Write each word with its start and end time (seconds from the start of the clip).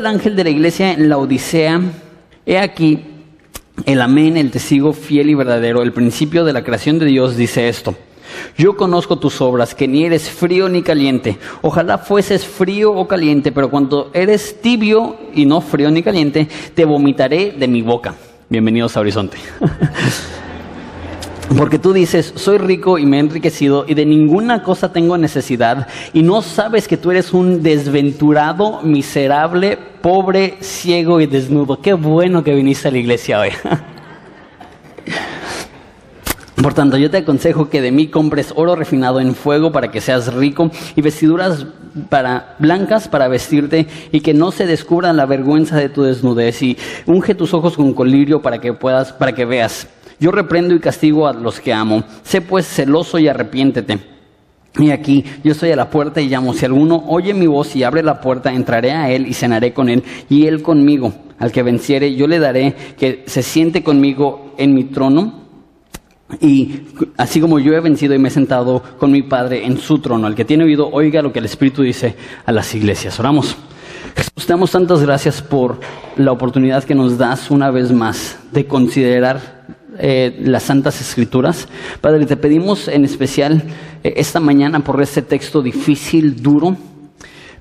al 0.00 0.06
ángel 0.06 0.34
de 0.34 0.44
la 0.44 0.50
iglesia 0.50 0.92
en 0.92 1.10
la 1.10 1.18
Odisea, 1.18 1.78
he 2.46 2.58
aquí 2.58 3.00
el 3.84 4.00
amén, 4.00 4.38
el 4.38 4.50
testigo 4.50 4.94
fiel 4.94 5.28
y 5.28 5.34
verdadero, 5.34 5.82
el 5.82 5.92
principio 5.92 6.44
de 6.44 6.54
la 6.54 6.64
creación 6.64 6.98
de 6.98 7.04
Dios 7.04 7.36
dice 7.36 7.68
esto. 7.68 7.94
Yo 8.56 8.76
conozco 8.76 9.18
tus 9.18 9.42
obras, 9.42 9.74
que 9.74 9.86
ni 9.86 10.04
eres 10.04 10.30
frío 10.30 10.70
ni 10.70 10.82
caliente. 10.82 11.36
Ojalá 11.60 11.98
fueses 11.98 12.46
frío 12.46 12.92
o 12.92 13.06
caliente, 13.06 13.52
pero 13.52 13.70
cuando 13.70 14.10
eres 14.14 14.62
tibio 14.62 15.16
y 15.34 15.44
no 15.44 15.60
frío 15.60 15.90
ni 15.90 16.02
caliente, 16.02 16.48
te 16.74 16.86
vomitaré 16.86 17.52
de 17.52 17.68
mi 17.68 17.82
boca. 17.82 18.14
Bienvenidos 18.48 18.96
a 18.96 19.00
Horizonte. 19.00 19.36
Porque 21.56 21.78
tú 21.80 21.92
dices, 21.92 22.32
soy 22.36 22.58
rico 22.58 22.98
y 22.98 23.06
me 23.06 23.16
he 23.16 23.20
enriquecido 23.20 23.84
y 23.86 23.94
de 23.94 24.06
ninguna 24.06 24.62
cosa 24.62 24.92
tengo 24.92 25.18
necesidad 25.18 25.88
y 26.12 26.22
no 26.22 26.42
sabes 26.42 26.86
que 26.86 26.96
tú 26.96 27.10
eres 27.10 27.32
un 27.32 27.62
desventurado, 27.62 28.82
miserable, 28.82 29.76
pobre, 30.00 30.58
ciego 30.60 31.20
y 31.20 31.26
desnudo. 31.26 31.80
Qué 31.80 31.92
bueno 31.92 32.44
que 32.44 32.54
viniste 32.54 32.86
a 32.88 32.92
la 32.92 32.98
iglesia 32.98 33.40
hoy. 33.40 33.50
Por 36.62 36.74
tanto, 36.74 36.98
yo 36.98 37.10
te 37.10 37.16
aconsejo 37.18 37.68
que 37.68 37.80
de 37.80 37.90
mí 37.90 38.08
compres 38.08 38.52
oro 38.54 38.76
refinado 38.76 39.18
en 39.18 39.34
fuego 39.34 39.72
para 39.72 39.90
que 39.90 40.00
seas 40.00 40.32
rico 40.32 40.70
y 40.94 41.00
vestiduras 41.00 41.66
para, 42.08 42.54
blancas 42.58 43.08
para 43.08 43.28
vestirte 43.28 43.88
y 44.12 44.20
que 44.20 44.34
no 44.34 44.52
se 44.52 44.66
descubra 44.66 45.12
la 45.12 45.26
vergüenza 45.26 45.76
de 45.76 45.88
tu 45.88 46.02
desnudez 46.02 46.62
y 46.62 46.78
unge 47.06 47.34
tus 47.34 47.54
ojos 47.54 47.76
con 47.76 47.92
colirio 47.92 48.40
para 48.42 48.60
que 48.60 48.72
puedas, 48.72 49.12
para 49.12 49.32
que 49.32 49.44
veas. 49.46 49.88
Yo 50.20 50.30
reprendo 50.30 50.74
y 50.74 50.80
castigo 50.80 51.26
a 51.26 51.32
los 51.32 51.60
que 51.60 51.72
amo. 51.72 52.04
Sé 52.22 52.42
pues 52.42 52.66
celoso 52.66 53.18
y 53.18 53.26
arrepiéntete. 53.26 53.98
Y 54.78 54.90
aquí 54.90 55.24
yo 55.42 55.52
estoy 55.52 55.72
a 55.72 55.76
la 55.76 55.90
puerta 55.90 56.20
y 56.20 56.28
llamo. 56.28 56.54
Si 56.54 56.64
alguno 56.64 57.04
oye 57.08 57.34
mi 57.34 57.46
voz 57.46 57.74
y 57.74 57.82
abre 57.82 58.02
la 58.02 58.20
puerta, 58.20 58.52
entraré 58.52 58.92
a 58.92 59.10
él 59.10 59.26
y 59.26 59.34
cenaré 59.34 59.72
con 59.72 59.88
él 59.88 60.04
y 60.28 60.46
él 60.46 60.62
conmigo. 60.62 61.12
Al 61.38 61.50
que 61.50 61.62
venciere, 61.62 62.14
yo 62.14 62.26
le 62.28 62.38
daré 62.38 62.76
que 62.98 63.24
se 63.26 63.42
siente 63.42 63.82
conmigo 63.82 64.54
en 64.58 64.74
mi 64.74 64.84
trono. 64.84 65.40
Y 66.40 66.82
así 67.16 67.40
como 67.40 67.58
yo 67.58 67.72
he 67.72 67.80
vencido 67.80 68.14
y 68.14 68.18
me 68.18 68.28
he 68.28 68.30
sentado 68.30 68.82
con 68.98 69.10
mi 69.10 69.22
Padre 69.22 69.66
en 69.66 69.78
su 69.78 69.98
trono, 69.98 70.28
al 70.28 70.36
que 70.36 70.44
tiene 70.44 70.64
oído, 70.64 70.88
oiga 70.92 71.22
lo 71.22 71.32
que 71.32 71.40
el 71.40 71.46
Espíritu 71.46 71.82
dice 71.82 72.14
a 72.46 72.52
las 72.52 72.72
iglesias. 72.74 73.18
Oramos. 73.18 73.56
Jesús, 74.14 74.46
te 74.46 74.52
damos 74.52 74.70
tantas 74.70 75.02
gracias 75.02 75.42
por 75.42 75.80
la 76.16 76.30
oportunidad 76.30 76.84
que 76.84 76.94
nos 76.94 77.18
das 77.18 77.50
una 77.50 77.70
vez 77.70 77.90
más 77.90 78.38
de 78.52 78.66
considerar 78.66 79.60
eh, 80.00 80.38
las 80.42 80.64
Santas 80.64 81.00
Escrituras. 81.00 81.68
Padre, 82.00 82.26
te 82.26 82.36
pedimos 82.36 82.88
en 82.88 83.04
especial 83.04 83.62
eh, 84.02 84.14
esta 84.16 84.40
mañana 84.40 84.80
por 84.80 85.00
este 85.02 85.22
texto 85.22 85.62
difícil, 85.62 86.42
duro, 86.42 86.76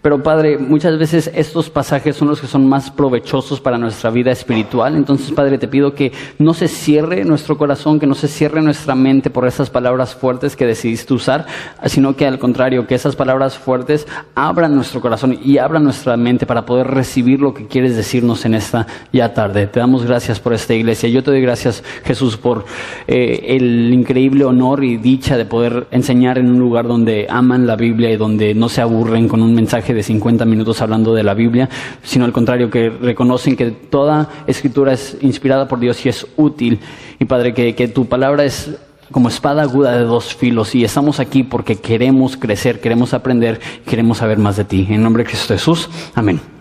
pero 0.02 0.23
Padre, 0.23 0.58
muchas 0.58 0.97
veces 0.97 1.30
estos 1.33 1.69
pasajes 1.69 2.16
son 2.16 2.30
los 2.30 2.39
que 2.39 2.47
son 2.47 2.67
más 2.67 2.89
provechosos 2.89 3.59
para 3.59 3.78
nuestra 3.78 4.09
vida 4.09 4.31
espiritual. 4.31 4.95
Entonces, 4.95 5.31
Padre, 5.31 5.58
te 5.58 5.67
pido 5.67 5.94
que 5.94 6.14
no 6.38 6.53
se 6.53 6.67
cierre 6.69 7.25
nuestro 7.25 7.58
corazón, 7.58 8.00
que 8.00 8.08
no 8.08 8.16
se 8.16 8.30
cierre 8.30 8.61
nuestra 8.61 8.95
mente 8.95 9.30
por 9.30 9.45
esas 9.45 9.69
palabras 9.69 10.16
fuertes 10.16 10.56
que 10.56 10.66
decidiste 10.66 11.14
usar, 11.14 11.45
sino 11.86 12.16
que 12.16 12.25
al 12.25 12.39
contrario, 12.39 12.88
que 12.88 12.95
esas 12.95 13.16
palabras 13.16 13.58
fuertes 13.58 14.08
abran 14.36 14.73
nuestro 14.73 15.02
corazón 15.02 15.38
y 15.44 15.58
abran 15.58 15.83
nuestra 15.83 16.16
mente 16.16 16.45
para 16.45 16.66
poder 16.66 16.88
recibir 16.88 17.41
lo 17.41 17.53
que 17.53 17.67
quieres 17.67 17.95
decirnos 17.95 18.45
en 18.45 18.56
esta 18.56 18.88
ya 19.11 19.34
tarde. 19.34 19.67
Te 19.67 19.80
damos 19.80 20.06
gracias 20.06 20.39
por 20.39 20.53
esta 20.53 20.73
iglesia. 20.73 21.09
Yo 21.09 21.23
te 21.23 21.31
doy 21.31 21.41
gracias, 21.41 21.84
Jesús, 22.06 22.38
por 22.38 22.66
eh, 23.08 23.44
el 23.47 23.94
increíble 23.94 24.45
honor 24.45 24.84
y 24.84 24.97
dicha 24.97 25.38
de 25.38 25.45
poder 25.45 25.88
enseñar 25.91 26.38
en 26.38 26.50
un 26.50 26.59
lugar 26.59 26.88
donde 26.88 27.28
aman 27.30 27.67
la 27.67 27.75
Biblia 27.75 28.11
y 28.11 28.17
donde 28.17 28.53
no 28.53 28.69
se 28.69 28.81
aburren 28.81 29.28
con 29.28 29.41
un 29.41 29.53
mensaje 29.53 29.88
de 29.93 30.03
50 30.03 30.45
minutos 30.45 30.81
hablando 30.81 31.13
de 31.13 31.23
la 31.23 31.33
Biblia, 31.33 31.69
sino 32.03 32.25
al 32.25 32.31
contrario, 32.31 32.69
que 32.69 32.89
reconocen 32.89 33.55
que 33.55 33.71
toda 33.71 34.29
escritura 34.47 34.93
es 34.93 35.17
inspirada 35.21 35.67
por 35.67 35.79
Dios 35.79 36.05
y 36.05 36.09
es 36.09 36.27
útil. 36.37 36.79
Y 37.19 37.25
Padre, 37.25 37.53
que, 37.53 37.75
que 37.75 37.87
tu 37.87 38.05
palabra 38.05 38.45
es 38.45 38.71
como 39.11 39.29
espada 39.29 39.63
aguda 39.63 39.97
de 39.97 40.03
dos 40.03 40.35
filos 40.35 40.75
y 40.75 40.83
estamos 40.83 41.19
aquí 41.19 41.44
porque 41.44 41.78
queremos 41.78 42.38
crecer, 42.38 42.79
queremos 42.79 43.13
aprender, 43.13 43.59
queremos 43.85 44.19
saber 44.19 44.38
más 44.38 44.57
de 44.57 44.66
ti. 44.66 44.88
En 44.89 45.01
nombre 45.01 45.23
de 45.23 45.29
Cristo 45.29 45.53
Jesús, 45.53 45.89
amén. 46.16 46.59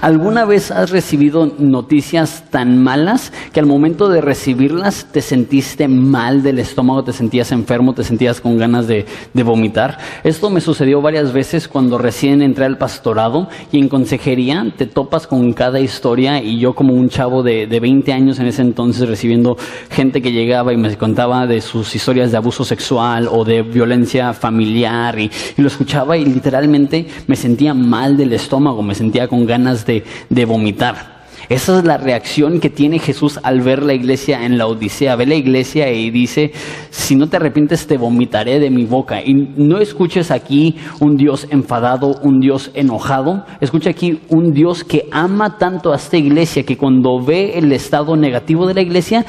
¿Alguna 0.00 0.44
vez 0.44 0.70
has 0.70 0.90
recibido 0.90 1.52
noticias 1.58 2.44
tan 2.50 2.82
malas 2.82 3.32
que 3.52 3.60
al 3.60 3.66
momento 3.66 4.08
de 4.08 4.20
recibirlas 4.20 5.06
te 5.12 5.20
sentiste 5.20 5.88
mal 5.88 6.42
del 6.42 6.58
estómago, 6.58 7.04
te 7.04 7.12
sentías 7.12 7.52
enfermo, 7.52 7.92
te 7.92 8.02
sentías 8.02 8.40
con 8.40 8.58
ganas 8.58 8.86
de, 8.86 9.06
vomitar? 9.44 9.98
Esto 10.24 10.50
me 10.50 10.60
sucedió 10.60 11.00
varias 11.00 11.32
veces 11.32 11.68
cuando 11.68 11.98
recién 11.98 12.42
entré 12.42 12.64
al 12.64 12.78
pastorado 12.78 13.48
y 13.72 13.78
en 13.78 13.88
consejería 13.88 14.64
te 14.76 14.86
topas 14.86 15.26
con 15.26 15.52
cada 15.52 15.80
historia 15.80 16.42
y 16.42 16.58
yo 16.58 16.74
como 16.74 16.94
un 16.94 17.08
chavo 17.08 17.42
de, 17.42 17.66
de 17.66 17.80
20 17.80 18.12
años 18.12 18.38
en 18.38 18.46
ese 18.46 18.62
entonces 18.62 19.08
recibiendo 19.08 19.56
gente 19.90 20.20
que 20.20 20.32
llegaba 20.32 20.72
y 20.72 20.76
me 20.76 20.96
contaba 20.96 21.46
de 21.46 21.60
sus 21.60 21.94
historias 21.94 22.30
de 22.30 22.36
abuso 22.36 22.64
sexual 22.64 23.28
o 23.30 23.44
de 23.44 23.62
violencia 23.62 24.32
familiar 24.32 25.18
y, 25.18 25.30
y 25.56 25.62
lo 25.62 25.68
escuchaba 25.68 26.16
y 26.16 26.24
literalmente 26.24 27.06
me 27.26 27.36
sentía 27.36 27.74
mal 27.74 28.16
del 28.16 28.32
estómago, 28.32 28.82
me 28.82 28.94
sentía 28.94 29.28
con 29.28 29.46
ganas 29.46 29.59
de, 29.64 30.44
vomitar. 30.44 31.20
Esa 31.48 31.78
es 31.78 31.84
la 31.84 31.96
reacción 31.96 32.60
que 32.60 32.70
tiene 32.70 33.00
Jesús 33.00 33.40
al 33.42 33.60
ver 33.60 33.82
la 33.82 33.92
iglesia 33.92 34.44
en 34.44 34.56
la 34.56 34.68
Odisea. 34.68 35.16
Ve 35.16 35.26
la 35.26 35.34
iglesia 35.34 35.90
y 35.90 36.10
dice, 36.10 36.52
si 36.90 37.16
no 37.16 37.28
te 37.28 37.36
arrepientes 37.36 37.88
te 37.88 37.98
vomitaré 37.98 38.60
de 38.60 38.70
mi 38.70 38.84
boca. 38.84 39.20
Y 39.20 39.34
no 39.34 39.78
escuches 39.78 40.30
aquí 40.30 40.76
un 41.00 41.16
Dios 41.16 41.48
enfadado, 41.50 42.20
un 42.22 42.38
Dios 42.38 42.70
enojado. 42.74 43.44
Escucha 43.60 43.90
aquí 43.90 44.20
un 44.28 44.52
Dios 44.52 44.84
que 44.84 45.08
ama 45.10 45.58
tanto 45.58 45.92
a 45.92 45.96
esta 45.96 46.16
iglesia 46.16 46.62
que 46.62 46.76
cuando 46.76 47.20
ve 47.20 47.58
el 47.58 47.72
estado 47.72 48.16
negativo 48.16 48.66
de 48.66 48.74
la 48.74 48.82
iglesia, 48.82 49.26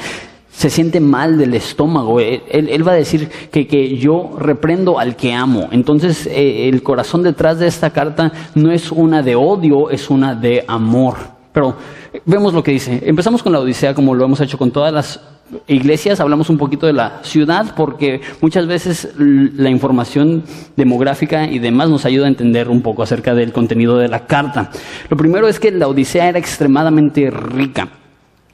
se 0.52 0.70
siente 0.70 1.00
mal 1.00 1.38
del 1.38 1.54
estómago. 1.54 2.20
Él, 2.20 2.86
va 2.86 2.92
a 2.92 2.96
decir 2.96 3.28
que, 3.50 3.96
yo 3.96 4.36
reprendo 4.38 4.98
al 4.98 5.16
que 5.16 5.32
amo. 5.32 5.68
Entonces 5.72 6.26
eh, 6.26 6.68
el 6.68 6.82
corazón 6.82 7.22
detrás 7.22 7.58
de 7.58 7.66
esta 7.66 7.90
carta 7.90 8.32
no 8.54 8.70
es 8.70 8.92
una 8.92 9.22
de 9.22 9.34
odio, 9.34 9.90
es 9.90 10.10
una 10.10 10.34
de 10.34 10.64
amor. 10.68 11.16
Pero 11.52 11.76
vemos 12.24 12.54
lo 12.54 12.62
que 12.62 12.72
dice. 12.72 13.02
Empezamos 13.04 13.42
con 13.42 13.52
la 13.52 13.60
Odisea 13.60 13.94
como 13.94 14.14
lo 14.14 14.24
hemos 14.24 14.40
hecho 14.40 14.58
con 14.58 14.70
todas 14.70 14.92
las 14.92 15.20
iglesias, 15.66 16.20
hablamos 16.20 16.48
un 16.48 16.56
poquito 16.56 16.86
de 16.86 16.94
la 16.94 17.20
ciudad 17.22 17.74
porque 17.76 18.22
muchas 18.40 18.66
veces 18.66 19.12
la 19.18 19.68
información 19.68 20.44
demográfica 20.76 21.46
y 21.46 21.58
demás 21.58 21.90
nos 21.90 22.06
ayuda 22.06 22.24
a 22.24 22.28
entender 22.28 22.70
un 22.70 22.80
poco 22.80 23.02
acerca 23.02 23.34
del 23.34 23.52
contenido 23.52 23.98
de 23.98 24.08
la 24.08 24.26
carta. 24.26 24.70
Lo 25.10 25.16
primero 25.16 25.48
es 25.48 25.60
que 25.60 25.70
la 25.70 25.88
Odisea 25.88 26.28
era 26.28 26.38
extremadamente 26.38 27.30
rica. 27.30 27.88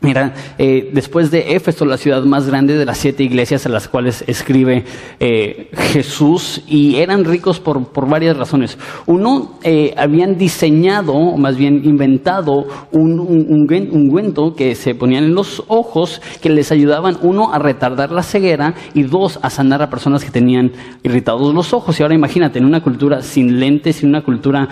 Mira, 0.01 0.33
eh, 0.59 0.91
después 0.93 1.33
de 1.33 1.57
Éfeso, 1.57 1.85
la 1.85 1.97
ciudad 1.97 2.23
más 2.23 2.47
grande 2.47 2.79
de 2.79 2.85
las 2.85 2.99
siete 2.99 3.25
iglesias 3.25 3.67
a 3.67 3.69
las 3.69 3.89
cuales 3.89 4.23
escribe 4.29 4.85
eh, 5.19 5.71
Jesús, 5.93 6.63
y 6.69 6.97
eran 6.97 7.25
ricos 7.25 7.59
por, 7.59 7.89
por 7.89 8.09
varias 8.09 8.37
razones. 8.37 8.79
Uno, 9.07 9.59
eh, 9.65 9.95
habían 9.97 10.39
diseñado, 10.39 11.15
o 11.15 11.37
más 11.37 11.57
bien 11.57 11.85
inventado, 11.85 12.67
un, 12.93 13.19
ungüento 13.19 14.55
que 14.55 14.77
se 14.77 14.95
ponían 14.95 15.25
en 15.25 15.35
los 15.35 15.65
ojos 15.67 16.23
que 16.41 16.49
les 16.49 16.71
ayudaban, 16.71 17.19
uno, 17.23 17.53
a 17.53 17.59
retardar 17.59 18.13
la 18.13 18.23
ceguera 18.23 18.75
y 18.95 19.03
dos, 19.03 19.41
a 19.43 19.51
sanar 19.51 19.83
a 19.83 19.91
personas 19.91 20.25
que 20.25 20.31
tenían 20.31 20.71
irritados 21.03 21.53
los 21.53 21.73
ojos. 21.73 21.99
Y 21.99 22.05
ahora 22.05 22.15
imagínate, 22.15 22.61
en 22.61 22.67
una 22.67 22.85
cultura 22.85 23.21
sin 23.21 23.59
lentes, 23.59 24.05
en 24.05 24.11
una 24.11 24.23
cultura 24.23 24.69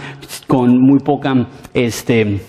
con 0.46 0.70
muy 0.80 1.00
poca, 1.00 1.48
este, 1.74 2.40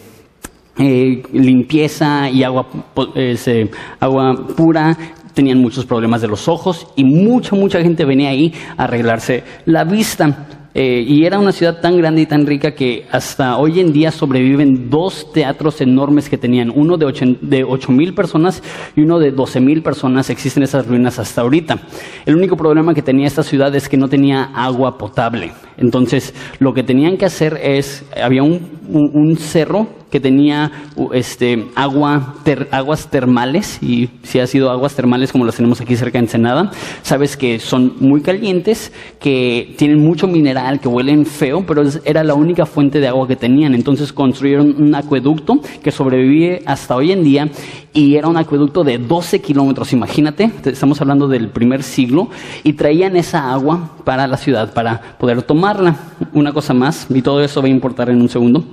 eh, 0.80 1.24
limpieza 1.34 2.30
y 2.30 2.44
agua, 2.44 2.68
eh, 3.16 3.70
agua 4.00 4.36
pura, 4.56 4.98
tenían 5.34 5.60
muchos 5.60 5.86
problemas 5.86 6.22
de 6.22 6.28
los 6.28 6.48
ojos 6.48 6.88
y 6.96 7.04
mucha, 7.04 7.56
mucha 7.56 7.82
gente 7.82 8.06
venía 8.06 8.30
ahí 8.30 8.54
a 8.76 8.86
arreglarse 8.86 9.44
la 9.66 9.84
vista. 9.84 10.48
Eh, 10.80 11.04
y 11.08 11.26
era 11.26 11.40
una 11.40 11.52
ciudad 11.52 11.82
tan 11.82 11.98
grande 11.98 12.22
y 12.22 12.28
tan 12.28 12.46
rica 12.46 12.76
que 12.76 13.08
hasta 13.12 13.58
hoy 13.58 13.80
en 13.80 13.92
día 13.92 14.12
sobreviven 14.12 14.92
dos 14.92 15.32
teatros 15.34 15.82
enormes 15.82 16.30
que 16.30 16.38
tenían, 16.38 16.70
uno 16.70 16.98
de 16.98 17.64
ocho, 17.64 17.92
mil 17.92 18.14
personas 18.14 18.62
y 18.96 19.02
uno 19.02 19.18
de 19.18 19.32
doce 19.32 19.60
mil 19.60 19.82
personas. 19.82 20.30
Existen 20.30 20.62
esas 20.62 20.86
ruinas 20.86 21.18
hasta 21.18 21.42
ahorita. 21.42 21.80
El 22.28 22.36
único 22.36 22.56
problema 22.56 22.94
que 22.94 23.02
tenía 23.02 23.26
esta 23.26 23.42
ciudad 23.42 23.76
es 23.76 23.90
que 23.90 23.98
no 23.98 24.08
tenía 24.08 24.52
agua 24.54 25.00
potable. 25.00 25.52
Entonces, 25.78 26.36
lo 26.60 26.74
que 26.76 26.84
tenían 26.84 27.18
que 27.18 27.26
hacer 27.26 27.60
es, 27.60 28.06
había 28.22 28.44
un 28.44 29.36
cerro 29.38 29.97
que 30.10 30.20
tenía 30.20 30.72
este, 31.14 31.68
agua, 31.76 32.36
aguas 32.72 33.10
termales, 33.10 33.82
y 33.82 34.10
si 34.24 34.40
ha 34.40 34.48
sido 34.48 34.70
aguas 34.72 34.96
termales 34.96 35.32
como 35.32 35.46
las 35.46 35.56
tenemos 35.56 35.82
aquí 35.82 35.96
cerca 35.96 36.18
de 36.18 36.26
Ensenada, 36.26 36.72
sabes 37.02 37.36
que 37.36 37.60
son 37.60 37.94
muy 38.00 38.22
calientes, 38.22 38.92
que 39.20 39.76
tienen 39.78 40.00
mucho 40.00 40.28
mineral, 40.28 40.80
que 40.80 40.88
huelen 40.88 41.26
feo, 41.26 41.66
pero 41.66 41.84
era 42.06 42.24
la 42.24 42.34
única 42.34 42.66
fuente 42.66 43.00
de 43.00 43.08
agua 43.08 43.28
que 43.28 43.36
tenían. 43.36 43.74
Entonces 43.74 44.14
construyeron 44.14 44.76
un 44.82 44.96
acueducto 44.96 45.60
que 45.84 45.92
sobrevive 45.92 46.62
hasta 46.66 46.96
hoy 46.96 47.12
en 47.12 47.24
día 47.24 47.50
y 47.94 48.16
era 48.16 48.28
un 48.28 48.38
acueducto 48.38 48.84
de 48.84 49.00
12 49.00 49.42
kilómetros, 49.42 49.92
imagínate, 49.92 50.52
estamos 50.66 51.02
hablando 51.02 51.28
del 51.28 51.50
primer 51.50 51.82
siglo, 51.82 52.30
y 52.64 52.74
traían 52.74 53.16
esa 53.16 53.52
agua 53.52 53.98
para 54.04 54.28
la 54.28 54.38
ciudad, 54.38 54.72
para 54.74 55.18
poder 55.18 55.42
tomarla. 55.42 55.96
Una 56.34 56.54
cosa 56.54 56.74
más, 56.74 57.08
y 57.10 57.22
todo 57.22 57.42
eso 57.42 57.62
va 57.62 57.68
a 57.68 57.72
importar 57.72 58.10
en 58.10 58.22
un 58.22 58.30
segundo 58.30 58.64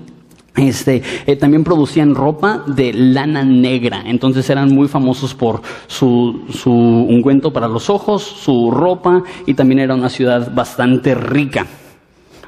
Este, 0.56 1.02
eh, 1.26 1.34
también 1.34 1.64
producían 1.64 2.14
ropa 2.14 2.62
de 2.66 2.92
lana 2.92 3.42
negra, 3.44 4.04
entonces 4.06 4.48
eran 4.48 4.72
muy 4.72 4.86
famosos 4.86 5.34
por 5.34 5.60
su, 5.88 6.44
su, 6.48 6.70
ungüento 6.70 7.52
para 7.52 7.66
los 7.66 7.90
ojos, 7.90 8.22
su 8.22 8.70
ropa 8.70 9.24
y 9.46 9.54
también 9.54 9.80
era 9.80 9.96
una 9.96 10.08
ciudad 10.08 10.54
bastante 10.54 11.16
rica. 11.16 11.66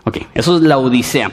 Ok, 0.05 0.19
eso 0.35 0.56
es 0.56 0.62
la 0.62 0.79
Odisea. 0.79 1.32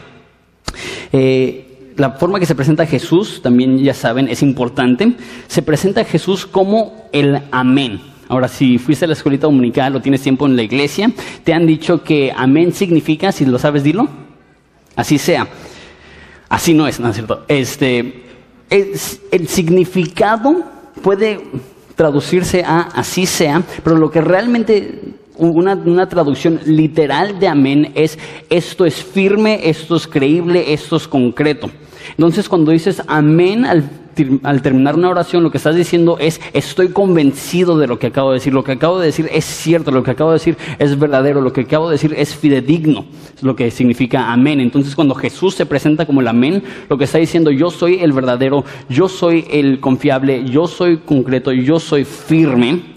Eh, 1.12 1.94
la 1.96 2.14
forma 2.14 2.40
que 2.40 2.48
se 2.48 2.56
presenta 2.56 2.88
Jesús, 2.88 3.44
también 3.44 3.78
ya 3.78 3.94
saben, 3.94 4.28
es 4.28 4.42
importante. 4.42 5.14
Se 5.46 5.62
presenta 5.62 6.04
Jesús 6.04 6.48
como 6.48 7.08
el 7.12 7.40
amén. 7.52 8.02
Ahora, 8.30 8.48
si 8.48 8.80
fuiste 8.80 9.06
a 9.06 9.08
la 9.08 9.14
escuelita 9.14 9.46
dominical 9.46 9.96
o 9.96 10.02
tienes 10.02 10.22
tiempo 10.22 10.48
en 10.48 10.56
la 10.56 10.64
iglesia, 10.64 11.12
te 11.44 11.54
han 11.54 11.68
dicho 11.68 12.04
que 12.04 12.34
amén 12.36 12.74
significa, 12.74 13.31
si 13.31 13.46
lo 13.46 13.60
sabes, 13.60 13.84
dilo, 13.84 14.08
así 14.96 15.20
sea. 15.20 15.48
Así 16.50 16.74
no 16.74 16.88
es, 16.88 17.00
¿no 17.00 17.10
es 17.10 17.16
cierto? 17.16 17.44
Este, 17.48 18.24
el 18.69 19.48
significado 19.48 20.63
puede 21.01 21.40
traducirse 21.95 22.63
a 22.63 22.81
así 22.81 23.25
sea, 23.25 23.63
pero 23.84 23.98
lo 23.98 24.10
que 24.10 24.22
realmente 24.22 25.16
una, 25.38 25.74
una, 25.74 26.07
traducción 26.07 26.60
literal 26.66 27.40
de 27.40 27.48
amén 27.48 27.92
es 27.95 28.18
esto 28.50 28.86
es 28.86 29.04
firme, 29.04 29.68
esto 29.68 29.95
es 29.95 30.07
creíble, 30.07 30.74
esto 30.74 30.95
es 30.95 31.07
concreto. 31.07 31.69
Entonces 32.12 32.48
cuando 32.50 32.72
dices 32.72 33.01
amén 33.07 33.66
al, 33.66 33.89
al, 34.44 34.62
terminar 34.62 34.95
una 34.95 35.10
oración, 35.10 35.44
lo 35.44 35.51
que 35.51 35.57
estás 35.57 35.75
diciendo 35.75 36.18
es 36.19 36.39
estoy 36.54 36.89
convencido 36.89 37.77
de 37.77 37.88
lo 37.88 38.00
que 38.00 38.07
acabo 38.07 38.31
de 38.31 38.36
decir, 38.36 38.54
lo 38.54 38.63
que 38.63 38.74
acabo 38.74 39.00
de 39.00 39.07
decir 39.07 39.30
es 39.31 39.45
cierto, 39.45 39.92
lo 39.92 40.04
que 40.04 40.12
acabo 40.12 40.31
de 40.31 40.36
decir 40.36 40.57
es 40.80 40.98
verdadero, 40.98 41.42
lo 41.42 41.54
que 41.54 41.62
acabo 41.62 41.89
de 41.89 41.94
decir 41.94 42.13
es 42.18 42.36
fidedigno, 42.36 43.06
es 43.36 43.44
lo 43.44 43.56
que 43.56 43.71
significa 43.71 44.31
amén. 44.31 44.60
Entonces 44.60 44.95
cuando 44.95 45.15
Jesús 45.15 45.56
se 45.56 45.65
presenta 45.65 46.06
como 46.06 46.21
el 46.21 46.27
amén, 46.27 46.63
lo 46.89 46.98
que 46.98 47.06
está 47.06 47.18
diciendo 47.18 47.51
yo 47.51 47.69
soy 47.69 48.00
el 48.01 48.13
verdadero, 48.13 48.63
yo 48.89 49.10
soy 49.10 49.45
el 49.51 49.80
confiable, 49.80 50.44
yo 50.45 50.68
soy 50.68 50.98
concreto, 50.98 51.51
yo 51.51 51.80
soy 51.80 52.06
firme. 52.06 52.93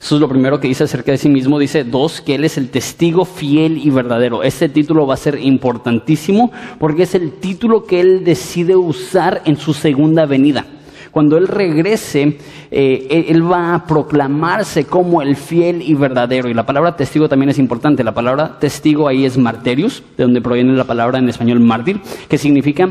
Eso 0.00 0.14
es 0.14 0.20
lo 0.20 0.28
primero 0.28 0.58
que 0.58 0.68
dice 0.68 0.84
acerca 0.84 1.12
de 1.12 1.18
sí 1.18 1.28
mismo. 1.28 1.58
Dice, 1.58 1.84
dos, 1.84 2.22
que 2.22 2.34
Él 2.34 2.44
es 2.44 2.56
el 2.56 2.70
testigo 2.70 3.26
fiel 3.26 3.76
y 3.76 3.90
verdadero. 3.90 4.42
Este 4.42 4.70
título 4.70 5.06
va 5.06 5.14
a 5.14 5.18
ser 5.18 5.38
importantísimo 5.38 6.50
porque 6.78 7.02
es 7.02 7.14
el 7.14 7.32
título 7.32 7.84
que 7.84 8.00
Él 8.00 8.24
decide 8.24 8.76
usar 8.76 9.42
en 9.44 9.58
su 9.58 9.74
segunda 9.74 10.24
venida. 10.24 10.64
Cuando 11.10 11.36
Él 11.36 11.48
regrese, 11.48 12.38
eh, 12.70 13.26
Él 13.28 13.50
va 13.50 13.74
a 13.74 13.84
proclamarse 13.84 14.84
como 14.84 15.20
el 15.20 15.36
fiel 15.36 15.82
y 15.82 15.92
verdadero. 15.92 16.48
Y 16.48 16.54
la 16.54 16.64
palabra 16.64 16.96
testigo 16.96 17.28
también 17.28 17.50
es 17.50 17.58
importante. 17.58 18.02
La 18.02 18.14
palabra 18.14 18.58
testigo 18.58 19.06
ahí 19.06 19.26
es 19.26 19.36
marterius, 19.36 20.02
de 20.16 20.24
donde 20.24 20.40
proviene 20.40 20.72
la 20.72 20.84
palabra 20.84 21.18
en 21.18 21.28
español 21.28 21.60
mártir, 21.60 22.00
que 22.26 22.38
significa 22.38 22.90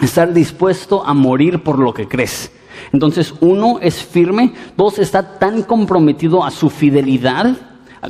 estar 0.00 0.32
dispuesto 0.32 1.06
a 1.06 1.14
morir 1.14 1.62
por 1.62 1.78
lo 1.78 1.94
que 1.94 2.08
crees. 2.08 2.50
Entonces, 2.92 3.34
uno 3.40 3.78
es 3.80 4.02
firme, 4.02 4.52
dos 4.76 4.98
está 4.98 5.38
tan 5.38 5.62
comprometido 5.62 6.44
a 6.44 6.50
su 6.50 6.68
fidelidad 6.70 7.56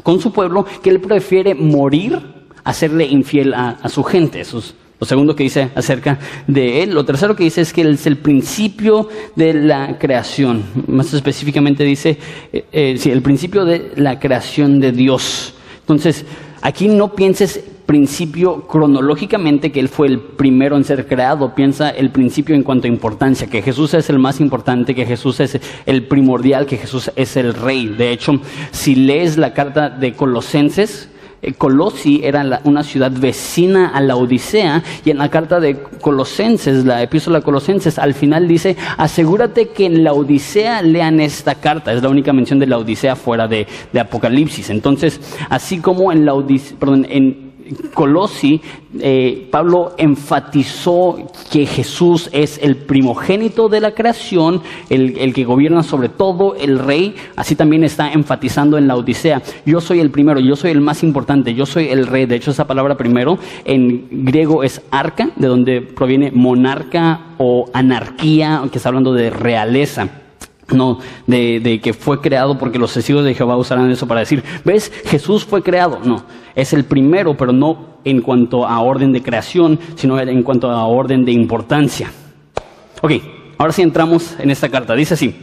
con 0.03 0.21
su 0.21 0.33
pueblo 0.33 0.65
que 0.83 0.91
él 0.91 1.01
prefiere 1.01 1.55
morir 1.55 2.19
a 2.65 2.73
serle 2.73 3.05
infiel 3.07 3.55
a, 3.55 3.89
su 3.89 4.03
gente. 4.03 4.41
Eso 4.41 4.59
es 4.59 4.75
lo 4.99 5.07
segundo 5.07 5.35
que 5.35 5.45
dice 5.45 5.71
acerca 5.75 6.19
de 6.47 6.83
él. 6.83 6.95
Lo 6.95 7.05
tercero 7.05 7.37
que 7.37 7.45
dice 7.45 7.61
es 7.61 7.73
que 7.73 7.83
él 7.83 7.95
es 7.95 8.07
el 8.07 8.19
principio 8.19 9.09
de 9.37 9.55
la 9.55 9.99
creación. 9.99 10.65
Más 10.87 11.13
específicamente 11.13 11.85
dice, 11.85 12.19
eh, 12.53 12.65
eh, 12.73 12.95
sí, 12.99 13.11
el 13.11 13.23
principio 13.23 13.65
de 13.65 13.93
la 13.97 14.19
creación 14.19 14.81
de 14.81 14.93
Dios. 14.93 15.55
Entonces, 15.81 16.25
aquí 16.63 16.89
no 16.89 17.15
pienses 17.15 17.63
principio 17.85 18.67
cronológicamente 18.67 19.71
que 19.71 19.81
Él 19.81 19.91
fue 19.91 20.07
el 20.07 20.19
primero 20.19 20.79
en 20.79 20.85
ser 20.85 21.07
creado. 21.07 21.55
Piensa 21.55 21.91
el 21.91 22.11
principio 22.11 22.55
en 22.55 22.63
cuanto 22.63 22.87
a 22.87 22.91
importancia, 22.91 23.49
que 23.49 23.61
Jesús 23.61 23.93
es 23.93 24.09
el 24.09 24.19
más 24.19 24.41
importante, 24.41 24.95
que 24.95 25.05
Jesús 25.05 25.41
es 25.41 25.61
el 25.85 26.07
primordial, 26.07 26.65
que 26.65 26.79
Jesús 26.79 27.11
es 27.17 27.37
el 27.37 27.53
rey. 27.53 27.89
De 27.89 28.11
hecho, 28.13 28.41
si 28.71 28.95
lees 28.95 29.37
la 29.37 29.53
carta 29.53 29.91
de 29.91 30.15
Colosenses, 30.15 31.11
Colosi 31.59 32.21
era 32.23 32.61
una 32.65 32.85
ciudad 32.85 33.11
vecina 33.11 33.89
a 33.89 34.01
la 34.01 34.15
Odisea 34.15 34.83
y 35.05 35.11
en 35.11 35.19
la 35.19 35.29
carta 35.29 35.59
de 35.59 35.77
Colosenses, 36.01 36.85
la 36.85 37.03
epístola 37.03 37.39
de 37.39 37.45
Colosenses, 37.45 37.99
al 37.99 38.15
final 38.15 38.47
dice, 38.47 38.77
asegúrate 38.97 39.71
que 39.71 39.87
en 39.87 40.05
la 40.05 40.13
Odisea 40.13 40.83
lean 40.83 41.21
esta 41.21 41.57
carta. 41.57 41.93
Es 41.93 42.03
la 42.03 42.09
única 42.09 42.33
mención 42.33 42.59
de 42.59 42.67
la 42.67 42.79
Odisea 42.79 43.17
fuera 43.17 43.49
de, 43.49 43.67
de 43.93 44.01
Apocalipsis. 44.01 44.71
Entonces, 44.71 45.21
así 45.49 45.79
como 45.79 46.13
en 46.13 46.25
la 46.25 46.35
Odisea, 46.35 46.77
perdón, 46.79 47.07
en 47.09 47.52
Colosi, 47.95 48.61
eh, 49.01 49.49
Pablo 49.51 49.95
enfatizó 49.99 51.17
que 51.51 51.67
Jesús 51.67 52.29
es 52.33 52.59
el 52.63 52.77
primogénito 52.77 53.69
de 53.69 53.81
la 53.81 53.93
creación, 53.95 54.63
el, 54.91 55.19
el, 55.19 55.35
que 55.35 55.45
gobierna 55.45 55.83
sobre 55.83 56.09
todo, 56.09 56.55
el 56.55 56.79
rey. 56.79 57.15
Así 57.37 57.55
también 57.55 57.85
está 57.85 58.13
enfatizando 58.13 58.79
en 58.79 58.87
la 58.87 58.97
Odisea. 58.97 59.43
Yo 59.67 59.81
soy 59.81 60.01
el 60.01 60.11
primero, 60.11 60.41
yo 60.41 60.57
soy 60.57 60.71
el 60.71 60.81
más 60.81 61.03
importante, 61.03 61.55
yo 61.55 61.67
soy 61.67 61.89
el 61.89 62.07
rey. 62.07 62.27
De 62.27 62.37
hecho, 62.37 62.51
esa 62.51 62.67
palabra 62.67 62.97
primero 62.97 63.39
en 63.65 64.07
griego 64.11 64.63
es 64.63 64.83
arca, 64.91 65.31
de 65.37 65.49
donde 65.49 65.81
proviene 65.81 66.31
monarca 66.31 67.35
o 67.39 67.69
anarquía, 67.73 68.63
que 68.71 68.79
está 68.79 68.89
hablando 68.89 69.13
de 69.13 69.31
realeza. 69.31 70.22
No, 70.73 70.99
de, 71.27 71.81
que 71.83 71.93
fue 71.93 72.21
creado 72.21 72.59
porque 72.59 72.79
los 72.79 72.93
testigos 72.93 73.25
de 73.25 73.35
Jehová 73.35 73.57
usarán 73.57 73.91
eso 73.91 74.07
para 74.07 74.21
decir, 74.21 74.43
¿ves? 74.65 74.93
Jesús 75.05 75.45
fue 75.45 75.63
creado. 75.63 76.01
No, 76.05 76.25
es 76.55 76.73
el 76.73 76.85
primero, 76.85 77.37
pero 77.37 77.53
no 77.53 77.93
en 78.05 78.21
cuanto 78.21 78.67
a 78.67 78.81
orden 78.81 79.13
de 79.13 79.23
creación, 79.23 79.79
sino 79.97 80.19
en 80.19 80.43
cuanto 80.43 80.71
a 80.71 80.85
orden 80.87 81.25
de 81.25 81.33
importancia. 81.33 82.11
Ok, 83.01 83.13
ahora 83.59 83.73
sí 83.73 83.83
entramos 83.83 84.37
en 84.39 84.51
esta 84.51 84.69
carta. 84.69 84.95
Dice 84.95 85.15
así, 85.15 85.35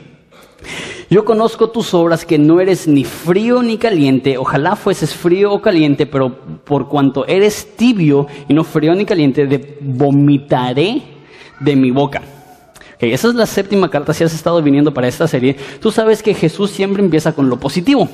yo 1.10 1.26
conozco 1.26 1.70
tus 1.70 1.94
obras 1.94 2.26
que 2.26 2.38
no 2.38 2.60
eres 2.60 2.88
ni 2.88 3.04
frío 3.04 3.64
ni 3.64 3.78
caliente, 3.78 4.38
ojalá 4.38 4.76
fueses 4.76 5.14
frío 5.16 5.52
o 5.52 5.62
caliente, 5.62 6.06
pero 6.06 6.36
por 6.64 6.88
cuanto 6.88 7.26
eres 7.28 7.76
tibio 7.76 8.28
y 8.48 8.54
no 8.54 8.64
frío 8.64 8.94
ni 8.94 9.06
caliente, 9.06 9.48
te 9.48 9.78
vomitaré 9.82 11.02
de 11.60 11.76
mi 11.76 11.92
boca 11.92 12.22
esa 13.00 13.30
es 13.30 13.36
la 13.36 13.46
séptima 13.46 13.90
carta, 13.90 14.14
si 14.14 14.24
has 14.24 14.34
estado 14.34 14.62
viniendo 14.62 14.94
para 14.94 15.08
esta 15.08 15.28
serie, 15.28 15.56
tú 15.82 15.92
sabes 15.92 16.22
que 16.22 16.34
Jesús 16.34 16.70
siempre 16.70 17.02
empieza 17.02 17.32
con 17.34 17.50
lo 17.50 17.58
positivo. 17.58 18.10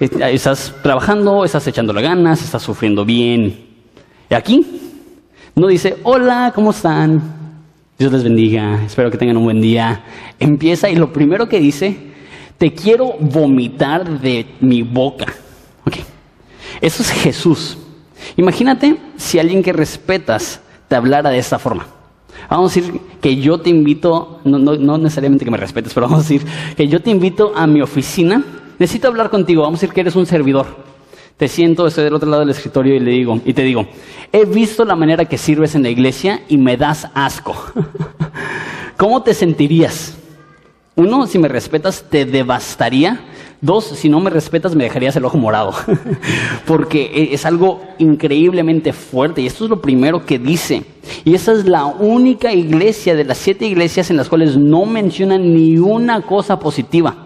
Estás 0.00 0.74
trabajando, 0.82 1.44
estás 1.44 1.66
echando 1.66 1.92
ganas, 1.92 2.42
estás 2.42 2.62
sufriendo 2.62 3.04
bien. 3.04 3.66
Y 4.30 4.34
aquí 4.34 4.64
no 5.54 5.66
dice, 5.66 5.96
hola, 6.04 6.52
¿cómo 6.54 6.70
están? 6.70 7.20
Dios 7.98 8.12
les 8.12 8.22
bendiga, 8.22 8.82
espero 8.84 9.10
que 9.10 9.18
tengan 9.18 9.36
un 9.36 9.44
buen 9.44 9.60
día. 9.60 10.04
Empieza 10.38 10.88
y 10.88 10.94
lo 10.94 11.12
primero 11.12 11.48
que 11.48 11.58
dice, 11.58 11.96
te 12.56 12.72
quiero 12.72 13.14
vomitar 13.18 14.20
de 14.20 14.46
mi 14.60 14.82
boca. 14.82 15.26
Okay. 15.84 16.04
Eso 16.80 17.02
es 17.02 17.10
Jesús. 17.10 17.76
Imagínate 18.36 18.96
si 19.16 19.38
alguien 19.38 19.62
que 19.62 19.72
respetas 19.72 20.60
te 20.86 20.96
hablara 20.96 21.30
de 21.30 21.38
esta 21.38 21.58
forma. 21.58 21.97
Vamos 22.48 22.72
a 22.72 22.80
decir 22.80 23.00
que 23.20 23.36
yo 23.36 23.58
te 23.58 23.70
invito, 23.70 24.40
no, 24.44 24.58
no, 24.58 24.98
necesariamente 24.98 25.44
que 25.44 25.50
me 25.50 25.56
respetes, 25.56 25.92
pero 25.92 26.06
vamos 26.06 26.20
a 26.20 26.28
decir 26.28 26.46
que 26.76 26.88
yo 26.88 27.00
te 27.00 27.10
invito 27.10 27.52
a 27.54 27.66
mi 27.66 27.82
oficina. 27.82 28.44
Necesito 28.78 29.08
hablar 29.08 29.30
contigo, 29.30 29.62
vamos 29.62 29.78
a 29.78 29.80
decir 29.80 29.94
que 29.94 30.00
eres 30.00 30.16
un 30.16 30.26
servidor. 30.26 30.66
Te 31.36 31.48
siento, 31.48 31.86
estoy 31.86 32.04
del 32.04 32.14
otro 32.14 32.28
lado 32.28 32.40
del 32.40 32.50
escritorio 32.50 32.94
y 32.94 33.00
le 33.00 33.12
digo, 33.12 33.40
y 33.44 33.52
te 33.52 33.62
digo, 33.62 33.86
he 34.32 34.44
visto 34.44 34.84
la 34.84 34.96
manera 34.96 35.24
que 35.24 35.38
sirves 35.38 35.74
en 35.74 35.82
la 35.82 35.90
iglesia 35.90 36.42
y 36.48 36.58
me 36.58 36.76
das 36.76 37.08
asco. 37.14 37.54
¿Cómo 38.96 39.22
te 39.22 39.34
sentirías? 39.34 40.16
Uno, 40.96 41.28
si 41.28 41.38
me 41.38 41.46
respetas, 41.46 42.04
te 42.10 42.24
devastaría. 42.24 43.20
Dos, 43.60 43.86
si 43.86 44.08
no 44.08 44.20
me 44.20 44.30
respetas, 44.30 44.76
me 44.76 44.84
dejarías 44.84 45.16
el 45.16 45.24
ojo 45.24 45.36
morado. 45.36 45.72
Porque 46.66 47.30
es 47.32 47.44
algo 47.44 47.80
increíblemente 47.98 48.92
fuerte. 48.92 49.40
Y 49.40 49.46
esto 49.46 49.64
es 49.64 49.70
lo 49.70 49.80
primero 49.80 50.24
que 50.24 50.38
dice. 50.38 50.84
Y 51.24 51.34
esa 51.34 51.52
es 51.52 51.64
la 51.64 51.86
única 51.86 52.52
iglesia 52.52 53.16
de 53.16 53.24
las 53.24 53.38
siete 53.38 53.66
iglesias 53.66 54.10
en 54.10 54.16
las 54.16 54.28
cuales 54.28 54.56
no 54.56 54.86
mencionan 54.86 55.54
ni 55.54 55.76
una 55.78 56.22
cosa 56.22 56.60
positiva. 56.60 57.16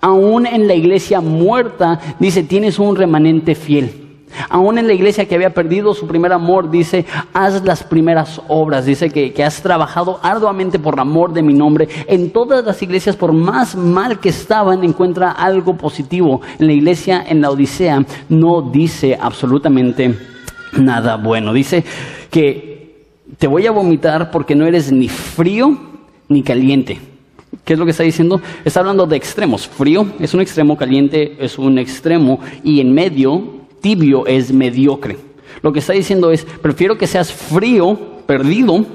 Aún 0.00 0.46
en 0.46 0.68
la 0.68 0.74
iglesia 0.74 1.20
muerta 1.20 1.98
dice, 2.20 2.44
tienes 2.44 2.78
un 2.78 2.94
remanente 2.94 3.56
fiel. 3.56 4.03
Aún 4.48 4.78
en 4.78 4.86
la 4.86 4.92
iglesia 4.92 5.26
que 5.26 5.34
había 5.34 5.50
perdido 5.50 5.94
su 5.94 6.06
primer 6.06 6.32
amor, 6.32 6.70
dice, 6.70 7.04
haz 7.32 7.64
las 7.64 7.82
primeras 7.82 8.40
obras. 8.48 8.86
Dice 8.86 9.10
que, 9.10 9.32
que, 9.32 9.44
has 9.44 9.62
trabajado 9.62 10.20
arduamente 10.22 10.78
por 10.78 10.98
amor 10.98 11.32
de 11.32 11.42
mi 11.42 11.54
nombre. 11.54 11.88
En 12.06 12.30
todas 12.30 12.64
las 12.64 12.82
iglesias, 12.82 13.16
por 13.16 13.32
más 13.32 13.76
mal 13.76 14.20
que 14.20 14.30
estaban, 14.30 14.84
encuentra 14.84 15.30
algo 15.32 15.76
positivo. 15.76 16.40
En 16.58 16.66
la 16.66 16.72
iglesia, 16.72 17.24
en 17.26 17.40
la 17.40 17.50
Odisea, 17.50 18.04
no 18.28 18.62
dice 18.62 19.18
absolutamente 19.20 20.14
nada 20.72 21.16
bueno. 21.16 21.52
Dice 21.52 21.84
que 22.30 22.74
te 23.38 23.46
voy 23.46 23.66
a 23.66 23.72
vomitar 23.72 24.30
porque 24.30 24.54
no 24.54 24.66
eres 24.66 24.92
ni 24.92 25.08
frío 25.08 25.76
ni 26.28 26.42
caliente. 26.42 27.00
¿Qué 27.64 27.74
es 27.74 27.78
lo 27.78 27.84
que 27.84 27.92
está 27.92 28.02
diciendo? 28.02 28.40
Está 28.64 28.80
hablando 28.80 29.06
de 29.06 29.16
extremos. 29.16 29.66
Frío 29.66 30.06
es 30.18 30.34
un 30.34 30.40
extremo, 30.40 30.76
caliente 30.76 31.36
es 31.38 31.58
un 31.58 31.78
extremo 31.78 32.40
y 32.62 32.80
en 32.80 32.92
medio 32.92 33.63
tibio 33.84 34.26
es 34.26 34.50
mediocre. 34.50 35.18
Lo 35.60 35.70
que 35.70 35.80
está 35.80 35.92
diciendo 35.92 36.30
es, 36.30 36.46
prefiero 36.62 36.96
que 36.96 37.06
seas 37.06 37.30
frío, 37.30 37.98
perdido, 38.26 38.86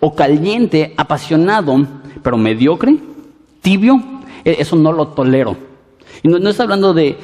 O 0.00 0.16
caliente, 0.16 0.94
apasionado, 0.96 1.86
pero 2.22 2.36
mediocre, 2.36 2.96
tibio, 3.62 4.02
e, 4.44 4.56
eso 4.58 4.74
no 4.74 4.90
lo 4.90 5.08
tolero. 5.08 5.56
Y 6.22 6.28
no, 6.28 6.50
está 6.50 6.64
hablando 6.64 6.92
de, 6.92 7.16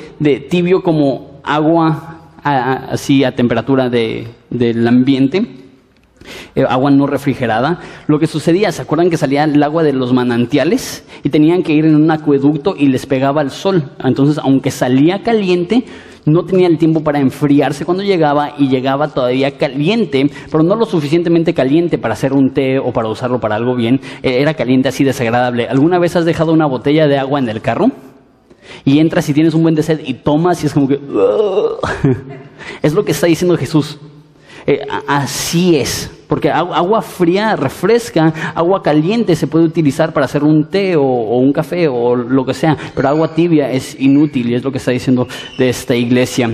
tibio 0.49 0.83
como 0.83 1.41
agua 1.43 2.31
así 2.45 3.25
a 3.25 3.35
temperatura 3.35 3.91
del 3.91 4.87
ambiente, 4.87 5.45
eh, 6.55 6.65
agua 6.69 6.91
no 6.91 7.07
refrigerada. 7.07 7.81
Lo 8.07 8.19
que 8.19 8.27
sucedía, 8.27 8.73
¿se 8.73 8.83
acuerdan 8.83 9.11
que 9.11 9.17
salía 9.17 9.45
el 9.45 9.63
agua 9.63 9.83
de 9.83 9.93
los 9.93 10.13
manantiales 10.13 11.05
y 11.23 11.31
tenían 11.31 11.63
que 11.63 11.73
ir 11.73 11.85
en 11.85 11.97
un 11.97 12.11
acueducto 12.11 12.75
y 12.77 12.89
les 12.89 13.07
pegaba 13.07 13.43
el 13.43 13.51
sol? 13.51 13.91
Entonces, 14.03 14.39
aunque 14.39 14.71
salía 14.71 15.23
caliente, 15.23 15.85
no 16.25 16.45
tenía 16.45 16.69
el 16.69 16.79
tiempo 16.79 17.03
para 17.03 17.19
enfriarse 17.19 17.85
cuando 17.85 18.03
llegaba 18.03 18.55
y 18.59 18.69
llegaba 18.69 19.09
todavía 19.09 19.57
caliente, 19.57 20.31
pero 20.51 20.63
no 20.63 20.77
lo 20.77 20.85
suficientemente 20.85 21.55
caliente 21.55 21.99
para 21.99 22.15
hacer 22.15 22.33
un 22.33 22.51
té 22.51 22.79
o 22.79 22.93
para 22.93 23.09
usarlo 23.09 23.41
para 23.41 23.57
algo 23.57 23.75
bien. 23.75 24.01
Eh, 24.23 24.41
era 24.41 24.55
caliente 24.55 24.89
así 24.89 25.05
desagradable. 25.05 25.67
¿Alguna 25.67 25.99
vez 25.99 26.15
has 26.17 26.25
dejado 26.25 26.53
una 26.53 26.67
botella 26.67 27.07
de 27.07 27.19
agua 27.19 27.41
en 27.41 27.49
el 27.49 27.61
carro? 27.61 27.89
Y 28.85 29.01
entras 29.01 29.29
y 29.29 29.35
tienes 29.35 29.55
un 29.55 29.63
buen 29.63 29.75
de 29.75 29.83
sed 29.83 30.01
y 30.05 30.15
tomas 30.15 30.63
y 30.63 30.67
es 30.67 30.75
como 30.75 30.87
que... 30.87 31.01
es 32.83 32.95
lo 32.95 33.05
que 33.05 33.11
está 33.11 33.27
diciendo 33.27 33.57
Jesús. 33.57 33.99
Eh, 34.67 34.81
así 35.09 35.77
es, 35.77 36.11
porque 36.29 36.51
agua 36.51 37.03
fría 37.03 37.57
refresca, 37.57 38.33
agua 38.55 38.83
caliente 38.83 39.35
se 39.35 39.47
puede 39.47 39.65
utilizar 39.65 40.13
para 40.13 40.27
hacer 40.27 40.45
un 40.45 40.69
té 40.69 40.97
o, 40.97 41.03
un 41.03 41.53
café 41.53 41.89
o 41.89 42.15
lo 42.15 42.45
que 42.45 42.55
sea, 42.55 42.77
pero 42.95 43.09
agua 43.09 43.35
tibia 43.35 43.71
es 43.71 43.99
inútil 44.01 44.51
y 44.51 44.55
es 44.55 44.63
lo 44.63 44.71
que 44.71 44.79
está 44.79 44.93
diciendo 44.93 45.27
de 45.59 45.69
esta 45.69 45.97
iglesia. 45.97 46.51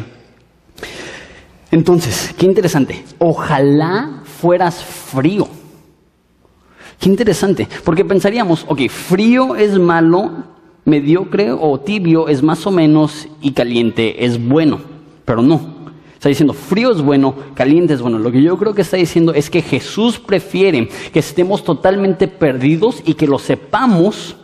Entonces, 1.70 2.34
qué 2.38 2.46
interesante, 2.46 3.04
ojalá 3.18 4.22
fueras 4.24 4.82
frío. 4.82 5.46
Qué 6.98 7.08
interesante, 7.08 7.68
porque 7.84 8.04
pensaríamos, 8.04 8.64
ok, 8.66 8.88
frío 8.88 9.54
es 9.54 9.78
malo, 9.78 10.44
mediocre 10.86 11.52
o 11.52 11.78
tibio 11.78 12.28
es 12.28 12.42
más 12.42 12.66
o 12.66 12.70
menos 12.70 13.28
y 13.42 13.52
caliente 13.52 14.24
es 14.24 14.42
bueno, 14.42 14.80
pero 15.24 15.42
no. 15.42 15.77
Está 16.18 16.30
diciendo, 16.30 16.52
frío 16.52 16.90
es 16.90 17.00
bueno, 17.00 17.32
caliente 17.54 17.94
es 17.94 18.02
bueno. 18.02 18.18
Lo 18.18 18.32
que 18.32 18.42
yo 18.42 18.58
creo 18.58 18.74
que 18.74 18.82
está 18.82 18.96
diciendo 18.96 19.32
es 19.34 19.50
que 19.50 19.62
Jesús 19.62 20.18
prefiere 20.18 20.88
que 21.12 21.20
estemos 21.20 21.62
totalmente 21.62 22.26
perdidos 22.26 23.04
y 23.06 23.14
que 23.14 23.28
lo 23.28 23.38
sepamos 23.38 24.34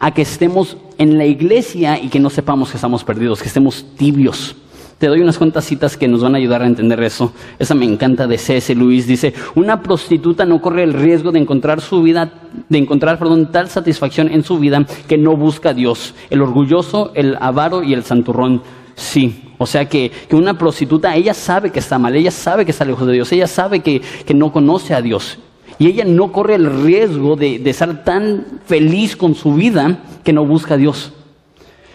a 0.00 0.12
que 0.12 0.22
estemos 0.22 0.76
en 0.98 1.18
la 1.18 1.24
iglesia 1.24 2.00
y 2.02 2.08
que 2.08 2.18
no 2.18 2.30
sepamos 2.30 2.72
que 2.72 2.78
estamos 2.78 3.04
perdidos, 3.04 3.40
que 3.40 3.46
estemos 3.46 3.86
tibios. 3.96 4.56
Te 4.98 5.06
doy 5.06 5.20
unas 5.20 5.38
cuantas 5.38 5.64
citas 5.64 5.96
que 5.96 6.08
nos 6.08 6.20
van 6.22 6.34
a 6.34 6.38
ayudar 6.38 6.62
a 6.62 6.66
entender 6.66 7.00
eso. 7.04 7.32
Esa 7.60 7.76
me 7.76 7.84
encanta 7.84 8.26
de 8.26 8.36
C.S. 8.36 8.74
Luis. 8.74 9.06
Dice, 9.06 9.34
una 9.54 9.82
prostituta 9.82 10.44
no 10.44 10.60
corre 10.60 10.82
el 10.82 10.94
riesgo 10.94 11.30
de 11.30 11.38
encontrar 11.38 11.80
su 11.80 12.02
vida, 12.02 12.32
de 12.68 12.78
encontrar, 12.78 13.20
perdón, 13.20 13.52
tal 13.52 13.68
satisfacción 13.68 14.28
en 14.32 14.42
su 14.42 14.58
vida 14.58 14.84
que 15.06 15.16
no 15.16 15.36
busca 15.36 15.70
a 15.70 15.74
Dios. 15.74 16.14
El 16.28 16.42
orgulloso, 16.42 17.12
el 17.14 17.36
avaro 17.40 17.84
y 17.84 17.94
el 17.94 18.02
santurrón 18.02 18.62
Sí, 19.02 19.42
o 19.58 19.66
sea 19.66 19.88
que, 19.88 20.12
una 20.30 20.56
prostituta, 20.56 21.16
ella 21.16 21.34
sabe 21.34 21.70
que 21.72 21.80
está 21.80 21.98
mal, 21.98 22.14
ella 22.14 22.30
sabe 22.30 22.64
que 22.64 22.70
está 22.70 22.84
lejos 22.84 23.04
de 23.04 23.14
Dios, 23.14 23.32
ella 23.32 23.48
sabe 23.48 23.80
que, 23.80 24.00
no 24.32 24.52
conoce 24.52 24.94
a 24.94 25.02
Dios. 25.02 25.40
Y 25.76 25.88
ella 25.88 26.04
no 26.04 26.30
corre 26.30 26.54
el 26.54 26.84
riesgo 26.84 27.34
de, 27.34 27.58
de 27.58 27.70
estar 27.70 28.04
tan 28.04 28.60
feliz 28.64 29.16
con 29.16 29.34
su 29.34 29.54
vida 29.54 30.04
que 30.22 30.32
no 30.32 30.46
busca 30.46 30.74
a 30.74 30.76
Dios. 30.76 31.12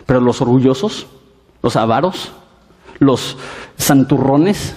Pero 0.05 0.19
los 0.19 0.41
orgullosos, 0.41 1.07
los 1.63 1.77
avaros, 1.77 2.33
los 2.99 3.37
santurrones, 3.77 4.75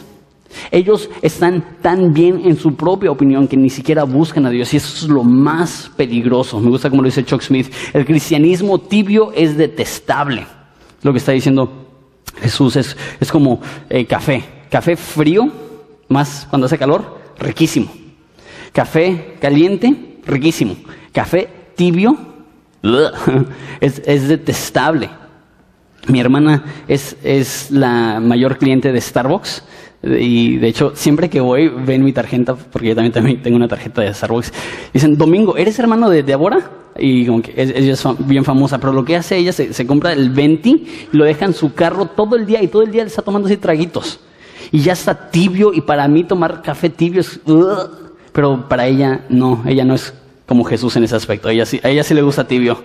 ellos 0.70 1.10
están 1.22 1.80
tan 1.82 2.12
bien 2.12 2.42
en 2.44 2.56
su 2.56 2.76
propia 2.76 3.10
opinión 3.10 3.48
que 3.48 3.56
ni 3.56 3.70
siquiera 3.70 4.04
buscan 4.04 4.46
a 4.46 4.50
Dios 4.50 4.72
y 4.72 4.76
eso 4.76 5.04
es 5.04 5.10
lo 5.10 5.24
más 5.24 5.90
peligroso. 5.96 6.60
Me 6.60 6.70
gusta 6.70 6.90
como 6.90 7.02
lo 7.02 7.06
dice 7.06 7.24
Chuck 7.24 7.42
Smith. 7.42 7.72
El 7.92 8.04
cristianismo 8.06 8.78
tibio 8.78 9.32
es 9.32 9.56
detestable. 9.56 10.46
Lo 11.02 11.10
que 11.12 11.18
está 11.18 11.32
diciendo 11.32 11.79
Jesús 12.40 12.76
es, 12.76 12.96
como 13.30 13.60
eh, 13.88 14.06
café. 14.06 14.44
Café 14.70 14.96
frío, 14.96 15.50
más 16.08 16.46
cuando 16.48 16.66
hace 16.66 16.78
calor, 16.78 17.18
riquísimo. 17.38 17.92
Café 18.72 19.36
caliente, 19.40 20.18
riquísimo. 20.24 20.76
Café 21.12 21.48
tibio, 21.74 22.16
es, 23.80 24.28
detestable. 24.28 25.10
Mi 26.06 26.20
hermana 26.20 26.64
es, 26.88 27.16
es 27.22 27.70
la 27.70 28.20
mayor 28.20 28.58
cliente 28.58 28.92
de 28.92 29.00
Starbucks 29.00 29.64
y 30.02 30.56
de 30.56 30.68
hecho, 30.68 30.92
siempre 30.94 31.28
que 31.28 31.40
voy, 31.40 31.68
ven 31.68 32.02
mi 32.02 32.12
tarjeta, 32.12 32.54
porque 32.54 32.88
yo 32.88 32.94
también, 32.94 33.12
también 33.12 33.42
tengo 33.42 33.56
una 33.56 33.68
tarjeta 33.68 34.00
de 34.00 34.14
Starbucks. 34.14 34.52
Dicen, 34.94 35.18
Domingo, 35.18 35.56
¿eres 35.58 35.78
hermano 35.78 36.08
de 36.08 36.22
Débora? 36.22 36.70
Y 36.98 37.26
como 37.26 37.42
que 37.42 37.52
ella 37.56 37.92
es 37.92 38.04
bien 38.20 38.44
famosa, 38.44 38.78
pero 38.78 38.92
lo 38.92 39.04
que 39.04 39.16
hace 39.16 39.36
ella, 39.36 39.52
se, 39.52 39.86
compra 39.86 40.12
el 40.12 40.30
venti 40.30 40.86
y 41.12 41.16
lo 41.16 41.24
deja 41.24 41.44
en 41.44 41.54
su 41.54 41.74
carro 41.74 42.06
todo 42.06 42.36
el 42.36 42.46
día 42.46 42.62
y 42.62 42.68
todo 42.68 42.82
el 42.82 42.90
día 42.90 43.02
le 43.02 43.08
está 43.08 43.22
tomando 43.22 43.46
así 43.46 43.58
traguitos. 43.58 44.20
Y 44.72 44.80
ya 44.80 44.94
está 44.94 45.30
tibio 45.30 45.72
y 45.74 45.82
para 45.82 46.08
mí 46.08 46.24
tomar 46.24 46.62
café 46.62 46.88
tibio 46.88 47.20
es... 47.20 47.40
pero 48.32 48.68
para 48.68 48.86
ella 48.86 49.24
no, 49.28 49.62
ella 49.66 49.84
no 49.84 49.94
es 49.94 50.14
como 50.46 50.64
Jesús 50.64 50.96
en 50.96 51.04
ese 51.04 51.14
aspecto, 51.14 51.48
ella 51.48 51.64
sí, 51.64 51.80
a 51.82 51.90
ella 51.90 52.02
sí 52.02 52.14
le 52.14 52.22
gusta 52.22 52.46
tibio. 52.46 52.82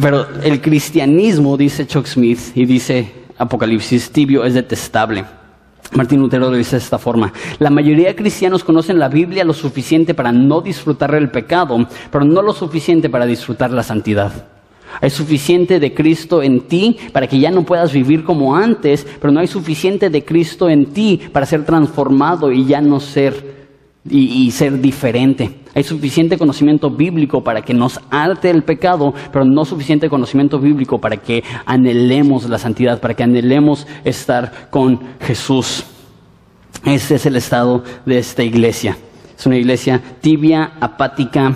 Pero 0.00 0.26
el 0.42 0.60
cristianismo, 0.60 1.56
dice 1.56 1.86
Chuck 1.86 2.06
Smith, 2.06 2.38
y 2.54 2.64
dice 2.64 3.19
Apocalipsis 3.40 4.10
tibio 4.10 4.44
es 4.44 4.52
detestable. 4.52 5.24
Martín 5.92 6.20
Lutero 6.20 6.50
lo 6.50 6.56
dice 6.56 6.76
de 6.76 6.82
esta 6.82 6.98
forma. 6.98 7.32
La 7.58 7.70
mayoría 7.70 8.08
de 8.08 8.14
cristianos 8.14 8.62
conocen 8.62 8.98
la 8.98 9.08
Biblia 9.08 9.44
lo 9.44 9.54
suficiente 9.54 10.12
para 10.12 10.30
no 10.30 10.60
disfrutar 10.60 11.14
el 11.14 11.30
pecado, 11.30 11.78
pero 12.12 12.24
no 12.24 12.42
lo 12.42 12.52
suficiente 12.52 13.08
para 13.08 13.24
disfrutar 13.24 13.70
la 13.70 13.82
santidad. 13.82 14.30
Hay 15.00 15.08
suficiente 15.08 15.80
de 15.80 15.94
Cristo 15.94 16.42
en 16.42 16.62
ti 16.68 16.98
para 17.12 17.26
que 17.26 17.40
ya 17.40 17.50
no 17.50 17.64
puedas 17.64 17.92
vivir 17.92 18.24
como 18.24 18.54
antes, 18.54 19.06
pero 19.18 19.32
no 19.32 19.40
hay 19.40 19.46
suficiente 19.46 20.10
de 20.10 20.22
Cristo 20.22 20.68
en 20.68 20.92
ti 20.92 21.18
para 21.32 21.46
ser 21.46 21.64
transformado 21.64 22.52
y 22.52 22.66
ya 22.66 22.82
no 22.82 23.00
ser 23.00 23.60
y, 24.08 24.50
ser 24.50 24.80
diferente. 24.80 25.59
Hay 25.74 25.84
suficiente 25.84 26.36
conocimiento 26.36 26.90
bíblico 26.90 27.42
para 27.44 27.62
que 27.62 27.72
nos 27.72 28.00
arte 28.10 28.50
el 28.50 28.62
pecado, 28.64 29.14
pero 29.32 29.44
no 29.44 29.64
suficiente 29.64 30.08
conocimiento 30.08 30.58
bíblico 30.58 30.98
para 30.98 31.16
que 31.16 31.44
anhelemos 31.64 32.48
la 32.48 32.58
santidad, 32.58 33.00
para 33.00 33.14
que 33.14 33.22
anhelemos 33.22 33.86
estar 34.04 34.68
con 34.70 35.00
Jesús. 35.20 35.84
Ese 36.84 37.16
es 37.16 37.26
el 37.26 37.36
estado 37.36 37.84
de 38.04 38.18
esta 38.18 38.42
iglesia. 38.42 38.96
Es 39.38 39.46
una 39.46 39.56
iglesia 39.56 40.00
tibia, 40.20 40.72
apática. 40.80 41.54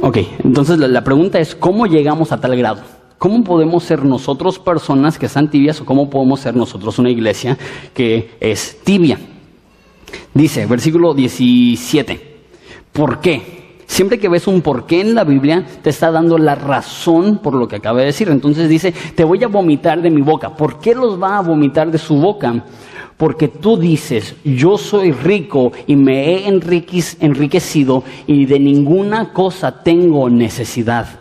Ok, 0.00 0.18
entonces 0.42 0.78
la 0.78 1.04
pregunta 1.04 1.38
es, 1.38 1.54
¿cómo 1.54 1.86
llegamos 1.86 2.32
a 2.32 2.40
tal 2.40 2.56
grado? 2.56 2.82
¿Cómo 3.18 3.42
podemos 3.42 3.84
ser 3.84 4.04
nosotros 4.04 4.58
personas 4.58 5.18
que 5.18 5.26
están 5.26 5.48
tibias 5.48 5.80
o 5.80 5.84
cómo 5.84 6.10
podemos 6.10 6.40
ser 6.40 6.54
nosotros 6.56 6.98
una 6.98 7.10
iglesia 7.10 7.56
que 7.94 8.36
es 8.40 8.78
tibia? 8.84 9.18
Dice, 10.32 10.66
versículo 10.66 11.14
17, 11.14 12.36
¿por 12.92 13.20
qué? 13.20 13.64
Siempre 13.86 14.18
que 14.18 14.28
ves 14.28 14.46
un 14.46 14.62
por 14.62 14.86
qué 14.86 15.00
en 15.00 15.14
la 15.14 15.24
Biblia, 15.24 15.66
te 15.82 15.90
está 15.90 16.10
dando 16.10 16.38
la 16.38 16.54
razón 16.54 17.38
por 17.38 17.54
lo 17.54 17.68
que 17.68 17.76
acaba 17.76 18.00
de 18.00 18.06
decir. 18.06 18.28
Entonces 18.28 18.68
dice, 18.68 18.92
te 19.14 19.24
voy 19.24 19.44
a 19.44 19.48
vomitar 19.48 20.00
de 20.02 20.10
mi 20.10 20.22
boca. 20.22 20.56
¿Por 20.56 20.80
qué 20.80 20.94
los 20.94 21.22
va 21.22 21.38
a 21.38 21.42
vomitar 21.42 21.90
de 21.90 21.98
su 21.98 22.16
boca? 22.16 22.64
Porque 23.16 23.46
tú 23.46 23.76
dices, 23.76 24.34
yo 24.42 24.78
soy 24.78 25.12
rico 25.12 25.70
y 25.86 25.94
me 25.94 26.34
he 26.34 26.48
enriquecido 26.48 28.02
y 28.26 28.46
de 28.46 28.58
ninguna 28.58 29.32
cosa 29.32 29.82
tengo 29.84 30.28
necesidad. 30.28 31.20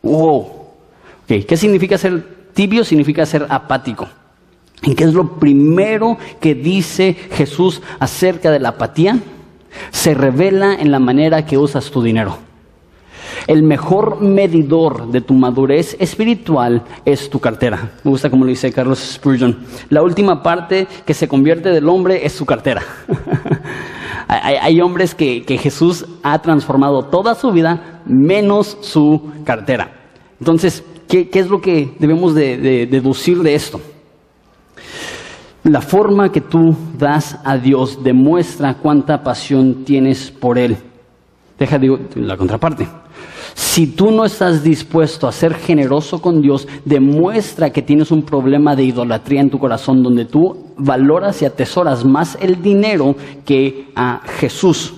Wow. 0.00 0.48
¿Qué 1.26 1.56
significa 1.56 1.98
ser 1.98 2.48
tibio? 2.54 2.84
Significa 2.84 3.26
ser 3.26 3.46
apático. 3.48 4.08
¿Y 4.84 4.94
qué 4.94 5.04
es 5.04 5.14
lo 5.14 5.38
primero 5.38 6.18
que 6.40 6.54
dice 6.54 7.14
Jesús 7.32 7.80
acerca 7.98 8.50
de 8.50 8.60
la 8.60 8.70
apatía? 8.70 9.18
Se 9.90 10.14
revela 10.14 10.74
en 10.74 10.90
la 10.90 10.98
manera 10.98 11.46
que 11.46 11.58
usas 11.58 11.90
tu 11.90 12.02
dinero. 12.02 12.38
El 13.46 13.62
mejor 13.62 14.20
medidor 14.22 15.08
de 15.08 15.20
tu 15.20 15.34
madurez 15.34 15.96
espiritual 15.98 16.82
es 17.04 17.28
tu 17.28 17.40
cartera. 17.40 17.92
Me 18.02 18.10
gusta 18.10 18.30
como 18.30 18.44
lo 18.44 18.50
dice 18.50 18.72
Carlos 18.72 18.98
Spurgeon. 18.98 19.66
La 19.90 20.02
última 20.02 20.42
parte 20.42 20.86
que 21.04 21.14
se 21.14 21.28
convierte 21.28 21.70
del 21.70 21.88
hombre 21.88 22.24
es 22.24 22.32
su 22.32 22.46
cartera. 22.46 22.82
hay, 24.28 24.80
hombres 24.80 25.14
que, 25.14 25.44
Jesús 25.60 26.06
ha 26.22 26.40
transformado 26.40 27.06
toda 27.06 27.34
su 27.34 27.52
vida 27.52 28.00
menos 28.06 28.78
su 28.80 29.30
cartera. 29.44 29.90
Entonces, 30.38 30.82
¿Qué, 31.08 31.28
es 31.32 31.48
lo 31.48 31.60
que 31.60 31.94
debemos 31.98 32.34
de, 32.34 32.86
deducir 32.86 33.42
de 33.42 33.54
esto? 33.54 33.80
La 35.64 35.80
forma 35.80 36.30
que 36.30 36.42
tú 36.42 36.76
das 36.98 37.38
a 37.42 37.56
Dios 37.56 38.04
demuestra 38.04 38.74
cuánta 38.74 39.22
pasión 39.22 39.84
tienes 39.84 40.30
por 40.30 40.58
Él. 40.58 40.76
Deja 41.58 41.78
digo, 41.78 41.98
la 42.16 42.36
contraparte. 42.36 42.86
Si 43.54 43.86
tú 43.86 44.10
no 44.10 44.24
estás 44.24 44.62
dispuesto 44.62 45.26
a 45.26 45.32
ser 45.32 45.54
generoso 45.54 46.20
con 46.20 46.42
Dios, 46.42 46.68
demuestra 46.84 47.70
que 47.70 47.82
tienes 47.82 48.10
un 48.10 48.24
problema 48.24 48.76
de 48.76 48.84
idolatría 48.84 49.40
en 49.40 49.50
tu 49.50 49.58
corazón 49.58 50.02
donde 50.02 50.26
tú 50.26 50.72
valoras 50.76 51.40
y 51.40 51.46
atesoras 51.46 52.04
más 52.04 52.36
el 52.42 52.60
dinero 52.60 53.14
que 53.46 53.90
a 53.96 54.20
Jesús. 54.38 54.92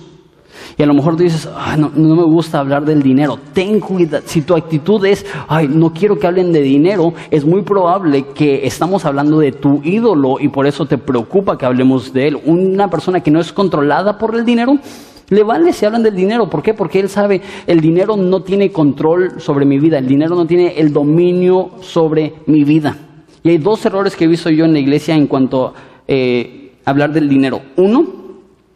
Y 0.77 0.83
a 0.83 0.85
lo 0.85 0.93
mejor 0.93 1.17
dices, 1.17 1.49
no, 1.79 1.91
no, 1.95 2.15
me 2.15 2.23
gusta 2.23 2.59
hablar 2.59 2.85
del 2.85 3.01
dinero. 3.01 3.39
Ten 3.51 3.79
cuidado. 3.79 4.23
Si 4.27 4.43
tu 4.43 4.55
actitud 4.55 5.03
es, 5.05 5.25
ay, 5.47 5.67
no 5.67 5.91
quiero 5.91 6.17
que 6.17 6.27
hablen 6.27 6.51
de 6.51 6.61
dinero, 6.61 7.13
es 7.31 7.43
muy 7.45 7.63
probable 7.63 8.27
que 8.35 8.67
estamos 8.67 9.03
hablando 9.03 9.39
de 9.39 9.53
tu 9.53 9.81
ídolo 9.83 10.35
y 10.39 10.49
por 10.49 10.67
eso 10.67 10.85
te 10.85 10.99
preocupa 10.99 11.57
que 11.57 11.65
hablemos 11.65 12.13
de 12.13 12.27
él. 12.27 12.37
Una 12.45 12.89
persona 12.89 13.21
que 13.21 13.31
no 13.31 13.39
es 13.39 13.51
controlada 13.51 14.19
por 14.19 14.35
el 14.35 14.45
dinero, 14.45 14.73
le 15.29 15.43
vale 15.43 15.73
si 15.73 15.83
hablan 15.83 16.03
del 16.03 16.15
dinero. 16.15 16.47
¿Por 16.47 16.61
qué? 16.61 16.75
Porque 16.75 16.99
él 16.99 17.09
sabe, 17.09 17.41
el 17.65 17.79
dinero 17.79 18.15
no 18.15 18.43
tiene 18.43 18.71
control 18.71 19.41
sobre 19.41 19.65
mi 19.65 19.79
vida, 19.79 19.97
el 19.97 20.07
dinero 20.07 20.35
no 20.35 20.45
tiene 20.45 20.79
el 20.79 20.93
dominio 20.93 21.71
sobre 21.81 22.35
mi 22.45 22.63
vida. 22.63 22.95
Y 23.41 23.49
hay 23.49 23.57
dos 23.57 23.83
errores 23.83 24.15
que 24.15 24.25
he 24.25 24.27
visto 24.27 24.51
yo 24.51 24.65
en 24.65 24.73
la 24.73 24.79
iglesia 24.79 25.15
en 25.15 25.25
cuanto 25.25 25.67
a 25.67 25.73
eh, 26.07 26.73
hablar 26.85 27.13
del 27.13 27.27
dinero. 27.27 27.61
Uno, 27.77 28.05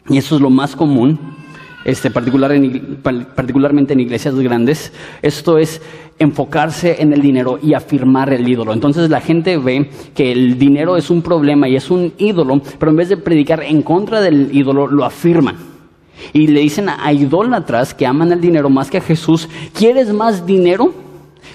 y 0.08 0.18
eso 0.18 0.34
es 0.34 0.40
lo 0.40 0.50
más 0.50 0.74
común, 0.74 1.41
este, 1.84 2.10
particular 2.10 2.52
en, 2.52 2.98
particularmente 3.02 3.92
en 3.92 4.00
iglesias 4.00 4.34
grandes, 4.34 4.92
esto 5.22 5.58
es 5.58 5.80
enfocarse 6.18 7.02
en 7.02 7.12
el 7.12 7.20
dinero 7.20 7.58
y 7.62 7.74
afirmar 7.74 8.32
el 8.32 8.48
ídolo. 8.48 8.72
Entonces 8.72 9.10
la 9.10 9.20
gente 9.20 9.56
ve 9.56 9.90
que 10.14 10.32
el 10.32 10.58
dinero 10.58 10.96
es 10.96 11.10
un 11.10 11.22
problema 11.22 11.68
y 11.68 11.76
es 11.76 11.90
un 11.90 12.12
ídolo, 12.18 12.60
pero 12.78 12.90
en 12.90 12.96
vez 12.96 13.08
de 13.08 13.16
predicar 13.16 13.62
en 13.62 13.82
contra 13.82 14.20
del 14.20 14.54
ídolo, 14.54 14.86
lo 14.86 15.04
afirman. 15.04 15.56
Y 16.32 16.46
le 16.46 16.60
dicen 16.60 16.88
a 16.88 17.12
idólatras 17.12 17.94
que 17.94 18.06
aman 18.06 18.30
el 18.30 18.40
dinero 18.40 18.70
más 18.70 18.90
que 18.90 18.98
a 18.98 19.02
Jesús, 19.02 19.48
¿quieres 19.72 20.12
más 20.12 20.46
dinero? 20.46 20.94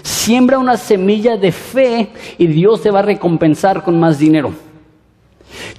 Siembra 0.04 0.60
una 0.60 0.76
semilla 0.76 1.38
de 1.38 1.52
fe 1.52 2.10
y 2.38 2.48
Dios 2.48 2.82
te 2.82 2.92
va 2.92 3.00
a 3.00 3.04
recompensar 3.04 3.84
con 3.84 4.00
más 4.00 4.20
dinero. 4.20 4.52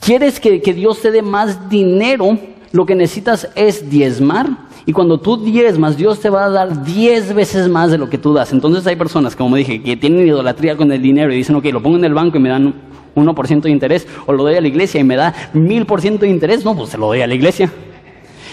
¿Quieres 0.01 0.41
que, 0.41 0.63
que 0.63 0.73
Dios 0.73 1.01
te 1.03 1.11
dé 1.11 1.21
más 1.21 1.69
dinero? 1.69 2.39
Lo 2.73 2.87
que 2.87 2.95
necesitas 2.95 3.49
es 3.55 3.89
diezmar 3.91 4.69
y 4.89 4.93
cuando 4.93 5.21
tú 5.21 5.37
diezmas, 5.37 5.97
Dios 5.97 6.21
te 6.21 6.31
va 6.31 6.47
a 6.47 6.51
dar 6.51 6.85
diez 6.85 7.35
veces 7.35 7.69
más 7.69 7.91
de 7.91 7.99
lo 7.99 8.09
que 8.09 8.17
tú 8.17 8.33
das. 8.33 8.53
Entonces 8.53 8.87
hay 8.87 8.97
personas, 8.97 9.37
como 9.37 9.57
dije, 9.57 9.83
que 9.83 9.97
tienen 9.97 10.27
idolatría 10.27 10.77
con 10.77 10.91
el 10.91 11.03
dinero 11.03 11.33
y 11.33 11.37
dicen, 11.37 11.57
ok, 11.57 11.67
lo 11.67 11.83
pongo 11.83 11.99
en 11.99 12.05
el 12.05 12.15
banco 12.15 12.39
y 12.39 12.41
me 12.41 12.49
dan 12.49 12.75
1% 13.15 13.61
de 13.61 13.71
interés, 13.71 14.07
o 14.27 14.33
lo 14.33 14.45
doy 14.45 14.55
a 14.55 14.61
la 14.61 14.69
iglesia 14.69 15.01
y 15.01 15.05
me 15.05 15.17
da 15.17 15.35
1000% 15.53 16.19
de 16.19 16.29
interés, 16.29 16.65
no, 16.65 16.75
pues 16.75 16.91
se 16.91 16.99
lo 16.99 17.07
doy 17.07 17.21
a 17.21 17.27
la 17.27 17.35
iglesia. 17.35 17.71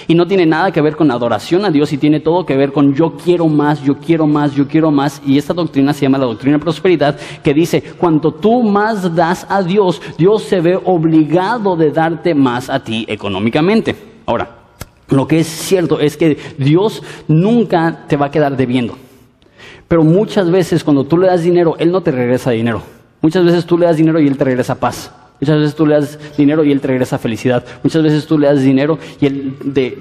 Y 0.08 0.16
no 0.16 0.28
tiene 0.28 0.46
nada 0.46 0.72
que 0.72 0.82
ver 0.82 0.96
con 0.96 1.10
adoración 1.12 1.66
a 1.66 1.72
Dios 1.72 1.92
y 1.94 1.98
tiene 1.98 2.20
todo 2.20 2.46
que 2.46 2.56
ver 2.56 2.72
con 2.72 2.94
yo 2.94 3.14
quiero 3.14 3.48
más, 3.48 3.82
yo 3.82 3.98
quiero 3.98 4.28
más, 4.28 4.54
yo 4.54 4.68
quiero 4.68 4.92
más. 4.92 5.22
Y 5.26 5.38
esta 5.38 5.54
doctrina 5.54 5.94
se 5.94 6.02
llama 6.02 6.18
la 6.18 6.26
doctrina 6.26 6.58
de 6.58 6.64
prosperidad, 6.64 7.18
que 7.44 7.54
dice, 7.54 7.82
cuanto 7.82 8.32
tú 8.32 8.64
más 8.64 9.16
das 9.16 9.48
a 9.50 9.64
Dios, 9.64 10.02
Dios 10.18 10.44
se 10.44 10.62
ve 10.62 10.80
obligado 10.84 11.76
de 11.76 11.92
darte 11.92 12.36
más 12.36 12.70
a 12.70 12.84
ti 12.84 13.06
económicamente. 13.08 13.96
Ahora, 14.26 14.50
lo 15.10 15.28
que 15.28 15.40
es 15.40 15.48
cierto 15.48 16.00
es 16.00 16.18
que 16.18 16.38
Dios 16.58 17.02
nunca 17.28 18.06
te 18.08 18.18
va 18.18 18.28
a 18.28 18.32
quedar 18.32 18.56
debiendo. 18.58 18.96
Pero 19.88 20.04
muchas 20.04 20.50
veces 20.50 20.84
cuando 20.84 21.04
tú 21.04 21.18
le 21.18 21.28
das 21.28 21.44
dinero, 21.44 21.76
Él 21.78 21.92
no 21.92 22.02
te 22.02 22.12
regresa 22.12 22.52
dinero. 22.52 22.82
Muchas 23.22 23.46
veces 23.46 23.66
tú 23.66 23.78
le 23.78 23.86
das 23.86 23.98
dinero 23.98 24.20
y 24.20 24.28
Él 24.28 24.38
te 24.38 24.44
regresa 24.44 24.76
paz. 24.76 25.12
Muchas 25.42 25.60
veces 25.60 25.76
tú 25.76 25.86
le 25.86 25.96
das 25.96 26.20
dinero 26.38 26.64
y 26.64 26.72
Él 26.72 26.80
te 26.80 26.88
regresa 26.88 27.18
felicidad. 27.18 27.64
Muchas 27.84 28.02
veces 28.02 28.26
tú 28.26 28.38
le 28.38 28.48
das 28.48 28.62
dinero 28.64 28.98
y 29.20 29.26
Él 29.26 29.54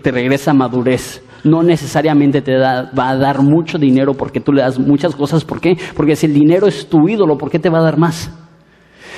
te, 0.02 0.10
regresa 0.10 0.54
madurez. 0.54 1.22
No 1.42 1.62
necesariamente 1.62 2.40
te 2.40 2.56
va 2.56 2.88
a 2.96 3.16
dar 3.16 3.42
mucho 3.42 3.76
dinero 3.78 4.14
porque 4.14 4.40
tú 4.40 4.52
le 4.52 4.62
das 4.62 4.78
muchas 4.78 5.14
cosas. 5.14 5.44
¿Por 5.44 5.60
qué? 5.60 5.76
Porque 5.94 6.16
si 6.16 6.26
el 6.26 6.34
dinero 6.34 6.66
es 6.66 6.88
tu 6.88 7.08
ídolo, 7.08 7.36
¿por 7.36 7.50
qué 7.50 7.58
te 7.58 7.68
va 7.68 7.78
a 7.78 7.82
dar 7.82 7.98
más? 7.98 8.30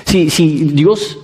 Si, 0.05 0.31
si 0.31 0.65
Dios 0.65 1.19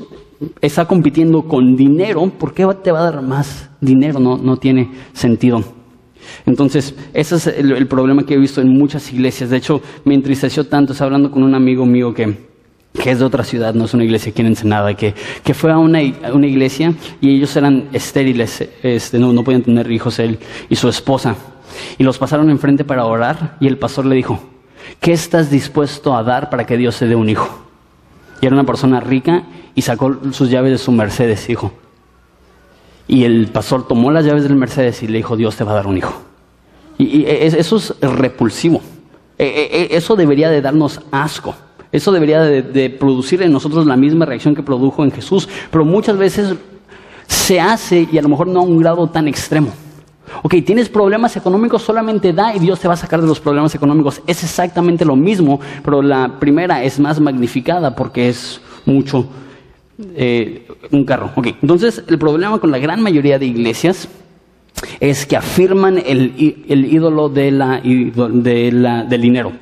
está 0.61 0.87
compitiendo 0.87 1.43
con 1.43 1.75
dinero, 1.75 2.31
¿por 2.39 2.53
qué 2.53 2.67
te 2.83 2.93
va 2.93 3.01
a 3.01 3.11
dar 3.11 3.23
más 3.23 3.71
dinero? 3.81 4.21
No, 4.21 4.37
no 4.37 4.57
tiene 4.57 4.91
sentido. 5.13 5.65
Entonces, 6.47 6.95
ese 7.15 7.37
es 7.37 7.47
el, 7.47 7.87
problema 7.89 8.25
que 8.25 8.35
he 8.35 8.39
visto 8.39 8.61
en 8.61 8.69
muchas 8.69 9.13
iglesias. 9.13 9.51
De 9.51 9.57
hecho, 9.57 9.81
me 10.05 10.15
entristeció 10.15 10.65
tanto. 10.69 10.93
Hablando 11.03 11.31
con 11.31 11.43
un 11.43 11.55
amigo 11.55 11.85
mío 11.85 12.13
que 12.15 12.52
que 12.93 13.11
es 13.11 13.19
de 13.19 13.25
otra 13.25 13.45
ciudad, 13.45 13.75
no 13.75 13.87
es 13.87 13.95
una 13.95 14.05
iglesia 14.05 14.31
aquí 14.31 14.43
en 14.43 14.49
Ensenada, 14.49 14.95
que, 14.95 15.15
que 15.43 15.55
fue 15.55 15.73
a 15.73 15.79
una, 15.79 16.01
una, 16.33 16.47
iglesia 16.47 16.95
y 17.21 17.37
ellos 17.37 17.57
eran 17.57 17.89
estériles, 17.93 18.69
este, 18.83 19.19
no, 19.19 19.33
no 19.33 19.43
podían 19.45 19.63
tener 19.63 19.91
hijos 19.91 20.19
él 20.19 20.39
y 20.69 20.77
su 20.77 20.89
esposa. 20.89 21.37
Y 21.99 22.05
los 22.05 22.19
pasaron 22.19 22.51
enfrente 22.51 22.85
para 22.85 23.07
orar 23.07 23.57
y 23.61 23.67
el 23.67 23.79
pastor 23.79 24.05
le 24.05 24.15
dijo, 24.15 24.39
¿qué 25.01 25.13
estás 25.13 25.51
dispuesto 25.51 26.15
a 26.15 26.23
dar 26.23 26.51
para 26.51 26.67
que 26.67 26.77
Dios 26.77 26.95
se 26.95 27.07
dé 27.07 27.15
un 27.15 27.29
hijo? 27.29 27.49
Y 28.41 28.47
era 28.47 28.55
una 28.55 28.65
persona 28.65 29.01
rica 29.01 29.45
y 29.75 29.83
sacó 29.83 30.19
sus 30.33 30.51
llaves 30.51 30.73
de 30.73 30.79
su 30.79 30.93
Mercedes, 30.93 31.49
hijo. 31.49 31.73
Y 33.09 33.25
el 33.25 33.49
pastor 33.49 33.87
tomó 33.87 34.11
las 34.11 34.25
llaves 34.25 34.43
del 34.45 34.57
Mercedes 34.57 35.03
y 35.03 35.09
le 35.09 35.19
dijo, 35.19 35.37
Dios 35.37 35.57
te 35.57 35.65
va 35.65 35.73
a 35.73 35.77
dar 35.77 35.87
un 35.87 35.97
hijo. 35.97 36.15
Y, 36.99 37.25
eso 37.27 37.77
es 37.77 37.95
repulsivo. 38.01 38.81
E, 39.39 39.45
e, 39.45 39.83
e, 39.83 39.97
eso 39.97 40.15
debería 40.15 40.51
de 40.51 40.61
darnos 40.61 41.01
asco. 41.11 41.55
Eso 41.93 42.11
debería 42.11 42.41
de, 42.43 42.91
producir 42.91 43.43
en 43.43 43.53
nosotros 43.53 43.87
la 43.87 43.97
misma 43.97 44.25
reacción 44.25 44.55
que 44.55 44.63
produjo 44.63 45.05
en 45.05 45.13
Jesús, 45.13 45.49
pero 45.71 45.85
muchas 45.85 46.17
veces 46.17 46.55
se 47.27 47.61
hace 47.61 48.09
y 48.11 48.19
a 48.19 48.23
lo 48.23 48.31
mejor 48.31 48.49
no 48.49 48.61
a 48.61 48.63
un 48.63 48.79
grado 48.79 49.07
tan 49.09 49.29
extremo. 49.29 49.69
Ok, 50.43 50.55
tienes 50.65 50.89
problemas 50.89 51.37
económicos, 51.37 51.83
solamente 51.83 52.33
da 52.33 52.57
y 52.57 52.59
Dios 52.59 52.81
te 52.81 52.89
va 52.89 52.95
a 52.95 52.97
sacar 52.97 53.21
de 53.21 53.27
los 53.27 53.39
problemas 53.39 53.75
económicos. 53.75 54.23
Es 54.27 54.43
exactamente 54.43 55.05
lo 55.05 55.15
mismo, 55.15 55.61
pero 55.85 56.01
la 56.01 56.39
primera 56.41 56.83
es 56.83 56.99
más 56.99 57.21
magnificada 57.21 57.95
porque 57.95 58.31
es 58.31 58.61
mucho 58.87 59.27
eh, 59.99 60.67
un 60.91 61.05
carro. 61.05 61.31
Ok, 61.37 61.49
entonces 61.61 62.03
el 62.09 62.19
problema 62.19 62.59
con 62.59 62.71
la 62.71 62.79
gran 62.79 63.03
mayoría 63.03 63.39
de 63.39 63.47
iglesias 63.47 64.09
es 65.01 65.27
que 65.27 65.37
afirman 65.37 65.99
el, 65.99 66.33
ídolo 66.37 67.29
de 67.29 67.51
la, 67.51 67.81
del 67.81 69.21
dinero. 69.21 69.53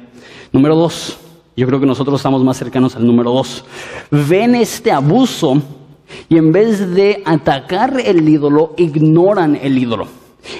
Número 0.53 0.77
dos, 0.77 1.20
yo 1.57 1.67
creo 1.67 1.81
que 1.81 1.87
nosotros 1.87 2.21
estamos 2.21 2.43
más 2.45 2.57
cercanos 2.57 2.97
al 2.97 3.07
número 3.07 3.31
dos. 3.33 3.65
Ven 4.11 4.55
este 4.55 4.93
abuso 4.93 5.61
y 6.29 6.37
en 6.37 6.53
vez 6.53 6.95
de 6.95 7.23
atacar 7.25 8.01
el 8.01 8.29
ídolo, 8.29 8.75
ignoran 8.77 9.59
el 9.61 9.79
ídolo. 9.79 10.07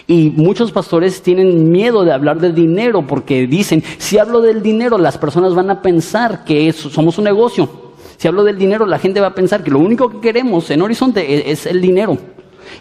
Y 0.07 0.31
muchos 0.37 0.73
pastores 0.73 1.23
tienen 1.23 1.71
miedo 1.71 2.05
de 2.05 2.13
hablar 2.13 2.39
de 2.39 2.53
dinero 2.53 3.07
porque 3.07 3.47
dicen, 3.47 3.83
si 3.99 4.19
hablo 4.19 4.41
del 4.41 4.63
dinero, 4.63 4.99
las 4.99 5.17
personas 5.17 5.55
van 5.55 5.71
a 5.71 5.81
pensar 5.83 6.45
que 6.45 6.73
somos 6.73 7.19
un 7.19 7.25
negocio. 7.25 7.69
Si 8.17 8.29
hablo 8.29 8.45
del 8.45 8.59
dinero, 8.59 8.85
la 8.85 8.99
gente 8.99 9.21
va 9.21 9.29
a 9.29 9.35
pensar 9.35 9.65
que 9.65 9.71
lo 9.71 9.79
único 9.79 10.11
que 10.11 10.21
queremos 10.21 10.71
en 10.71 10.83
Horizonte 10.83 11.51
es, 11.51 11.65
el 11.65 11.81
dinero. 11.81 12.19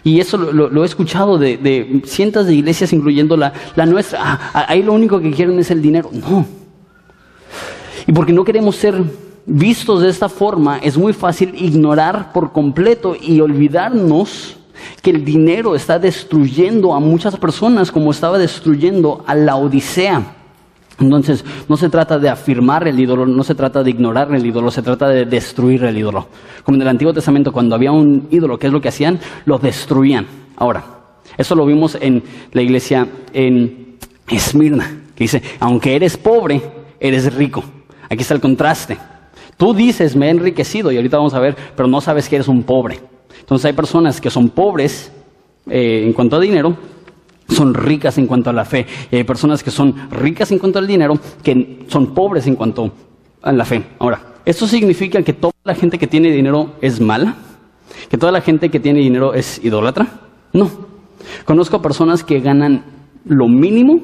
Y 0.04 0.20
eso 0.20 0.36
lo, 0.36 0.82
he 0.82 0.86
escuchado 0.86 1.38
de, 1.38 2.02
cientos 2.04 2.46
de 2.46 2.54
iglesias, 2.54 2.92
incluyendo 2.92 3.36
la, 3.36 3.52
nuestra. 3.86 4.20
Ah, 4.22 4.66
ahí 4.68 4.82
lo 4.82 4.92
único 4.92 5.18
que 5.20 5.30
quieren 5.30 5.58
es 5.58 5.70
el 5.70 5.80
dinero. 5.80 6.10
No. 6.12 6.59
Y 8.10 8.12
porque 8.12 8.32
no 8.32 8.42
queremos 8.42 8.74
ser 8.74 9.04
vistos 9.46 10.02
de 10.02 10.08
esta 10.08 10.28
forma, 10.28 10.78
es 10.78 10.98
muy 10.98 11.12
fácil 11.12 11.54
ignorar 11.54 12.32
por 12.32 12.50
completo 12.50 13.14
y 13.14 13.40
olvidarnos 13.40 14.56
que 15.00 15.10
el 15.10 15.24
dinero 15.24 15.76
está 15.76 15.96
destruyendo 15.96 16.92
a 16.92 16.98
muchas 16.98 17.36
personas 17.36 17.92
como 17.92 18.10
estaba 18.10 18.36
destruyendo 18.36 19.22
a 19.28 19.36
la 19.36 19.54
Odisea. 19.54 20.24
Entonces, 20.98 21.44
no 21.68 21.76
se 21.76 21.88
trata 21.88 22.18
de 22.18 22.28
afirmar 22.28 22.88
el 22.88 22.98
ídolo, 22.98 23.26
no 23.26 23.44
se 23.44 23.54
trata 23.54 23.84
de 23.84 23.90
ignorar 23.90 24.34
el 24.34 24.44
ídolo, 24.44 24.72
se 24.72 24.82
trata 24.82 25.06
de 25.06 25.24
destruir 25.24 25.84
el 25.84 25.96
ídolo. 25.96 26.26
Como 26.64 26.74
en 26.74 26.82
el 26.82 26.88
Antiguo 26.88 27.14
Testamento, 27.14 27.52
cuando 27.52 27.76
había 27.76 27.92
un 27.92 28.26
ídolo, 28.32 28.58
¿qué 28.58 28.66
es 28.66 28.72
lo 28.72 28.80
que 28.80 28.88
hacían? 28.88 29.20
Lo 29.44 29.60
destruían. 29.60 30.26
Ahora, 30.56 30.82
eso 31.38 31.54
lo 31.54 31.64
vimos 31.64 31.96
en 32.00 32.24
la 32.50 32.60
iglesia 32.60 33.06
en 33.32 33.98
Esmirna, 34.28 35.02
que 35.14 35.22
dice, 35.22 35.40
aunque 35.60 35.94
eres 35.94 36.16
pobre, 36.16 36.60
eres 36.98 37.32
rico. 37.36 37.62
Aquí 38.10 38.22
está 38.22 38.34
el 38.34 38.40
contraste. 38.40 38.98
Tú 39.56 39.72
dices, 39.72 40.16
me 40.16 40.26
he 40.26 40.30
enriquecido, 40.30 40.90
y 40.90 40.96
ahorita 40.96 41.16
vamos 41.16 41.34
a 41.34 41.38
ver, 41.38 41.56
pero 41.76 41.88
no 41.88 42.00
sabes 42.00 42.28
que 42.28 42.36
eres 42.36 42.48
un 42.48 42.64
pobre. 42.64 42.98
Entonces 43.38 43.66
hay 43.66 43.72
personas 43.72 44.20
que 44.20 44.30
son 44.30 44.50
pobres 44.50 45.12
eh, 45.68 46.02
en 46.04 46.12
cuanto 46.12 46.36
a 46.36 46.40
dinero, 46.40 46.76
son 47.48 47.74
ricas 47.74 48.18
en 48.18 48.26
cuanto 48.26 48.50
a 48.50 48.52
la 48.52 48.64
fe. 48.64 48.86
Y 49.10 49.16
hay 49.16 49.24
personas 49.24 49.62
que 49.62 49.70
son 49.70 50.10
ricas 50.10 50.50
en 50.50 50.58
cuanto 50.58 50.78
al 50.78 50.86
dinero, 50.86 51.18
que 51.42 51.84
son 51.88 52.14
pobres 52.14 52.46
en 52.46 52.56
cuanto 52.56 52.92
a 53.42 53.52
la 53.52 53.64
fe. 53.64 53.84
Ahora, 53.98 54.20
¿esto 54.44 54.66
significa 54.66 55.22
que 55.22 55.32
toda 55.32 55.54
la 55.64 55.74
gente 55.74 55.98
que 55.98 56.06
tiene 56.06 56.30
dinero 56.30 56.72
es 56.80 57.00
mala? 57.00 57.36
¿Que 58.08 58.18
toda 58.18 58.32
la 58.32 58.40
gente 58.40 58.70
que 58.70 58.80
tiene 58.80 59.00
dinero 59.00 59.34
es 59.34 59.64
idólatra? 59.64 60.08
No. 60.52 60.70
Conozco 61.44 61.82
personas 61.82 62.24
que 62.24 62.40
ganan 62.40 62.84
lo 63.24 63.46
mínimo, 63.46 64.00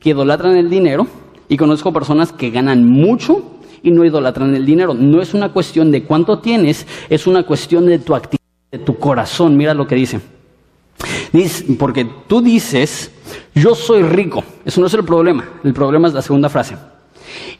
que 0.00 0.10
idolatran 0.10 0.56
el 0.56 0.70
dinero, 0.70 1.06
y 1.48 1.56
conozco 1.56 1.92
personas 1.92 2.32
que 2.32 2.50
ganan 2.50 2.84
mucho 2.84 3.42
y 3.82 3.90
no 3.90 4.04
idolatran 4.04 4.54
el 4.54 4.66
dinero. 4.66 4.94
No 4.94 5.22
es 5.22 5.34
una 5.34 5.52
cuestión 5.52 5.90
de 5.90 6.04
cuánto 6.04 6.40
tienes, 6.40 6.86
es 7.08 7.26
una 7.26 7.44
cuestión 7.44 7.86
de 7.86 7.98
tu 7.98 8.14
actitud, 8.14 8.38
de 8.72 8.78
tu 8.78 8.96
corazón. 8.96 9.56
Mira 9.56 9.74
lo 9.74 9.86
que 9.86 9.94
dice. 9.94 10.20
Porque 11.78 12.06
tú 12.26 12.40
dices, 12.40 13.12
Yo 13.54 13.74
soy 13.74 14.02
rico. 14.02 14.42
Eso 14.64 14.80
no 14.80 14.86
es 14.86 14.94
el 14.94 15.04
problema. 15.04 15.44
El 15.64 15.72
problema 15.72 16.08
es 16.08 16.14
la 16.14 16.22
segunda 16.22 16.48
frase. 16.48 16.76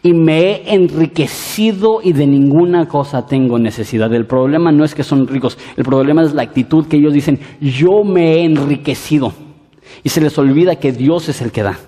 Y 0.03 0.12
me 0.12 0.40
he 0.40 0.75
enriquecido 0.75 2.01
y 2.03 2.12
de 2.12 2.27
ninguna 2.27 2.87
cosa 2.87 3.27
tengo 3.27 3.59
necesidad. 3.59 4.12
El 4.14 4.27
problema 4.27 4.70
no 4.72 4.85
es 4.85 4.94
que 4.94 5.03
son 5.03 5.27
ricos. 5.27 5.59
El 5.77 5.85
problema 5.85 6.22
es 6.22 6.35
la 6.35 6.42
actitud 6.42 6.87
que 6.87 6.96
ellos 6.96 7.12
dicen, 7.12 7.40
yo 7.61 8.05
me 8.05 8.35
he 8.35 8.44
enriquecido. 8.44 9.33
Y 10.03 10.09
se 10.09 10.20
les 10.20 10.37
olvida 10.38 10.77
que 10.77 10.92
Dios 10.92 11.29
es 11.29 11.42
el 11.42 11.51
que 11.51 11.62
da. 11.62 11.79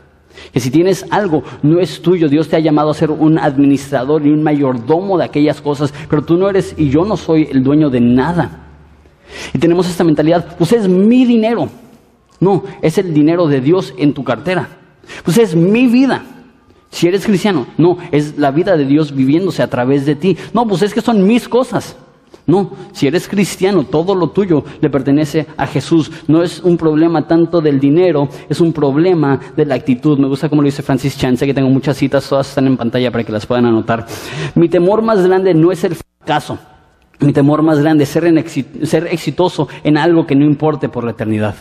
Que 0.52 0.60
si 0.60 0.70
tienes 0.70 1.04
algo, 1.10 1.42
no 1.62 1.80
es 1.80 2.02
tuyo. 2.02 2.28
Dios 2.28 2.48
te 2.48 2.56
ha 2.56 2.60
llamado 2.60 2.90
a 2.90 2.94
ser 2.94 3.10
un 3.10 3.38
administrador 3.38 4.26
y 4.26 4.30
un 4.30 4.42
mayordomo 4.42 5.18
de 5.18 5.24
aquellas 5.24 5.60
cosas, 5.60 5.92
pero 6.08 6.22
tú 6.22 6.36
no 6.36 6.48
eres 6.48 6.74
y 6.76 6.90
yo 6.90 7.04
no 7.04 7.16
soy 7.16 7.48
el 7.50 7.62
dueño 7.62 7.90
de 7.90 8.00
nada. 8.00 8.66
Y 9.52 9.58
tenemos 9.58 9.88
esta 9.88 10.04
mentalidad, 10.04 10.56
pues 10.56 10.72
es 10.72 10.88
mi 10.88 11.24
dinero. 11.24 11.68
No, 12.40 12.64
es 12.82 12.98
el 12.98 13.12
dinero 13.12 13.46
de 13.46 13.60
Dios 13.60 13.94
en 13.98 14.14
tu 14.14 14.24
cartera. 14.24 14.68
Pues 15.24 15.38
es 15.38 15.56
mi 15.56 15.86
vida. 15.86 16.24
Si 16.90 17.06
eres 17.06 17.24
cristiano, 17.24 17.66
no, 17.76 17.98
es 18.12 18.38
la 18.38 18.50
vida 18.50 18.76
de 18.76 18.86
Dios 18.86 19.14
viviéndose 19.14 19.62
a 19.62 19.68
través 19.68 20.06
de 20.06 20.14
ti. 20.14 20.36
No, 20.54 20.66
pues 20.66 20.82
es 20.82 20.94
que 20.94 21.00
son 21.00 21.26
mis 21.26 21.48
cosas. 21.48 21.96
No, 22.48 22.70
si 22.92 23.06
eres 23.06 23.28
cristiano, 23.28 23.84
todo 23.84 24.14
lo 24.14 24.30
tuyo 24.30 24.64
le 24.80 24.88
pertenece 24.88 25.46
a 25.58 25.66
Jesús. 25.66 26.10
No 26.28 26.42
es 26.42 26.60
un 26.60 26.78
problema 26.78 27.26
tanto 27.26 27.60
del 27.60 27.78
dinero, 27.78 28.26
es 28.48 28.62
un 28.62 28.72
problema 28.72 29.38
de 29.54 29.66
la 29.66 29.74
actitud. 29.74 30.18
Me 30.18 30.28
gusta 30.28 30.48
como 30.48 30.62
lo 30.62 30.66
dice 30.66 30.82
Francis 30.82 31.18
Chan, 31.18 31.36
sé 31.36 31.44
que 31.44 31.52
tengo 31.52 31.68
muchas 31.68 31.98
citas, 31.98 32.26
todas 32.26 32.48
están 32.48 32.66
en 32.66 32.78
pantalla 32.78 33.10
para 33.10 33.22
que 33.22 33.32
las 33.32 33.44
puedan 33.44 33.66
anotar. 33.66 34.06
Mi 34.54 34.70
temor 34.70 35.02
más 35.02 35.26
grande 35.26 35.52
no 35.52 35.70
es 35.70 35.84
el 35.84 35.94
fracaso. 35.94 36.58
Mi 37.20 37.34
temor 37.34 37.62
más 37.62 37.80
grande 37.80 38.04
es 38.04 38.08
ser, 38.08 38.48
ser 38.84 39.08
exitoso 39.08 39.68
en 39.84 39.98
algo 39.98 40.26
que 40.26 40.34
no 40.34 40.46
importe 40.46 40.88
por 40.88 41.04
la 41.04 41.10
eternidad. 41.10 41.54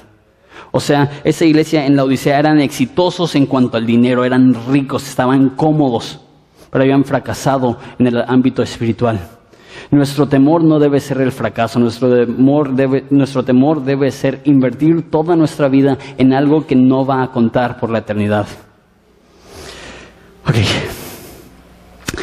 O 0.71 0.79
sea, 0.79 1.19
esa 1.25 1.43
iglesia 1.43 1.85
en 1.85 1.97
la 1.97 2.05
Odisea 2.05 2.39
eran 2.39 2.61
exitosos 2.61 3.35
en 3.35 3.45
cuanto 3.45 3.75
al 3.75 3.85
dinero, 3.85 4.23
eran 4.23 4.55
ricos, 4.69 5.05
estaban 5.05 5.49
cómodos, 5.49 6.21
pero 6.71 6.83
habían 6.85 7.03
fracasado 7.03 7.77
en 7.99 8.07
el 8.07 8.23
ámbito 8.25 8.63
espiritual. 8.63 9.36
Nuestro 9.91 10.27
temor 10.27 10.63
no 10.63 10.79
debe 10.79 10.99
ser 10.99 11.21
el 11.21 11.31
fracaso, 11.31 11.79
nuestro 11.79 12.25
temor, 12.25 12.73
debe, 12.75 13.05
nuestro 13.09 13.43
temor 13.43 13.83
debe 13.83 14.11
ser 14.11 14.41
invertir 14.45 15.09
toda 15.09 15.35
nuestra 15.35 15.69
vida 15.69 15.97
en 16.17 16.33
algo 16.33 16.65
que 16.65 16.75
no 16.75 17.05
va 17.05 17.23
a 17.23 17.31
contar 17.31 17.79
por 17.79 17.89
la 17.89 17.99
eternidad. 17.99 18.47
Ok. 20.47 20.55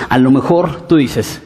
A 0.09 0.19
lo 0.19 0.31
mejor 0.31 0.87
tú 0.87 0.97
dices, 0.97 1.43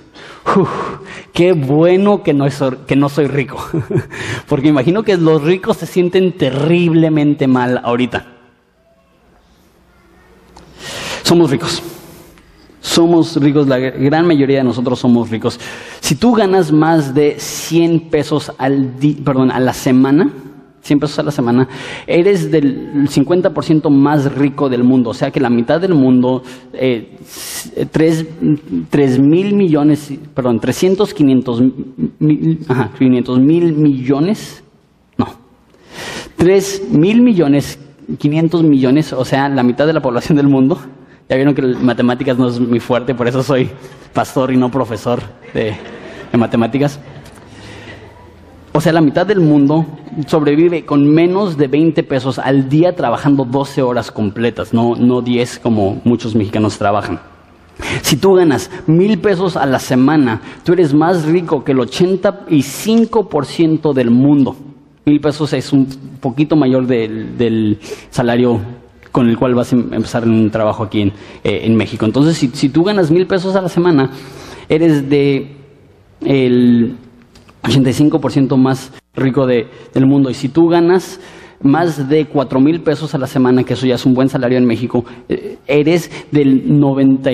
qué 1.32 1.52
bueno 1.52 2.22
que 2.22 2.34
no 2.34 3.08
soy 3.08 3.26
rico, 3.26 3.64
porque 4.48 4.68
imagino 4.68 5.02
que 5.02 5.16
los 5.16 5.42
ricos 5.42 5.78
se 5.78 5.86
sienten 5.86 6.36
terriblemente 6.36 7.46
mal 7.46 7.80
ahorita. 7.82 8.26
Somos 11.22 11.50
ricos. 11.50 11.82
Somos 12.88 13.37
ricos, 13.37 13.68
la 13.68 13.79
gran 13.79 14.27
mayoría 14.27 14.59
de 14.59 14.64
nosotros 14.64 14.98
somos 14.98 15.29
ricos. 15.29 15.61
Si 16.01 16.14
tú 16.14 16.33
ganas 16.33 16.72
más 16.72 17.14
de 17.14 17.35
100 17.38 18.09
pesos 18.09 18.51
al 18.57 18.94
perdón, 19.22 19.51
a 19.51 19.61
la 19.61 19.74
semana, 19.74 20.33
100 20.81 20.98
pesos 20.98 21.18
a 21.18 21.22
la 21.22 21.31
semana, 21.31 21.68
eres 22.07 22.51
del 22.51 23.07
50% 23.07 23.90
más 23.90 24.35
rico 24.35 24.70
del 24.70 24.85
mundo. 24.85 25.11
O 25.11 25.14
sea 25.14 25.31
que 25.31 25.38
la 25.38 25.51
mitad 25.51 25.83
del 25.83 25.92
mundo, 25.92 26.42
eh, 26.72 27.18
3, 27.90 29.20
mil 29.20 29.55
millones, 29.55 30.11
perdón, 30.35 30.59
300, 30.59 31.12
500 31.12 31.62
mil, 32.18 32.61
ajá, 32.68 32.90
500 32.98 33.38
mil 33.38 33.74
millones, 33.74 34.64
no, 35.18 35.27
3 36.37 36.85
mil 36.90 37.20
millones, 37.20 37.79
500 38.16 38.62
millones, 38.62 39.12
o 39.12 39.27
sea, 39.27 39.51
la 39.51 39.62
mitad 39.62 39.87
de 39.87 39.92
la 39.92 40.01
población 40.01 40.37
del 40.38 40.48
mundo 40.48 40.79
ya 41.28 41.36
vieron 41.36 41.54
que 41.54 41.62
matemáticas 41.62 42.38
no 42.38 42.48
es 42.48 42.58
muy 42.58 42.80
fuerte, 42.80 43.14
por 43.14 43.28
eso 43.28 43.42
soy 43.42 43.70
pastor 44.14 44.50
y 44.50 44.56
no 44.56 44.70
profesor 44.70 45.20
de, 45.52 45.76
matemáticas. 46.32 46.98
O 48.72 48.80
sea, 48.80 48.92
la 48.92 49.00
mitad 49.00 49.26
del 49.26 49.40
mundo 49.40 49.84
sobrevive 50.26 50.86
con 50.86 51.06
menos 51.06 51.56
de 51.56 51.66
20 51.66 52.02
pesos 52.04 52.38
al 52.38 52.68
día 52.68 52.94
trabajando 52.94 53.44
12 53.44 53.82
horas 53.82 54.10
completas, 54.10 54.72
no, 54.72 54.94
no 54.94 55.20
10 55.20 55.58
como 55.58 56.00
muchos 56.04 56.34
mexicanos 56.34 56.78
trabajan. 56.78 57.20
Si 58.02 58.16
tú 58.16 58.34
ganas 58.34 58.70
mil 58.86 59.18
pesos 59.18 59.56
a 59.56 59.66
la 59.66 59.78
semana, 59.78 60.40
tú 60.64 60.72
eres 60.72 60.94
más 60.94 61.26
rico 61.26 61.62
que 61.62 61.72
el 61.72 61.78
85% 61.78 63.92
del 63.92 64.10
mundo. 64.10 64.56
Mil 65.04 65.20
pesos 65.20 65.52
es 65.52 65.72
un 65.72 65.86
poquito 66.20 66.56
mayor 66.56 66.86
del, 66.86 67.38
del 67.38 67.78
salario 68.10 68.60
con 69.12 69.28
el 69.28 69.36
cual 69.36 69.54
vas 69.54 69.72
a 69.72 69.76
em-, 69.76 69.92
empezar 69.92 70.24
un 70.24 70.50
trabajo 70.50 70.84
aquí 70.84 71.02
en, 71.02 71.12
eh, 71.44 71.68
México. 71.70 72.04
Entonces, 72.04 72.36
si, 72.36 72.68
tú 72.68 72.84
ganas 72.84 73.10
mil 73.10 73.26
pesos 73.26 73.56
a 73.56 73.62
la 73.62 73.68
semana, 73.68 74.10
eres 74.68 75.08
de 75.08 75.56
el 76.20 76.96
85% 77.62 78.56
más 78.56 78.92
rico 79.14 79.46
del 79.46 80.06
mundo. 80.06 80.30
Y 80.30 80.34
si 80.34 80.48
tú 80.48 80.68
ganas 80.68 81.20
más 81.60 82.08
de 82.08 82.26
cuatro 82.26 82.60
mil 82.60 82.82
pesos 82.82 83.14
a 83.14 83.18
la 83.18 83.26
semana, 83.26 83.64
que 83.64 83.74
eso 83.74 83.86
ya 83.86 83.96
es 83.96 84.06
un 84.06 84.14
buen 84.14 84.28
salario 84.28 84.58
en 84.58 84.66
México, 84.66 85.04
eh, 85.28 85.58
eres 85.66 86.10
del 86.30 86.78
90 86.78 87.30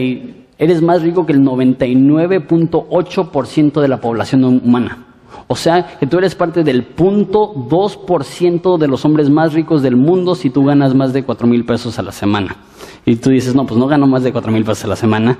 eres 0.58 0.82
más 0.82 1.02
rico 1.02 1.26
que 1.26 1.32
el 1.32 1.40
99.8% 1.40 3.80
de 3.80 3.88
la 3.88 4.00
población 4.00 4.44
humana. 4.44 5.13
O 5.46 5.56
sea, 5.56 5.98
que 5.98 6.06
tú 6.06 6.18
eres 6.18 6.34
parte 6.34 6.62
del 6.62 6.84
punto 6.84 7.52
2% 7.54 8.78
de 8.78 8.88
los 8.88 9.04
hombres 9.04 9.28
más 9.28 9.52
ricos 9.52 9.82
del 9.82 9.96
mundo 9.96 10.34
si 10.34 10.50
tú 10.50 10.64
ganas 10.64 10.94
más 10.94 11.12
de 11.12 11.22
4 11.22 11.46
mil 11.46 11.64
pesos 11.64 11.98
a 11.98 12.02
la 12.02 12.12
semana. 12.12 12.56
Y 13.04 13.16
tú 13.16 13.30
dices, 13.30 13.54
no, 13.54 13.66
pues 13.66 13.78
no 13.78 13.86
gano 13.86 14.06
más 14.06 14.22
de 14.22 14.32
4 14.32 14.50
mil 14.50 14.64
pesos 14.64 14.84
a 14.84 14.88
la 14.88 14.96
semana. 14.96 15.36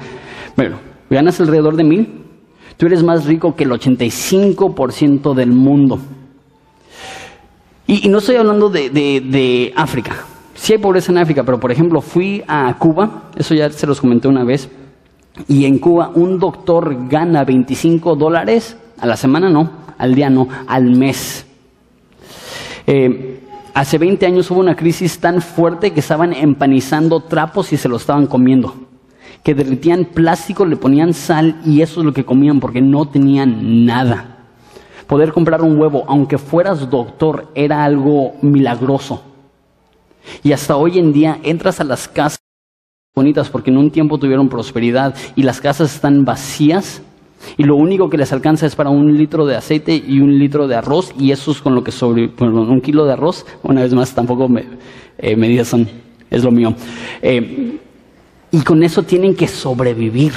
Bueno, 0.57 0.77
ganas 1.09 1.41
alrededor 1.41 1.77
de 1.77 1.85
mil. 1.85 2.25
Tú 2.77 2.87
eres 2.87 3.03
más 3.03 3.25
rico 3.25 3.55
que 3.55 3.65
el 3.65 3.71
85% 3.71 5.35
del 5.35 5.53
mundo. 5.53 5.99
Y, 7.87 8.09
no 8.09 8.19
estoy 8.19 8.37
hablando 8.37 8.69
de, 8.69 8.91
de 8.91 9.73
África. 9.77 10.17
Sí 10.55 10.73
hay 10.73 10.79
pobreza 10.79 11.13
en 11.13 11.19
África, 11.19 11.45
pero 11.45 11.59
por 11.61 11.73
ejemplo 11.73 12.01
fui 12.01 12.43
a 12.47 12.73
Cuba, 12.79 13.25
eso 13.37 13.55
ya 13.55 13.69
se 13.71 13.87
los 13.87 14.01
comenté 14.01 14.29
una 14.29 14.45
vez, 14.45 14.71
y 15.49 15.67
en 15.67 15.79
Cuba 15.79 16.11
un 16.15 16.39
doctor 16.39 17.09
gana 17.09 17.45
25 17.45 18.15
dólares 18.17 18.79
a 18.99 19.07
la 19.07 19.17
semana, 19.17 19.51
no, 19.51 19.84
al 19.99 20.15
día 20.15 20.31
no, 20.31 20.49
al 20.67 20.91
mes. 20.91 21.47
Eh, 22.87 23.41
hace 23.73 23.99
20 23.99 24.27
años 24.27 24.51
hubo 24.51 24.61
una 24.61 24.77
crisis 24.77 25.19
tan 25.19 25.41
fuerte 25.41 25.93
que 25.93 26.01
estaban 26.01 26.33
empanizando 26.33 27.21
trapos 27.21 27.73
y 27.73 27.77
se 27.77 27.89
lo 27.89 27.97
estaban 27.97 28.27
comiendo. 28.27 28.75
Que 29.43 29.55
derritían 29.55 30.07
plástico, 30.07 30.65
le 30.65 30.77
ponían 30.77 31.13
sal 31.13 31.61
y 31.65 31.83
eso 31.83 32.01
es 32.01 32.07
lo 32.07 32.13
que 32.13 32.25
comían 32.25 32.61
porque 32.61 32.81
no 32.81 33.07
tenían 33.09 33.85
nada. 33.85 34.39
Poder 35.07 35.33
comprar 35.33 35.63
un 35.63 35.79
huevo, 35.79 36.05
aunque 36.09 36.39
fueras 36.39 36.89
doctor, 36.89 37.51
era 37.55 37.85
algo 37.85 38.35
milagroso. 38.41 39.23
Y 40.43 40.53
hasta 40.53 40.77
hoy 40.77 40.99
en 40.99 41.13
día 41.13 41.39
entras 41.43 41.81
a 41.81 41.85
las 41.85 42.09
casas 42.09 42.39
bonitas 43.15 43.49
porque 43.49 43.71
en 43.71 43.77
un 43.77 43.91
tiempo 43.91 44.19
tuvieron 44.19 44.49
prosperidad 44.49 45.15
y 45.37 45.43
las 45.43 45.61
casas 45.61 45.95
están 45.95 46.25
vacías 46.25 47.03
y 47.57 47.65
lo 47.65 47.77
único 47.77 48.09
que 48.09 48.17
les 48.17 48.33
alcanza 48.33 48.67
es 48.67 48.77
para 48.77 48.91
un 48.91 49.17
litro 49.17 49.47
de 49.47 49.57
aceite 49.57 49.95
y 49.95 50.21
un 50.21 50.39
litro 50.39 50.67
de 50.67 50.77
arroz, 50.77 51.15
y 51.19 51.31
eso 51.31 51.51
es 51.53 51.61
con 51.61 51.75
lo 51.75 51.83
que 51.83 51.93
sobre, 51.93 52.31
un 52.41 52.81
kilo 52.81 53.05
de 53.05 53.13
arroz, 53.13 53.47
una 53.63 53.83
vez 53.83 53.95
más, 53.95 54.15
tampoco 54.15 54.49
me, 54.49 54.65
eh, 55.19 55.37
medidas 55.37 55.69
son, 55.69 55.89
es 56.31 56.45
lo 56.45 56.51
mío. 56.51 56.75
Eh, 57.23 57.79
y 58.51 58.61
con 58.63 58.83
eso 58.83 59.03
tienen 59.03 59.35
que 59.35 59.49
sobrevivir. 59.49 60.33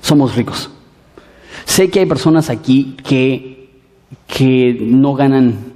Somos 0.00 0.36
ricos. 0.36 0.70
Sé 1.64 1.90
que 1.90 2.00
hay 2.00 2.06
personas 2.06 2.48
aquí 2.48 2.96
que, 3.04 3.68
que 4.26 4.78
no 4.80 5.14
ganan 5.14 5.74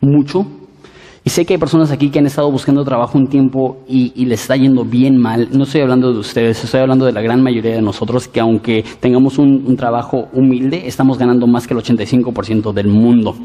mucho, 0.00 0.46
y 1.24 1.30
sé 1.30 1.44
que 1.46 1.54
hay 1.54 1.58
personas 1.58 1.92
aquí 1.92 2.10
que 2.10 2.18
han 2.18 2.26
estado 2.26 2.50
buscando 2.50 2.84
trabajo 2.84 3.16
un 3.16 3.28
tiempo 3.28 3.78
y, 3.86 4.24
les 4.24 4.42
está 4.42 4.56
yendo 4.56 4.84
bien 4.84 5.16
mal. 5.16 5.48
No 5.52 5.62
estoy 5.62 5.82
hablando 5.82 6.12
de 6.12 6.18
ustedes, 6.18 6.64
estoy 6.64 6.80
hablando 6.80 7.06
de 7.06 7.12
la 7.12 7.20
gran 7.20 7.40
mayoría 7.40 7.74
de 7.74 7.82
nosotros 7.82 8.26
que 8.26 8.40
aunque 8.40 8.84
tengamos 8.98 9.38
un, 9.38 9.76
trabajo 9.76 10.28
humilde, 10.32 10.82
estamos 10.86 11.18
ganando 11.18 11.46
más 11.46 11.66
que 11.68 11.74
el 11.74 11.80
85% 11.80 12.72
del 12.72 12.88
mundo. 12.88 13.36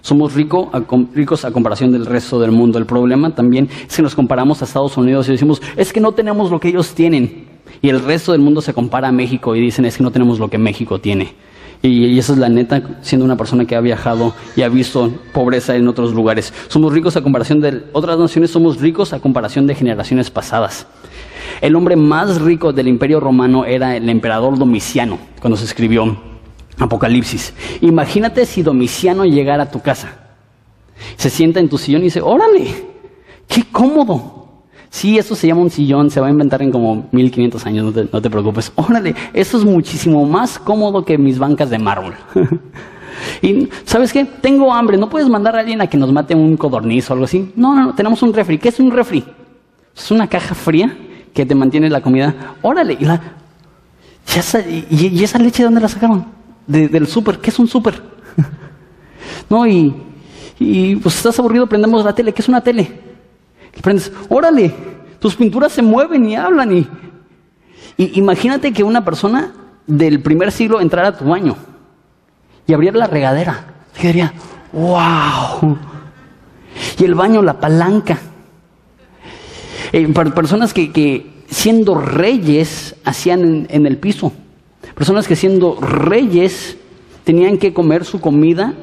Somos 0.00 0.34
rico 0.34 0.70
ricos 1.12 1.44
a 1.44 1.50
comparación 1.50 1.90
del 1.90 2.06
resto 2.06 2.38
del 2.38 2.52
mundo. 2.52 2.78
El 2.78 2.86
problema 2.86 3.34
también 3.34 3.68
es 3.88 3.96
que 3.96 4.02
nos 4.02 4.14
comparamos 4.14 4.62
a 4.62 4.66
Estados 4.66 4.96
Unidos 4.96 5.28
y 5.28 5.32
decimos, 5.32 5.60
es 5.76 5.92
que 5.92 6.00
no 6.00 6.12
tenemos 6.12 6.52
lo 6.52 6.60
que 6.60 6.68
ellos 6.68 6.94
tienen. 6.94 7.46
Y 7.82 7.88
el 7.88 8.00
resto 8.00 8.30
del 8.32 8.42
mundo 8.42 8.60
se 8.60 8.74
compara 8.74 9.08
a 9.08 9.12
México 9.12 9.56
y 9.56 9.60
dicen, 9.60 9.86
es 9.86 9.96
que 9.96 10.04
no 10.04 10.12
tenemos 10.12 10.38
lo 10.38 10.48
que 10.48 10.58
México 10.58 11.00
tiene. 11.00 11.32
Y, 11.86 12.18
esa 12.18 12.32
es 12.32 12.38
la 12.38 12.48
neta, 12.48 12.82
siendo 13.02 13.24
una 13.24 13.36
persona 13.36 13.66
que 13.66 13.76
ha 13.76 13.80
viajado 13.80 14.34
y 14.56 14.62
ha 14.62 14.68
visto 14.68 15.12
pobreza 15.32 15.76
en 15.76 15.86
otros 15.86 16.14
lugares. 16.14 16.52
Somos 16.68 16.92
ricos 16.92 17.16
a 17.16 17.22
comparación 17.22 17.60
de 17.60 17.84
otras 17.92 18.18
naciones, 18.18 18.50
somos 18.50 18.80
ricos 18.80 19.12
a 19.12 19.20
comparación 19.20 19.66
de 19.66 19.74
generaciones 19.74 20.30
pasadas. 20.30 20.86
El 21.60 21.76
hombre 21.76 21.94
más 21.96 22.40
rico 22.40 22.72
del 22.72 22.88
imperio 22.88 23.20
romano 23.20 23.66
era 23.66 23.96
el 23.96 24.08
emperador 24.08 24.58
Domiciano, 24.58 25.18
cuando 25.40 25.56
se 25.56 25.66
escribió 25.66 26.16
Apocalipsis. 26.78 27.52
Imagínate 27.82 28.46
si 28.46 28.62
Domiciano 28.62 29.26
llegara 29.26 29.64
a 29.64 29.70
tu 29.70 29.80
casa, 29.80 30.36
se 31.16 31.28
sienta 31.28 31.60
en 31.60 31.68
tu 31.68 31.76
sillón 31.76 32.00
y 32.00 32.04
dice, 32.04 32.22
órale, 32.22 32.94
¡Qué 33.48 33.62
cómodo! 33.70 34.43
Sí, 34.94 35.18
eso 35.18 35.34
se 35.34 35.48
llama 35.48 35.62
un 35.62 35.70
sillón, 35.70 36.08
se 36.08 36.20
va 36.20 36.28
a 36.28 36.30
inventar 36.30 36.62
en 36.62 36.70
como 36.70 37.08
1500 37.10 37.66
años, 37.66 37.86
no 37.86 37.92
te, 37.92 38.08
no 38.12 38.22
te 38.22 38.30
preocupes. 38.30 38.70
Órale, 38.76 39.12
eso 39.32 39.58
es 39.58 39.64
muchísimo 39.64 40.24
más 40.24 40.56
cómodo 40.56 41.04
que 41.04 41.18
mis 41.18 41.36
bancas 41.36 41.68
de 41.68 41.80
mármol. 41.80 42.14
y, 43.42 43.68
¿sabes 43.84 44.12
qué? 44.12 44.24
Tengo 44.24 44.72
hambre, 44.72 44.96
¿no 44.96 45.10
puedes 45.10 45.28
mandar 45.28 45.56
a 45.56 45.60
alguien 45.60 45.80
a 45.80 45.88
que 45.88 45.96
nos 45.96 46.12
mate 46.12 46.36
un 46.36 46.56
codorniz 46.56 47.10
o 47.10 47.14
algo 47.14 47.24
así? 47.24 47.52
No, 47.56 47.74
no, 47.74 47.86
no, 47.86 47.94
tenemos 47.96 48.22
un 48.22 48.32
refri. 48.32 48.56
¿Qué 48.56 48.68
es 48.68 48.78
un 48.78 48.92
refri? 48.92 49.24
Es 49.96 50.12
una 50.12 50.28
caja 50.28 50.54
fría 50.54 50.96
que 51.32 51.44
te 51.44 51.56
mantiene 51.56 51.90
la 51.90 52.00
comida. 52.00 52.54
Órale, 52.62 52.96
y, 53.00 53.04
la, 53.04 53.20
y, 54.90 55.24
esa, 55.24 55.38
leche 55.40 55.64
de 55.64 55.64
dónde 55.64 55.80
la 55.80 55.88
sacaron? 55.88 56.24
del 56.68 57.08
súper, 57.08 57.38
¿qué 57.40 57.50
es 57.50 57.58
un 57.58 57.66
súper? 57.66 58.00
no, 59.50 59.66
y, 59.66 59.92
y 60.60 60.94
pues 60.94 61.16
estás 61.16 61.36
aburrido, 61.40 61.66
prendemos 61.66 62.04
la 62.04 62.14
tele, 62.14 62.32
¿qué 62.32 62.42
es 62.42 62.48
una 62.48 62.60
tele? 62.60 63.13
Y 63.76 63.80
prendes, 63.80 64.12
órale, 64.28 64.74
tus 65.18 65.34
pinturas 65.34 65.72
se 65.72 65.82
mueven 65.82 66.28
y 66.28 66.36
hablan 66.36 66.76
y, 66.76 66.88
y 67.96 68.18
imagínate 68.18 68.72
que 68.72 68.84
una 68.84 69.04
persona 69.04 69.52
del 69.86 70.20
primer 70.20 70.52
siglo 70.52 70.80
entrara 70.80 71.08
a 71.08 71.16
tu 71.16 71.24
baño 71.24 71.56
y 72.66 72.72
abriera 72.72 72.98
la 72.98 73.06
regadera. 73.06 73.66
Y 73.98 74.06
diría, 74.06 74.32
wow. 74.72 75.78
Y 76.98 77.04
el 77.04 77.14
baño, 77.14 77.42
la 77.42 77.60
palanca. 77.60 78.18
Eh, 79.92 80.08
personas 80.34 80.72
que, 80.72 80.92
que, 80.92 81.44
siendo 81.48 81.94
reyes 81.94 82.96
hacían 83.04 83.66
en, 83.68 83.86
el 83.86 83.98
piso. 83.98 84.32
Personas 84.94 85.28
que 85.28 85.36
siendo 85.36 85.78
reyes 85.80 86.76
tenían 87.24 87.58
que 87.58 87.72
comer 87.72 88.04
su 88.04 88.20
comida 88.20 88.74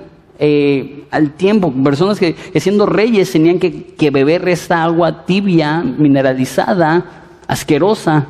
eh, 0.44 1.06
al 1.12 1.34
tiempo. 1.34 1.72
Personas 1.72 2.18
que, 2.18 2.36
siendo 2.56 2.88
reyes 2.88 3.32
tenían 3.32 3.60
que, 3.60 4.10
beber 4.10 4.50
esta 4.50 4.84
agua 4.84 5.24
tibia, 5.24 5.84
mineralizada, 5.84 7.30
asquerosa. 7.48 8.26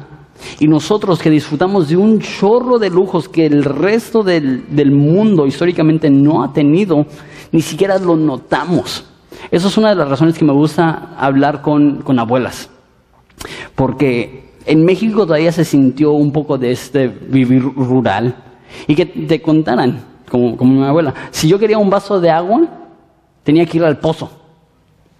Y 0.59 0.67
nosotros 0.67 1.19
que 1.19 1.29
disfrutamos 1.29 1.87
de 1.87 1.95
un 1.95 2.19
chorro 2.19 2.79
de 2.79 2.89
lujos 2.89 3.29
que 3.29 3.45
el 3.45 3.63
resto 3.63 4.23
del, 4.23 4.91
mundo 4.91 5.47
históricamente 5.47 6.09
no 6.09 6.43
ha 6.43 6.51
tenido, 6.51 7.05
ni 7.53 7.61
siquiera 7.61 7.97
lo 7.97 8.17
notamos. 8.17 9.05
Eso 9.49 9.69
es 9.69 9.77
una 9.77 9.91
de 9.91 9.95
las 9.95 10.09
razones 10.09 10.37
que 10.37 10.43
me 10.43 10.51
gusta 10.51 11.15
hablar 11.17 11.61
con, 11.61 12.01
con 12.01 12.19
abuelas. 12.19 12.69
Porque 13.73 14.51
en 14.65 14.83
México 14.83 15.25
todavía 15.25 15.53
se 15.53 15.63
sintió 15.63 16.11
un 16.11 16.33
poco 16.33 16.57
de 16.57 16.71
este 16.71 17.07
vivir 17.07 17.63
rural. 17.63 18.35
Y 18.85 18.95
que 18.95 19.05
te 19.05 19.41
contaran, 19.41 20.10
como, 20.31 20.55
como 20.55 20.79
mi 20.79 20.87
abuela, 20.87 21.13
si 21.29 21.49
yo 21.49 21.59
quería 21.59 21.77
un 21.77 21.89
vaso 21.89 22.21
de 22.21 22.31
agua, 22.31 22.61
tenía 23.43 23.65
que 23.65 23.77
ir 23.77 23.83
al 23.83 23.97
pozo. 23.97 24.31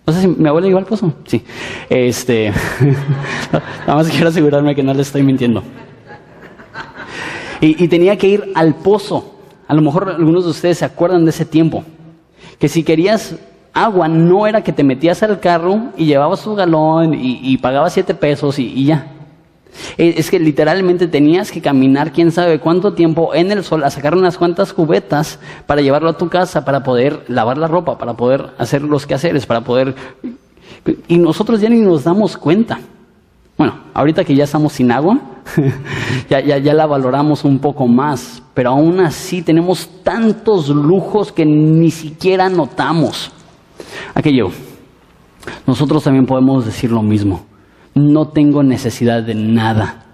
No 0.07 0.13
sé 0.13 0.21
si 0.21 0.27
mi 0.27 0.47
abuela 0.47 0.67
iba 0.67 0.79
al 0.79 0.85
pozo. 0.85 1.13
Sí. 1.25 1.43
Este. 1.89 2.51
Nada 3.51 3.95
más 3.95 4.09
quiero 4.09 4.29
asegurarme 4.29 4.73
que 4.73 4.81
no 4.81 4.93
le 4.93 5.01
estoy 5.01 5.21
mintiendo. 5.21 5.61
Y, 7.59 7.83
y, 7.83 7.87
tenía 7.89 8.17
que 8.17 8.27
ir 8.27 8.51
al 8.55 8.73
pozo. 8.75 9.35
A 9.67 9.73
lo 9.73 9.81
mejor 9.81 10.09
algunos 10.09 10.45
de 10.45 10.51
ustedes 10.51 10.77
se 10.77 10.85
acuerdan 10.85 11.25
de 11.25 11.31
ese 11.31 11.45
tiempo. 11.45 11.83
Que 12.57 12.69
si 12.69 12.83
querías 12.83 13.35
agua 13.73 14.07
no 14.07 14.47
era 14.47 14.63
que 14.63 14.71
te 14.71 14.83
metías 14.83 15.21
al 15.23 15.39
carro 15.39 15.91
y 15.97 16.05
llevabas 16.05 16.41
tu 16.41 16.55
galón 16.55 17.13
y, 17.13 17.57
pagabas 17.57 17.93
siete 17.93 18.13
pesos 18.13 18.57
y, 18.59 18.85
ya. 18.85 19.10
E, 19.97 20.15
es 20.17 20.29
que 20.29 20.39
literalmente 20.39 21.07
tenías 21.07 21.51
que 21.51 21.61
caminar 21.61 22.11
quién 22.11 22.31
sabe 22.31 22.59
cuánto 22.59 22.93
tiempo 22.93 23.33
en 23.33 23.51
el 23.51 23.63
sol 23.63 23.83
a 23.83 23.89
sacar 23.89 24.15
unas 24.15 24.37
cuantas 24.37 24.73
cubetas 24.73 25.39
para 25.65 25.81
llevarlo 25.81 26.09
a 26.09 26.17
tu 26.17 26.29
casa, 26.29 26.65
para 26.65 26.83
poder 26.83 27.23
lavar 27.27 27.57
la 27.57 27.67
ropa, 27.67 27.97
para 27.97 28.13
poder 28.13 28.51
hacer 28.57 28.81
los 28.81 29.05
quehaceres, 29.05 29.45
para 29.45 29.61
poder... 29.61 29.95
Y 31.07 31.17
nosotros 31.17 31.61
ya 31.61 31.69
ni 31.69 31.79
nos 31.79 32.03
damos 32.03 32.37
cuenta. 32.37 32.79
Bueno, 33.57 33.79
ahorita 33.93 34.23
que 34.23 34.35
ya 34.35 34.45
estamos 34.45 34.73
sin 34.73 34.91
agua, 34.91 35.19
ya, 36.29 36.39
ya, 36.39 36.57
ya 36.57 36.73
la 36.73 36.87
valoramos 36.87 37.43
un 37.43 37.59
poco 37.59 37.87
más, 37.87 38.41
pero 38.53 38.71
aún 38.71 38.99
así 38.99 39.43
tenemos 39.43 39.87
tantos 40.03 40.69
lujos 40.69 41.31
que 41.31 41.45
ni 41.45 41.91
siquiera 41.91 42.49
notamos. 42.49 43.31
Aquello, 44.15 44.49
nosotros 45.67 46.03
también 46.03 46.25
podemos 46.25 46.65
decir 46.65 46.91
lo 46.91 47.03
mismo. 47.03 47.50
No 47.93 48.29
tengo 48.29 48.63
necesidad 48.63 49.23
de 49.23 49.35
nada. 49.35 50.05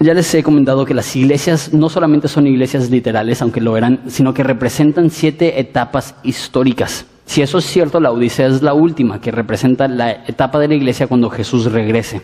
Ya 0.00 0.14
les 0.14 0.32
he 0.34 0.42
comentado 0.42 0.84
que 0.84 0.94
las 0.94 1.14
iglesias 1.16 1.72
no 1.72 1.88
solamente 1.88 2.28
son 2.28 2.46
iglesias 2.46 2.88
literales, 2.88 3.42
aunque 3.42 3.60
lo 3.60 3.76
eran, 3.76 4.02
sino 4.06 4.32
que 4.32 4.44
representan 4.44 5.10
siete 5.10 5.60
etapas 5.60 6.14
históricas. 6.22 7.04
Si 7.26 7.42
eso 7.42 7.58
es 7.58 7.64
cierto, 7.64 8.00
la 8.00 8.12
Odisea 8.12 8.46
es 8.46 8.62
la 8.62 8.74
última, 8.74 9.20
que 9.20 9.30
representa 9.30 9.88
la 9.88 10.12
etapa 10.12 10.58
de 10.58 10.68
la 10.68 10.74
iglesia 10.74 11.08
cuando 11.08 11.28
Jesús 11.28 11.70
regrese. 11.70 12.22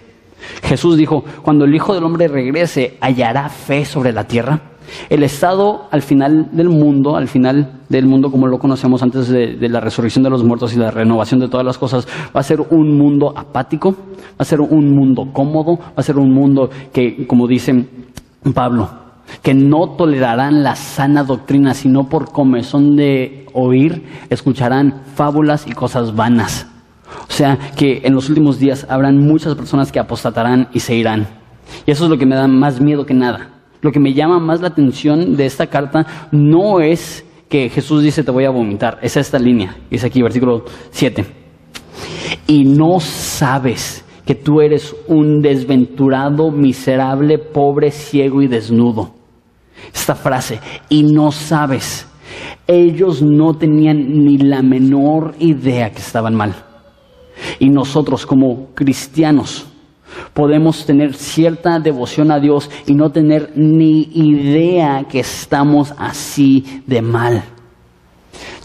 Jesús 0.63 0.97
dijo, 0.97 1.25
cuando 1.43 1.65
el 1.65 1.75
Hijo 1.75 1.95
del 1.95 2.05
Hombre 2.05 2.29
regrese, 2.29 2.97
¿hallará 3.01 3.49
fe 3.49 3.85
sobre 3.85 4.13
la 4.13 4.25
tierra? 4.25 4.61
El 5.09 5.23
estado 5.23 5.89
al 5.91 6.03
final 6.03 6.49
del 6.53 6.69
mundo, 6.69 7.17
al 7.17 7.29
final 7.29 7.81
del 7.89 8.07
mundo 8.07 8.31
como 8.31 8.47
lo 8.47 8.59
conocemos 8.59 9.03
antes 9.03 9.29
de, 9.29 9.57
la 9.69 9.81
resurrección 9.81 10.25
de 10.25 10.31
los 10.31 10.45
muertos 10.45 10.75
y 10.75 10.79
la 10.79 10.91
renovación 10.91 11.41
de 11.41 11.49
todas 11.49 11.65
las 11.65 11.79
cosas, 11.79 12.07
va 12.35 12.41
a 12.41 12.43
ser 12.43 12.61
un 12.61 12.97
mundo 12.97 13.33
apático, 13.37 13.93
va 13.93 14.39
a 14.39 14.45
ser 14.45 14.61
un 14.61 14.95
mundo 14.95 15.29
cómodo, 15.33 15.79
va 15.79 15.95
a 15.97 16.03
ser 16.03 16.19
un 16.19 16.33
mundo 16.33 16.71
que, 16.93 17.27
como 17.27 17.47
dice 17.47 17.87
Pablo, 18.55 18.89
que 19.43 19.55
no 19.55 19.97
tolerarán 19.97 20.63
la 20.63 20.77
sana 20.77 21.25
doctrina, 21.25 21.75
sino 21.75 22.09
por 22.09 22.31
comezón 22.31 22.97
de 22.97 23.47
oír, 23.53 24.05
escucharán 24.31 25.03
fábulas 25.15 25.67
y 25.67 25.73
cosas 25.73 26.15
vanas. 26.15 26.67
O 27.29 27.33
sea 27.33 27.59
que 27.77 28.03
en 28.05 28.15
los 28.15 28.29
últimos 28.29 28.59
días 28.59 28.87
habrán 28.89 29.19
muchas 29.19 29.55
personas 29.55 29.91
que 29.91 29.99
apostatarán 29.99 30.69
y 30.73 30.81
se 30.81 30.95
irán. 30.95 31.27
Y 31.87 31.91
eso 31.91 32.05
es 32.05 32.11
lo 32.11 32.19
que 32.19 32.27
me 32.27 32.37
da 32.37 32.47
más 32.47 32.81
miedo 32.81 33.07
que 33.07 33.15
nada. 33.15 33.54
Lo 33.85 33.93
que 33.93 34.01
me 34.01 34.15
llama 34.15 34.39
más 34.39 34.63
la 34.63 34.69
atención 34.69 35.37
de 35.37 35.45
esta 35.45 35.67
carta 35.67 36.07
no 36.33 36.81
es 36.81 37.23
que 37.51 37.69
Jesús 37.69 38.03
dice 38.03 38.25
te 38.25 38.31
voy 38.31 38.47
a 38.47 38.51
vomitar, 38.51 38.99
es 39.03 39.15
esta 39.19 39.39
línea, 39.39 39.77
dice 39.91 40.07
aquí 40.07 40.23
versículo 40.23 40.65
7. 40.91 41.23
Y 42.47 42.65
no 42.65 42.99
sabes 42.99 44.03
que 44.25 44.37
tú 44.37 44.63
eres 44.63 44.97
un 45.07 45.43
desventurado, 45.43 46.51
miserable, 46.51 47.37
pobre, 47.37 47.91
ciego 47.91 48.41
y 48.41 48.47
desnudo. 48.47 49.11
Esta 49.93 50.15
frase, 50.15 50.61
y 50.89 51.03
no 51.03 51.31
sabes, 51.31 52.09
ellos 52.67 53.21
no 53.21 53.53
tenían 53.53 54.25
ni 54.25 54.39
la 54.39 54.63
menor 54.63 55.35
idea 55.41 55.91
que 55.91 55.99
estaban 55.99 56.35
mal. 56.35 56.55
Y 57.59 57.69
nosotros 57.69 58.25
como 58.25 58.69
cristianos, 58.75 59.67
podemos 60.35 60.85
tener 60.85 61.15
cierta 61.15 61.79
devoción 61.79 62.31
a 62.31 62.41
Dios 62.41 62.69
y 62.87 62.95
no 62.95 63.11
tener 63.11 63.53
ni 63.55 64.11
idea 64.13 65.05
que 65.09 65.21
estamos 65.21 65.95
así 65.97 66.83
de 66.87 67.01
mal. 67.01 67.45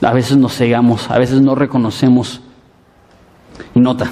A 0.01 0.13
veces 0.13 0.36
nos 0.38 0.55
cegamos, 0.58 1.10
a 1.10 1.19
veces 1.19 1.41
no 1.41 1.55
reconocemos. 1.55 2.41
Y 3.75 3.79
nota, 3.79 4.12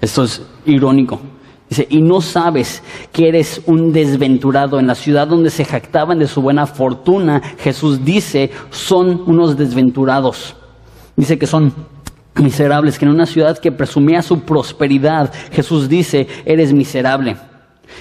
esto 0.00 0.24
es 0.24 0.42
irónico. 0.64 1.20
Dice, 1.68 1.86
y 1.88 2.02
no 2.02 2.20
sabes 2.20 2.82
que 3.12 3.28
eres 3.28 3.62
un 3.66 3.92
desventurado 3.92 4.80
en 4.80 4.86
la 4.86 4.96
ciudad 4.96 5.28
donde 5.28 5.50
se 5.50 5.64
jactaban 5.64 6.18
de 6.18 6.26
su 6.26 6.42
buena 6.42 6.66
fortuna. 6.66 7.40
Jesús 7.58 8.04
dice, 8.04 8.50
son 8.70 9.22
unos 9.26 9.56
desventurados. 9.56 10.56
Dice 11.16 11.38
que 11.38 11.46
son 11.46 11.72
miserables, 12.40 12.98
que 12.98 13.04
en 13.04 13.10
una 13.10 13.26
ciudad 13.26 13.58
que 13.58 13.72
presumía 13.72 14.22
su 14.22 14.40
prosperidad, 14.40 15.32
Jesús 15.52 15.88
dice, 15.88 16.26
eres 16.44 16.72
miserable. 16.72 17.36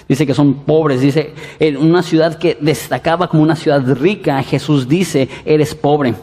Dice 0.08 0.26
que 0.26 0.34
son 0.34 0.66
pobres, 0.66 1.02
dice, 1.02 1.34
en 1.60 1.78
una 1.78 2.04
ciudad 2.04 2.38
que 2.38 2.58
destacaba 2.60 3.28
como 3.28 3.44
una 3.44 3.56
ciudad 3.56 3.84
rica, 3.96 4.42
Jesús 4.44 4.88
dice, 4.88 5.30
eres 5.46 5.76
pobre. 5.76 6.14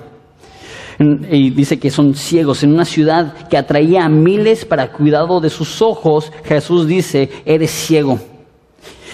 Y 0.98 1.50
dice 1.50 1.78
que 1.78 1.90
son 1.90 2.14
ciegos. 2.14 2.62
En 2.62 2.72
una 2.72 2.84
ciudad 2.84 3.48
que 3.48 3.58
atraía 3.58 4.04
a 4.04 4.08
miles 4.08 4.64
para 4.64 4.92
cuidado 4.92 5.40
de 5.40 5.50
sus 5.50 5.82
ojos, 5.82 6.32
Jesús 6.44 6.86
dice, 6.86 7.30
eres 7.44 7.70
ciego. 7.70 8.18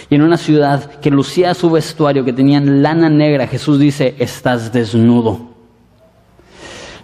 Y 0.09 0.15
en 0.15 0.23
una 0.23 0.37
ciudad 0.37 1.01
que 1.01 1.11
lucía 1.11 1.55
su 1.55 1.71
vestuario, 1.71 2.25
que 2.25 2.33
tenían 2.33 2.83
lana 2.83 3.09
negra, 3.09 3.47
Jesús 3.47 3.79
dice, 3.79 4.15
estás 4.19 4.73
desnudo. 4.73 5.52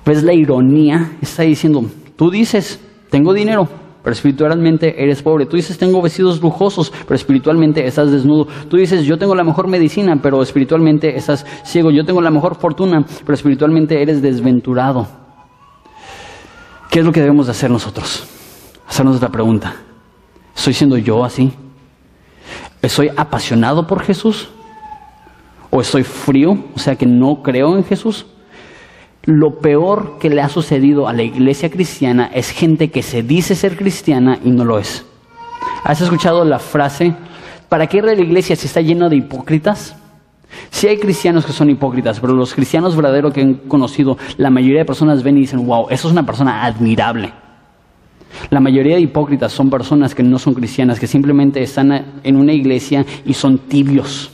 ¿Ves 0.09 0.23
la 0.23 0.33
ironía? 0.33 1.19
Está 1.21 1.43
diciendo, 1.43 1.85
tú 2.17 2.31
dices, 2.31 2.81
tengo 3.11 3.35
dinero, 3.35 3.69
pero 4.03 4.15
espiritualmente 4.15 5.05
eres 5.05 5.23
pobre. 5.23 5.45
Tú 5.45 5.57
dices, 5.57 5.77
tengo 5.77 6.01
vestidos 6.01 6.41
lujosos, 6.41 6.91
pero 7.07 7.15
espiritualmente 7.15 7.87
estás 7.87 8.11
desnudo. 8.11 8.49
Tú 8.71 8.79
dices, 8.79 9.05
yo 9.05 9.19
tengo 9.19 9.35
la 9.35 9.45
mejor 9.45 9.69
medicina, 9.69 10.19
pero 10.23 10.41
espiritualmente 10.41 11.15
estás 11.15 11.45
ciego. 11.63 11.91
Yo 11.91 12.07
tengo 12.07 12.23
la 12.23 12.31
mejor 12.31 12.55
fortuna, 12.55 13.05
pero 13.23 13.35
espiritualmente 13.35 14.01
eres 14.01 14.23
desventurado. 14.23 15.07
¿Qué 16.91 17.01
es 17.01 17.05
lo 17.05 17.13
que 17.13 17.21
debemos 17.21 17.45
de 17.45 17.51
hacer 17.51 17.71
nosotros? 17.71 18.27
Hacernos 18.89 19.21
la 19.21 19.29
pregunta. 19.29 19.77
¿Estoy 20.57 20.73
siendo 20.73 20.97
yo 20.97 21.23
así? 21.23 21.53
¿Estoy 22.81 23.11
apasionado 23.15 23.87
por 23.87 24.01
Jesús? 24.01 24.49
¿O 25.69 25.83
estoy 25.83 26.03
frío? 26.03 26.53
O 26.75 26.79
sea 26.79 26.97
que 26.97 27.05
no 27.05 27.43
creo 27.43 27.77
en 27.77 27.85
Jesús. 27.85 28.25
Lo 29.25 29.59
peor 29.59 30.19
que 30.19 30.31
le 30.31 30.41
ha 30.41 30.49
sucedido 30.49 31.09
a 31.09 31.13
la 31.13 31.23
iglesia 31.23 31.71
cristiana 31.71 32.31
es 32.33 32.51
gente 32.51 32.91
que 32.91 33.03
se 33.03 33.23
dice 33.23 33.55
ser 33.55 33.77
cristiana 33.77 34.39
y 34.45 34.51
no 34.51 34.65
lo 34.65 34.79
es. 34.79 35.05
¿Has 35.85 36.01
escuchado 36.01 36.45
la 36.45 36.59
frase, 36.59 37.15
¿para 37.69 37.87
qué 37.87 37.99
ir 37.99 38.05
a 38.05 38.15
la 38.15 38.23
iglesia 38.23 38.57
si 38.57 38.67
está 38.67 38.81
lleno 38.81 39.09
de 39.09 39.17
hipócritas? 39.17 39.97
Sí 40.71 40.89
hay 40.89 40.99
cristianos 40.99 41.45
que 41.45 41.53
son 41.53 41.69
hipócritas, 41.69 42.21
pero 42.21 42.33
los 42.33 42.55
cristianos 42.55 42.97
verdaderos 42.97 43.35
que 43.35 43.43
han 43.43 43.55
conocido, 43.55 44.17
la 44.39 44.51
mayoría 44.51 44.79
de 44.79 44.85
personas 44.87 45.23
ven 45.23 45.37
y 45.37 45.41
dicen, 45.41 45.67
wow, 45.67 45.89
eso 45.91 46.09
es 46.09 46.13
una 46.13 46.25
persona 46.25 46.65
admirable. 46.65 47.33
La 48.51 48.61
mayoría 48.61 48.95
de 48.95 49.03
hipócritas 49.03 49.53
son 49.53 49.69
personas 49.69 50.15
que 50.15 50.23
no 50.23 50.39
son 50.39 50.55
cristianas, 50.55 50.99
que 50.99 51.07
simplemente 51.07 51.63
están 51.63 52.21
en 52.23 52.37
una 52.37 52.53
iglesia 52.53 53.05
y 53.27 53.35
son 53.35 53.59
tibios 53.59 54.31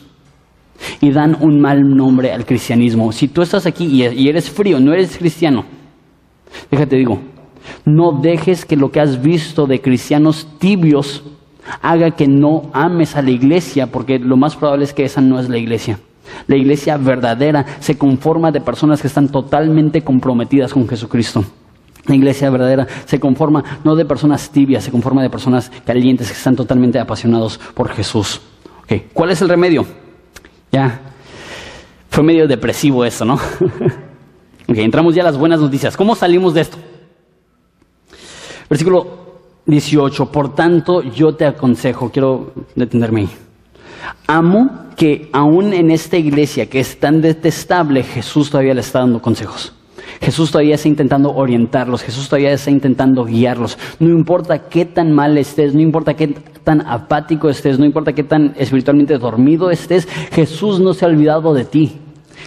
y 1.01 1.11
dan 1.11 1.37
un 1.41 1.61
mal 1.61 1.83
nombre 1.83 2.33
al 2.33 2.45
cristianismo. 2.45 3.13
Si 3.13 3.29
tú 3.29 3.43
estás 3.43 3.67
aquí 3.67 3.87
y 3.87 4.29
eres 4.29 4.51
frío, 4.51 4.81
no 4.81 4.93
eres 4.93 5.17
cristiano, 5.17 5.65
déjate 6.71 6.97
digo, 6.97 7.21
no 7.85 8.13
dejes 8.21 8.65
que 8.65 8.77
lo 8.77 8.91
que 8.91 9.01
has 9.01 9.23
visto 9.23 9.67
de 9.67 9.81
cristianos 9.81 10.49
tibios 10.59 11.25
haga 11.81 12.11
que 12.11 12.27
no 12.27 12.71
ames 12.73 13.17
a 13.17 13.23
la 13.23 13.31
iglesia, 13.31 13.87
porque 13.87 14.19
lo 14.19 14.37
más 14.37 14.57
probable 14.57 14.85
es 14.85 14.93
que 14.93 15.05
esa 15.05 15.21
no 15.21 15.39
es 15.39 15.49
la 15.49 15.59
iglesia. 15.59 15.99
La 16.47 16.57
iglesia 16.57 16.97
verdadera 16.97 17.65
se 17.81 17.97
conforma 17.97 18.51
de 18.51 18.61
personas 18.61 19.01
que 19.01 19.07
están 19.07 19.29
totalmente 19.29 20.03
comprometidas 20.03 20.73
con 20.73 20.89
Jesucristo. 20.89 21.45
La 22.07 22.15
iglesia 22.15 22.51
verdadera 22.51 22.87
se 23.07 23.19
conforma 23.19 23.65
no 23.83 23.97
de 23.97 24.05
personas 24.05 24.51
tibias, 24.51 24.85
se 24.85 24.91
conforma 24.91 25.23
de 25.23 25.31
personas 25.31 25.71
calientes 25.87 26.29
que 26.29 26.37
están 26.37 26.57
totalmente 26.57 26.99
apasionados 26.99 27.59
por 27.75 27.89
Jesús. 27.91 28.43
¿Cuál 29.15 29.31
es 29.31 29.41
el 29.41 29.49
remedio? 29.49 29.87
Ya, 30.75 31.01
fue 32.11 32.25
medio 32.25 32.49
depresivo 32.49 33.05
eso, 33.05 33.25
¿no? 33.25 33.35
ok, 34.69 34.77
entramos 34.79 35.15
ya 35.15 35.23
a 35.23 35.27
las 35.27 35.39
buenas 35.39 35.61
noticias. 35.61 35.97
¿Cómo 35.97 36.17
salimos 36.17 36.53
de 36.53 36.63
esto? 36.63 36.77
Versículo 38.69 39.07
18, 39.67 40.33
por 40.33 40.53
tanto 40.57 41.01
yo 41.01 41.37
te 41.37 41.47
aconsejo, 41.47 42.11
quiero 42.11 42.53
detenerme 42.75 43.21
ahí. 43.21 43.29
Amo 44.27 44.87
que 44.97 45.31
aún 45.33 45.73
en 45.75 45.93
esta 45.93 46.17
iglesia 46.17 46.69
que 46.69 46.81
es 46.81 46.99
tan 46.99 47.21
detestable, 47.21 48.03
Jesús 48.03 48.51
todavía 48.51 48.75
le 48.75 48.81
está 48.81 48.99
dando 48.99 49.23
consejos. 49.23 49.73
Jesús 50.21 50.51
todavía 50.51 50.77
está 50.77 50.89
intentando 50.89 51.35
orientarlos, 51.35 52.03
Jesús 52.03 52.29
todavía 52.29 52.53
está 52.53 52.71
intentando 52.71 53.25
guiarlos. 53.25 53.79
No 53.99 54.09
importa 54.09 54.69
qué 54.69 54.85
tan 54.85 55.13
mal 55.13 55.37
estés, 55.39 55.75
no 55.75 55.81
importa 55.81 56.15
qué 56.15 56.29
tan 56.29 56.87
apático 56.87 57.49
estés, 57.49 57.79
no 57.79 57.85
importa 57.85 58.13
qué 58.13 58.25
tan 58.25 58.55
espiritualmente 58.57 59.19
dormido 59.19 59.71
estés, 59.71 60.09
Jesús 60.33 60.81
no 60.81 60.95
se 60.95 61.05
ha 61.05 61.09
olvidado 61.09 61.53
de 61.55 61.65
ti. 61.65 62.01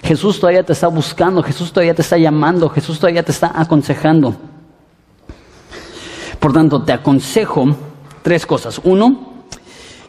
Jesús 0.04 0.40
todavía 0.40 0.64
te 0.64 0.74
está 0.74 0.88
buscando, 0.88 1.44
Jesús 1.44 1.72
todavía 1.72 1.94
te 1.94 2.02
está 2.02 2.18
llamando, 2.18 2.70
Jesús 2.70 3.00
todavía 3.00 3.24
te 3.24 3.32
está 3.32 3.52
aconsejando. 3.54 4.36
Por 6.40 6.54
tanto, 6.54 6.84
te 6.84 6.94
aconsejo 6.94 7.76
tres 8.22 8.46
cosas. 8.46 8.80
Uno, 8.84 9.34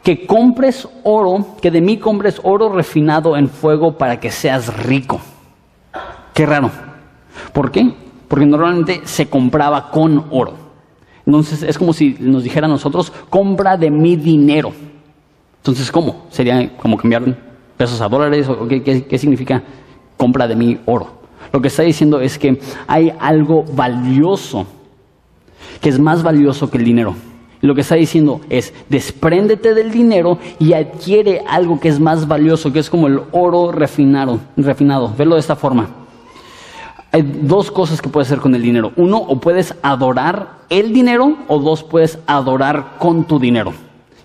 que 0.03 0.27
compres 0.27 0.89
oro, 1.05 1.57
que 1.61 1.71
de 1.71 1.81
mí 1.81 1.99
compres 1.99 2.41
oro 2.43 2.69
refinado 2.71 3.37
en 3.37 3.49
fuego 3.49 3.97
para 3.97 4.21
que 4.21 4.31
seas 4.31 4.75
rico. 4.85 5.21
Qué 6.35 6.47
raro. 6.47 6.71
¿Por 7.53 7.71
qué? 7.71 7.95
Porque 8.29 8.47
normalmente 8.47 9.01
se 9.05 9.29
compraba 9.29 9.91
con 9.91 10.27
oro. 10.31 10.55
Entonces 11.27 11.63
es 11.63 11.79
como 11.79 11.93
si 11.93 12.17
nos 12.21 12.43
dijera 12.43 12.67
a 12.67 12.71
nosotros, 12.71 13.13
compra 13.29 13.77
de 13.77 13.91
mi 13.91 14.17
dinero. 14.17 14.73
Entonces, 15.59 15.91
¿cómo? 15.93 16.27
Sería 16.31 16.77
como 16.77 16.97
cambiar 16.97 17.23
pesos 17.77 18.01
a 18.01 18.09
dólares 18.09 18.49
o 18.49 18.67
qué, 18.67 18.83
qué 18.83 19.19
significa 19.19 19.63
compra 20.17 20.49
de 20.49 20.57
mi 20.57 20.79
oro. 20.87 21.19
Lo 21.53 21.61
que 21.61 21.69
está 21.69 21.83
diciendo 21.83 22.21
es 22.21 22.39
que 22.39 22.61
hay 22.87 23.13
algo 23.19 23.65
valioso 23.65 24.67
que 25.81 25.89
es 25.89 25.99
más 25.99 26.23
valioso 26.23 26.71
que 26.71 26.79
el 26.79 26.85
dinero. 26.85 27.15
Lo 27.61 27.75
que 27.75 27.81
está 27.81 27.97
diciendo 27.97 28.41
es, 28.51 28.73
despréndete 28.89 29.75
del 29.75 29.91
dinero 29.91 30.39
y 30.59 30.75
adquiere 30.75 31.43
algo 31.49 31.81
que 31.81 31.89
es 31.89 31.99
más 31.99 32.29
valioso, 32.29 32.73
que 32.73 32.79
es 32.79 32.89
como 32.89 33.09
el 33.09 33.21
oro 33.33 33.73
refinado. 33.73 34.39
refinado. 34.57 35.13
Verlo 35.17 35.35
de 35.35 35.41
esta 35.41 35.57
forma. 35.57 35.89
Hay 37.11 37.23
dos 37.23 37.71
cosas 37.71 38.03
que 38.03 38.09
puedes 38.09 38.29
hacer 38.29 38.41
con 38.41 38.55
el 38.55 38.63
dinero. 38.63 38.93
Uno, 38.97 39.17
o 39.19 39.41
puedes 39.41 39.75
adorar 39.83 40.59
el 40.69 40.93
dinero, 40.93 41.37
o 41.49 41.59
dos, 41.59 41.83
puedes 41.83 42.19
adorar 42.27 42.97
con 42.99 43.25
tu 43.25 43.39
dinero. 43.39 43.73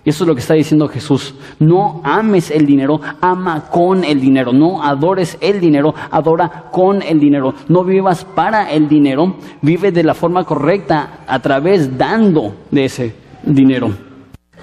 Y 0.04 0.10
eso 0.10 0.24
es 0.24 0.28
lo 0.28 0.34
que 0.34 0.42
está 0.42 0.52
diciendo 0.52 0.86
Jesús. 0.86 1.34
No 1.58 2.02
ames 2.04 2.50
el 2.50 2.66
dinero, 2.66 3.00
ama 3.22 3.64
con 3.70 4.04
el 4.04 4.20
dinero. 4.20 4.52
No 4.52 4.82
adores 4.82 5.38
el 5.40 5.60
dinero, 5.60 5.94
adora 6.10 6.66
con 6.70 7.00
el 7.00 7.18
dinero. 7.18 7.54
No 7.68 7.84
vivas 7.84 8.24
para 8.24 8.70
el 8.70 8.86
dinero, 8.86 9.36
vive 9.62 9.92
de 9.92 10.04
la 10.04 10.12
forma 10.12 10.44
correcta 10.44 11.20
a 11.26 11.38
través 11.38 11.96
dando 11.96 12.54
de 12.70 12.84
ese 12.84 13.14
dinero. 13.42 13.92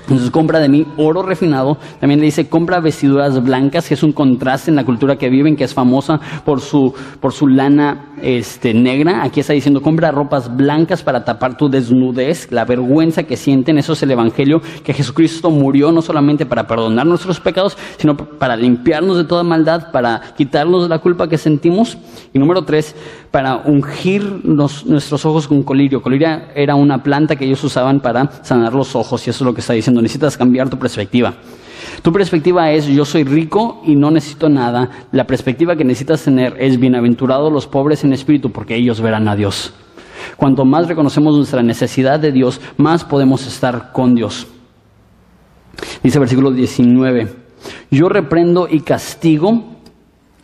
Entonces 0.02 0.32
compra 0.32 0.60
de 0.60 0.70
mí 0.70 0.86
oro 0.98 1.22
refinado. 1.22 1.78
También 2.00 2.20
le 2.20 2.26
dice 2.26 2.50
compra 2.50 2.80
vestiduras 2.80 3.42
blancas, 3.44 3.88
que 3.88 3.94
es 3.94 4.04
un 4.04 4.12
contraste 4.12 4.72
en 4.72 4.76
la 4.76 4.84
cultura 4.84 5.18
que 5.18 5.30
viven, 5.30 5.56
que 5.56 5.64
es 5.64 5.74
famosa 5.74 6.20
por 6.44 6.62
su, 6.62 6.94
por 7.20 7.34
su 7.34 7.48
lana 7.48 8.14
este, 8.22 8.74
negra. 8.74 9.24
Aquí 9.24 9.40
está 9.40 9.54
diciendo 9.54 9.82
compra 9.82 10.12
ropas 10.12 10.56
blancas 10.56 11.04
para 11.04 11.24
tapar 11.24 11.58
tu 11.58 11.70
desnudez, 11.70 12.52
la 12.52 12.66
vergüenza 12.66 13.24
que 13.24 13.38
sienten. 13.38 13.78
Eso 13.78 13.94
es 13.94 14.04
el 14.04 14.12
Evangelio, 14.12 14.62
que 14.84 14.94
Jesucristo 14.94 15.50
murió 15.50 15.92
no 15.92 16.02
solamente 16.02 16.46
para 16.46 16.68
perdonar 16.68 17.06
nuestros 17.06 17.40
pecados, 17.40 17.78
sino 17.98 18.18
para 18.18 18.56
limpiarnos 18.56 19.18
de 19.18 19.24
toda 19.24 19.44
maldad, 19.44 19.92
para 19.92 20.22
quitarnos 20.36 20.90
la 20.90 21.00
culpa 21.00 21.30
que 21.30 21.38
sentimos. 21.38 21.98
Y 22.34 22.40
número 22.40 22.64
tres, 22.64 22.96
para 23.32 23.56
ungir 23.66 24.42
nuestros 24.44 25.26
ojos 25.26 25.48
con 25.48 25.64
colirio. 25.64 26.02
Colirio 26.02 26.28
era 26.54 26.76
una 26.76 27.02
planta 27.02 27.38
que 27.38 27.46
ellos 27.46 27.64
usaban 27.64 28.02
para 28.02 28.44
sanar 28.44 28.74
los 28.74 28.96
ojos, 28.96 29.26
y 29.26 29.30
eso 29.30 29.44
es 29.44 29.46
lo 29.46 29.54
que 29.54 29.62
está 29.62 29.74
diciendo. 29.74 30.02
Necesitas 30.02 30.38
cambiar 30.38 30.70
tu 30.70 30.78
perspectiva. 30.78 31.34
Tu 32.02 32.12
perspectiva 32.12 32.72
es 32.72 32.88
yo 32.88 33.06
soy 33.06 33.24
rico 33.24 33.82
y 33.86 33.96
no 33.96 34.12
necesito 34.12 34.50
nada. 34.50 34.90
La 35.12 35.26
perspectiva 35.26 35.76
que 35.76 35.84
necesitas 35.84 36.24
tener 36.24 36.56
es 36.60 36.80
bienaventurados 36.80 37.52
los 37.52 37.68
pobres 37.68 38.04
en 38.04 38.14
espíritu 38.14 38.52
porque 38.52 38.76
ellos 38.76 39.02
verán 39.02 39.28
a 39.28 39.36
Dios. 39.36 39.74
Cuanto 40.38 40.66
más 40.66 40.88
reconocemos 40.88 41.36
nuestra 41.36 41.64
necesidad 41.64 42.20
de 42.20 42.32
Dios, 42.32 42.62
más 42.78 43.04
podemos 43.04 43.48
estar 43.48 43.92
con 43.92 44.14
Dios. 44.14 44.48
Dice 46.04 46.20
versículo 46.20 46.52
19, 46.52 47.28
yo 47.90 48.10
reprendo 48.10 48.68
y 48.70 48.82
castigo 48.82 49.71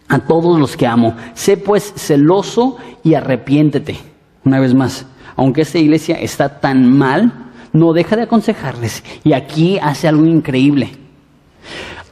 a 0.08 0.20
todos 0.20 0.60
los 0.60 0.78
que 0.78 0.88
amo. 0.88 1.16
Sé 1.34 1.58
pues 1.58 1.94
celoso 1.96 2.78
y 3.04 3.14
arrepiéntete. 3.14 3.98
Una 4.44 4.60
vez 4.60 4.74
más, 4.74 5.06
aunque 5.36 5.62
esta 5.62 5.78
iglesia 5.78 6.20
está 6.20 6.60
tan 6.60 6.98
mal, 6.98 7.32
no 7.74 7.94
deja 7.94 8.16
de 8.16 8.24
aconsejarles. 8.24 9.04
Y 9.24 9.34
aquí 9.34 9.78
hace 9.80 10.08
algo 10.08 10.26
increíble. 10.26 10.92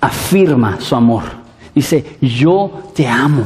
Afirma 0.01 0.79
su 0.79 0.95
amor. 0.95 1.23
Dice, 1.73 2.17
yo 2.21 2.83
te 2.93 3.07
amo. 3.07 3.45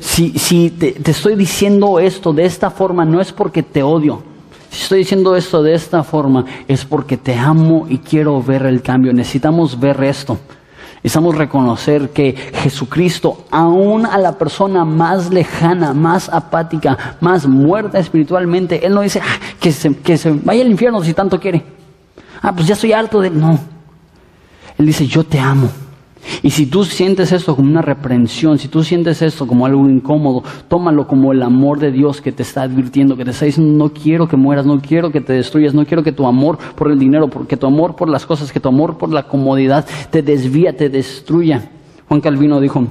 Si, 0.00 0.30
si 0.38 0.70
te, 0.70 0.92
te 0.92 1.12
estoy 1.12 1.36
diciendo 1.36 2.00
esto 2.00 2.32
de 2.32 2.44
esta 2.44 2.70
forma, 2.70 3.04
no 3.04 3.20
es 3.20 3.32
porque 3.32 3.62
te 3.62 3.82
odio. 3.82 4.22
Si 4.70 4.82
estoy 4.82 5.00
diciendo 5.00 5.36
esto 5.36 5.62
de 5.62 5.74
esta 5.74 6.02
forma, 6.02 6.44
es 6.66 6.84
porque 6.84 7.16
te 7.16 7.34
amo 7.36 7.86
y 7.88 7.98
quiero 7.98 8.42
ver 8.42 8.66
el 8.66 8.82
cambio. 8.82 9.12
Necesitamos 9.12 9.78
ver 9.78 10.02
esto. 10.02 10.38
Necesitamos 11.02 11.36
reconocer 11.36 12.10
que 12.10 12.32
Jesucristo, 12.32 13.44
aún 13.50 14.06
a 14.06 14.16
la 14.18 14.38
persona 14.38 14.84
más 14.84 15.30
lejana, 15.30 15.92
más 15.92 16.28
apática, 16.28 17.16
más 17.20 17.46
muerta 17.46 17.98
espiritualmente, 17.98 18.86
Él 18.86 18.94
no 18.94 19.00
dice 19.00 19.20
ah, 19.20 19.40
que, 19.58 19.72
se, 19.72 19.96
que 19.96 20.16
se 20.16 20.30
vaya 20.30 20.62
al 20.62 20.70
infierno 20.70 21.02
si 21.02 21.12
tanto 21.12 21.40
quiere. 21.40 21.64
Ah, 22.40 22.52
pues 22.52 22.68
ya 22.68 22.74
estoy 22.74 22.92
harto 22.92 23.20
de... 23.20 23.30
No. 23.30 23.58
Él 24.78 24.86
dice, 24.86 25.06
yo 25.06 25.24
te 25.24 25.40
amo. 25.40 25.68
Y 26.42 26.50
si 26.50 26.66
tú 26.66 26.84
sientes 26.84 27.32
esto 27.32 27.56
como 27.56 27.70
una 27.70 27.82
reprensión, 27.82 28.58
si 28.58 28.68
tú 28.68 28.84
sientes 28.84 29.22
esto 29.22 29.46
como 29.46 29.66
algo 29.66 29.88
incómodo, 29.88 30.42
tómalo 30.68 31.06
como 31.06 31.32
el 31.32 31.42
amor 31.42 31.78
de 31.78 31.90
Dios 31.90 32.20
que 32.20 32.32
te 32.32 32.42
está 32.42 32.62
advirtiendo, 32.62 33.16
que 33.16 33.24
te 33.24 33.30
está 33.30 33.44
diciendo, 33.44 33.76
no 33.76 33.92
quiero 33.92 34.28
que 34.28 34.36
mueras, 34.36 34.64
no 34.64 34.80
quiero 34.80 35.10
que 35.10 35.20
te 35.20 35.32
destruyas, 35.32 35.74
no 35.74 35.84
quiero 35.84 36.02
que 36.02 36.12
tu 36.12 36.26
amor 36.26 36.58
por 36.76 36.90
el 36.90 36.98
dinero, 36.98 37.28
que 37.48 37.56
tu 37.56 37.66
amor 37.66 37.96
por 37.96 38.08
las 38.08 38.26
cosas, 38.26 38.52
que 38.52 38.60
tu 38.60 38.68
amor 38.68 38.98
por 38.98 39.12
la 39.12 39.24
comodidad 39.24 39.86
te 40.10 40.22
desvía, 40.22 40.76
te 40.76 40.88
destruya. 40.88 41.70
Juan 42.08 42.20
Calvino 42.20 42.60
dijo, 42.60 42.86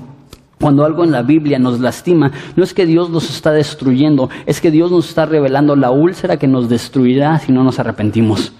cuando 0.60 0.86
algo 0.86 1.04
en 1.04 1.12
la 1.12 1.24
Biblia 1.24 1.58
nos 1.58 1.80
lastima, 1.80 2.32
no 2.56 2.64
es 2.64 2.74
que 2.74 2.86
Dios 2.86 3.10
nos 3.10 3.30
está 3.30 3.52
destruyendo, 3.52 4.30
es 4.46 4.62
que 4.62 4.72
Dios 4.72 4.92
nos 4.92 5.10
está 5.10 5.26
revelando 5.26 5.76
la 5.76 5.92
úlcera 5.92 6.38
que 6.38 6.48
nos 6.48 6.70
destruirá 6.70 7.40
si 7.40 7.52
no 7.52 7.64
nos 7.64 7.80
arrepentimos. 7.80 8.54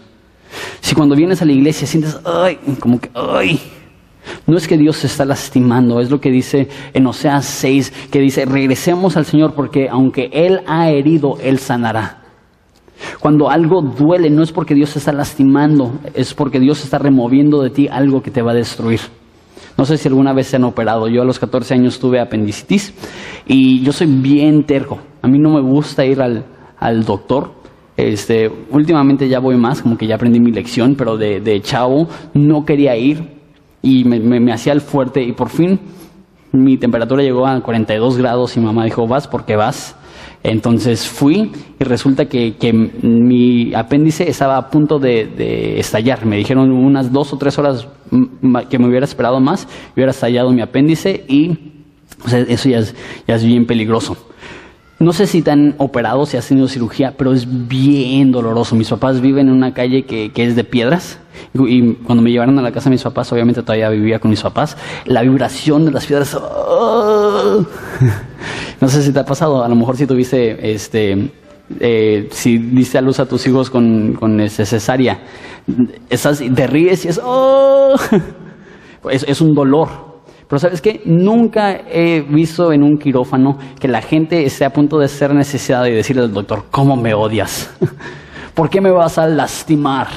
Si 0.82 0.96
cuando 0.96 1.16
vienes 1.16 1.42
a 1.42 1.46
la 1.46 1.52
iglesia 1.52 1.88
sientes, 1.88 2.20
ay, 2.26 2.58
como 2.80 3.00
que, 3.00 3.10
ay, 3.14 3.60
no 4.48 4.58
es 4.58 4.68
que 4.68 4.78
Dios 4.78 4.98
se 4.98 5.08
está 5.08 5.26
lastimando, 5.26 6.00
es 6.00 6.10
lo 6.10 6.20
que 6.20 6.32
dice 6.32 6.68
en 6.94 7.08
Oseas 7.08 7.46
6, 7.46 8.10
que 8.12 8.20
dice, 8.20 8.46
regresemos 8.46 9.18
al 9.18 9.26
Señor 9.26 9.54
porque 9.54 9.90
aunque 9.90 10.30
Él 10.34 10.62
ha 10.68 10.90
herido, 10.90 11.38
Él 11.42 11.60
sanará. 11.60 12.22
Cuando 13.20 13.50
algo 13.50 13.82
duele, 13.82 14.30
no 14.30 14.44
es 14.44 14.52
porque 14.52 14.76
Dios 14.76 14.92
se 14.92 15.00
está 15.00 15.12
lastimando, 15.12 16.00
es 16.14 16.34
porque 16.34 16.60
Dios 16.60 16.84
está 16.84 17.00
removiendo 17.00 17.62
de 17.62 17.70
ti 17.70 17.88
algo 17.88 18.22
que 18.22 18.32
te 18.32 18.42
va 18.42 18.52
a 18.52 18.56
destruir. 18.56 19.00
No 19.78 19.86
sé 19.86 19.98
si 19.98 20.08
alguna 20.08 20.34
vez 20.34 20.48
se 20.48 20.58
han 20.58 20.64
operado. 20.66 21.08
Yo 21.08 21.22
a 21.22 21.26
los 21.26 21.40
14 21.40 21.74
años 21.74 21.98
tuve 22.00 22.20
apendicitis 22.20 22.94
y 23.48 23.82
yo 23.82 23.92
soy 23.92 24.08
bien 24.08 24.64
terco. 24.66 25.00
A 25.22 25.28
mí 25.28 25.40
no 25.40 25.50
me 25.50 25.62
gusta 25.62 26.06
ir 26.06 26.22
al, 26.22 26.46
al 26.78 27.04
doctor. 27.04 27.54
Este, 27.98 28.52
últimamente 28.70 29.28
ya 29.28 29.40
voy 29.40 29.58
más, 29.58 29.82
como 29.82 29.98
que 29.98 30.08
ya 30.08 30.16
aprendí 30.16 30.40
mi 30.40 30.52
lección, 30.52 30.96
pero 30.96 31.18
de, 31.18 31.40
de 31.40 31.62
chavo 31.62 32.08
no 32.34 32.66
quería 32.66 32.96
ir 32.96 33.41
y 33.82 34.04
me, 34.04 34.20
me, 34.20 34.52
hacía 34.54 34.74
el 34.74 34.82
fuerte 34.82 35.24
y 35.24 35.34
por 35.34 35.50
fin 35.50 35.80
mi 36.52 36.78
temperatura 36.78 37.24
llegó 37.24 37.48
a 37.48 37.62
42 37.62 38.18
grados 38.18 38.58
y 38.58 38.60
mamá 38.60 38.86
dijo, 38.86 39.08
vas 39.08 39.28
porque 39.28 39.56
vas. 39.56 39.96
Entonces 40.44 41.08
fui 41.08 41.52
y 41.80 41.84
resulta 41.84 42.26
que, 42.26 42.58
que 42.58 42.74
mi 42.74 43.74
apéndice 43.76 44.28
estaba 44.28 44.58
a 44.58 44.70
punto 44.70 44.98
de, 44.98 45.80
estallar. 45.80 46.26
Me 46.26 46.36
dijeron 46.36 46.72
unas 46.72 47.12
dos 47.12 47.32
o 47.32 47.38
tres 47.38 47.58
horas 47.60 47.88
que 48.70 48.80
me 48.80 48.88
hubiera 48.88 49.06
esperado 49.06 49.40
más, 49.40 49.68
hubiera 49.96 50.12
estallado 50.12 50.52
mi 50.52 50.62
apéndice 50.62 51.24
y 51.28 51.58
eso 52.50 52.70
ya 52.70 52.80
es, 52.80 52.96
ya 53.28 53.36
es 53.36 53.46
bien 53.46 53.66
peligroso. 53.66 54.18
No 55.02 55.14
sé 55.14 55.26
si 55.26 55.42
te 55.42 55.50
han 55.50 55.74
operado, 55.80 56.28
si 56.28 56.38
has 56.38 56.48
tenido 56.48 56.68
cirugía, 56.68 57.16
pero 57.18 57.34
es 57.34 57.68
bien 57.68 58.32
doloroso. 58.32 58.76
Mis 58.76 58.88
papás 58.88 59.20
viven 59.20 59.48
en 59.48 59.56
una 59.56 59.74
calle 59.74 60.04
que, 60.04 60.32
que 60.32 60.46
es 60.46 60.56
de 60.56 60.64
piedras. 60.64 61.18
Y 61.56 61.94
cuando 61.94 62.22
me 62.22 62.30
llevaron 62.30 62.60
a 62.60 62.62
la 62.62 62.72
casa 62.72 62.92
de 62.92 62.92
mis 62.92 63.02
papás, 63.02 63.34
obviamente 63.34 63.64
todavía 63.64 63.90
vivía 63.90 64.20
con 64.20 64.30
mis 64.30 64.44
papás, 64.44 64.78
la 65.06 65.24
vibración 65.24 65.86
de 65.86 65.92
las 65.92 66.06
piedras. 66.06 66.38
¡oh! 66.40 67.66
No 68.80 68.88
sé 68.90 69.02
si 69.02 69.12
te 69.12 69.20
ha 69.20 69.26
pasado, 69.26 69.64
a 69.64 69.68
lo 69.68 69.76
mejor 69.76 69.98
si 69.98 70.06
tuviste, 70.06 70.72
este, 70.72 71.32
eh, 71.80 72.28
si 72.30 72.60
diste 72.60 73.00
a 73.00 73.02
luz 73.02 73.20
a 73.20 73.26
tus 73.26 73.48
hijos 73.48 73.72
con, 73.72 74.14
con 74.14 74.40
este, 74.40 74.68
cesárea, 74.68 75.20
estás, 76.12 76.40
te 76.40 76.68
ríes 76.68 77.06
y 77.06 77.08
es, 77.08 77.20
¡oh! 77.24 77.96
es, 79.10 79.24
es 79.28 79.42
un 79.42 79.56
dolor. 79.56 80.11
Pero 80.52 80.60
sabes 80.60 80.82
qué, 80.82 81.02
nunca 81.06 81.80
he 81.90 82.26
visto 82.28 82.74
en 82.74 82.84
un 82.84 82.98
quirófano 82.98 83.58
que 83.80 83.88
la 83.88 84.02
gente 84.02 84.46
esté 84.46 84.66
a 84.66 84.70
punto 84.70 85.00
de 85.00 85.08
ser 85.08 85.34
necesitada 85.34 85.88
y 85.88 85.94
decirle 85.94 86.24
al 86.24 86.34
doctor, 86.34 86.66
¿cómo 86.70 86.98
me 86.98 87.14
odias? 87.14 87.74
¿Por 88.54 88.70
qué 88.70 88.82
me 88.82 88.92
vas 88.92 89.18
a 89.18 89.28
lastimar? 89.28 90.10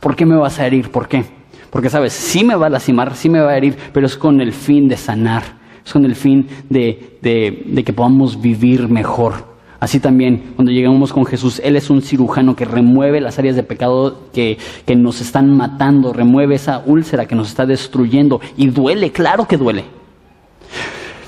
¿Por 0.00 0.16
qué 0.16 0.26
me 0.26 0.34
vas 0.34 0.58
a 0.58 0.66
herir? 0.66 0.90
¿Por 0.90 1.06
qué? 1.06 1.24
Porque 1.70 1.88
sabes, 1.88 2.14
sí 2.14 2.42
me 2.42 2.56
va 2.56 2.66
a 2.66 2.70
lastimar, 2.70 3.14
sí 3.14 3.28
me 3.28 3.38
va 3.38 3.52
a 3.52 3.56
herir, 3.56 3.76
pero 3.92 4.06
es 4.06 4.16
con 4.16 4.40
el 4.40 4.52
fin 4.52 4.88
de 4.88 4.96
sanar, 4.96 5.44
es 5.84 5.92
con 5.92 6.04
el 6.04 6.16
fin 6.16 6.48
de, 6.68 7.20
de 7.22 7.84
que 7.84 7.92
podamos 7.92 8.40
vivir 8.40 8.88
mejor. 8.88 9.55
Así 9.78 10.00
también, 10.00 10.52
cuando 10.56 10.72
llegamos 10.72 11.12
con 11.12 11.26
Jesús, 11.26 11.60
Él 11.62 11.76
es 11.76 11.90
un 11.90 12.00
cirujano 12.00 12.56
que 12.56 12.64
remueve 12.64 13.20
las 13.20 13.38
áreas 13.38 13.56
de 13.56 13.62
pecado 13.62 14.28
que, 14.32 14.56
que, 14.86 14.96
nos 14.96 15.20
están 15.20 15.54
matando, 15.54 16.12
remueve 16.12 16.54
esa 16.54 16.82
úlcera 16.86 17.26
que 17.26 17.34
nos 17.34 17.48
está 17.48 17.66
destruyendo. 17.66 18.40
Y 18.56 18.68
duele, 18.68 19.12
claro 19.12 19.46
que 19.46 19.56
duele. 19.56 19.84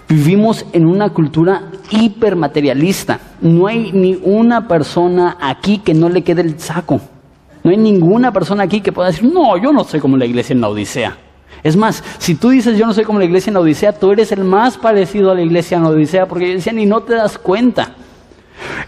Vivimos 0.09 0.64
en 0.72 0.86
una 0.86 1.11
cultura 1.11 1.70
hipermaterialista. 1.90 3.20
No 3.42 3.66
hay 3.66 3.92
ni 3.92 4.18
una 4.22 4.66
persona 4.66 5.36
aquí 5.38 5.78
que 5.78 5.92
no 5.92 6.09
le 6.09 6.22
quede 6.22 6.40
el 6.40 6.59
saco. 6.59 7.01
No 7.62 7.70
hay 7.70 7.76
ninguna 7.76 8.32
persona 8.32 8.64
aquí 8.64 8.80
que 8.80 8.92
pueda 8.92 9.09
decir, 9.09 9.30
no, 9.30 9.62
yo 9.62 9.70
no 9.72 9.84
soy 9.84 10.01
como 10.01 10.16
la 10.16 10.24
iglesia 10.24 10.55
en 10.55 10.62
la 10.62 10.68
Odisea. 10.68 11.18
Es 11.62 11.76
más, 11.76 12.03
si 12.18 12.34
tú 12.34 12.51
dices 12.51 12.78
yo 12.78 12.86
no 12.86 12.94
soy 12.94 13.05
como 13.05 13.18
la 13.18 13.26
iglesia 13.26 13.51
en 13.51 13.55
la 13.55 13.61
Odisea, 13.61 13.92
tú 13.92 14.12
eres 14.12 14.32
el 14.32 14.44
más 14.44 14.78
parecido 14.78 15.30
a 15.30 15.34
la 15.34 15.42
iglesia 15.42 15.76
en 15.76 15.82
la 15.82 15.90
Odisea 15.90 16.26
porque 16.26 16.55
decían 16.55 16.78
y 16.78 16.86
no 16.86 17.01
te 17.01 17.14
das 17.14 17.36
cuenta. 17.36 17.94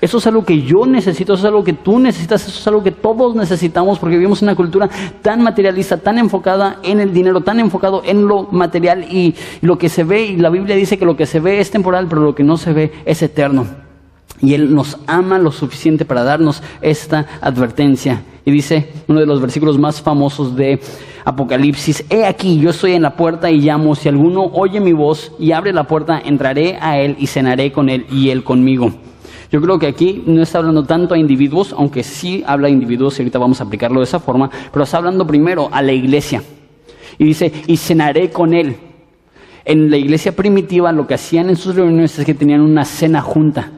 Eso 0.01 0.18
es 0.18 0.27
algo 0.27 0.45
que 0.45 0.62
yo 0.62 0.87
necesito, 0.87 1.35
eso 1.35 1.43
es 1.43 1.49
algo 1.49 1.64
que 1.64 1.73
tú 1.73 1.99
necesitas, 1.99 2.47
eso 2.47 2.59
es 2.59 2.66
algo 2.66 2.83
que 2.83 2.91
todos 2.91 3.35
necesitamos 3.35 3.99
porque 3.99 4.16
vivimos 4.16 4.43
en 4.43 4.49
una 4.49 4.57
cultura 4.57 4.89
tan 5.23 5.43
materialista, 5.43 5.97
tan 5.97 6.18
enfocada 6.18 6.79
en 6.83 7.01
el 7.01 7.12
dinero, 7.12 7.41
tan 7.41 7.61
enfocado 7.61 8.03
en 8.05 8.27
lo 8.27 8.45
material 8.45 9.05
y 9.05 9.35
lo 9.61 9.79
que 9.79 9.89
se 9.89 10.05
ve, 10.05 10.23
y 10.23 10.37
la 10.37 10.51
Biblia 10.51 10.77
dice 10.77 10.99
que 10.99 11.05
lo 11.05 11.16
que 11.16 11.27
se 11.27 11.41
ve 11.41 11.61
es 11.61 11.71
temporal, 11.71 12.07
pero 12.09 12.23
lo 12.23 12.35
que 12.35 12.45
no 12.45 12.57
se 12.57 12.73
ve 12.73 12.93
es 13.05 13.23
eterno. 13.23 13.66
Y 14.43 14.55
Él 14.55 14.75
nos 14.75 14.99
ama 15.07 15.39
lo 15.39 15.53
suficiente 15.53 16.05
para 16.05 16.25
darnos 16.25 16.62
esta 16.81 17.27
advertencia. 17.41 18.23
Y 18.45 18.51
dice 18.51 18.91
uno 19.07 19.21
de 19.21 19.27
los 19.27 19.41
versículos 19.41 19.79
más 19.79 20.01
famosos 20.01 20.57
de 20.57 20.81
Apocalipsis, 21.25 22.05
He 22.09 22.25
aquí, 22.25 22.59
yo 22.59 22.71
estoy 22.71 22.93
en 22.93 23.03
la 23.03 23.14
puerta 23.16 23.51
y 23.51 23.61
llamo, 23.61 23.95
si 23.95 24.09
alguno 24.09 24.45
oye 24.45 24.81
mi 24.81 24.93
voz 24.93 25.33
y 25.39 25.53
abre 25.53 25.73
la 25.73 25.85
puerta, 25.85 26.21
entraré 26.25 26.79
a 26.81 26.99
Él 26.99 27.16
y 27.18 27.27
cenaré 27.27 27.71
con 27.71 27.91
Él 27.91 28.07
y 28.11 28.31
Él 28.31 28.43
conmigo. 28.43 28.93
Yo 29.51 29.61
creo 29.61 29.78
que 29.78 29.88
aquí 29.88 30.22
no 30.26 30.42
está 30.42 30.59
hablando 30.59 30.84
tanto 30.84 31.14
a 31.14 31.18
individuos, 31.18 31.74
aunque 31.76 32.05
sí 32.05 32.44
habla 32.46 32.68
a 32.68 32.70
individuos 32.70 33.18
y 33.18 33.22
ahorita 33.22 33.38
vamos 33.38 33.61
a 33.61 33.64
aplicarlo 33.64 34.01
de 34.01 34.05
esa 34.05 34.20
forma, 34.20 34.48
pero 34.72 34.84
está 34.84 34.98
hablando 34.98 35.26
primero 35.26 35.68
a 35.72 35.82
la 35.82 35.92
iglesia. 35.92 36.42
Y 37.18 37.24
dice, 37.24 37.53
y 37.66 37.76
cenaré 37.76 38.30
con 38.30 38.55
él. 38.55 38.76
En 39.64 39.90
la 39.90 39.96
iglesia 39.96 40.32
primitiva 40.32 40.92
lo 40.92 41.07
que 41.07 41.14
hacían 41.14 41.48
en 41.51 41.57
sus 41.57 41.74
reuniones 41.74 42.18
es 42.18 42.24
que 42.24 42.34
tenían 42.34 42.61
una 42.61 42.84
cena 42.84 43.20
junta, 43.20 43.72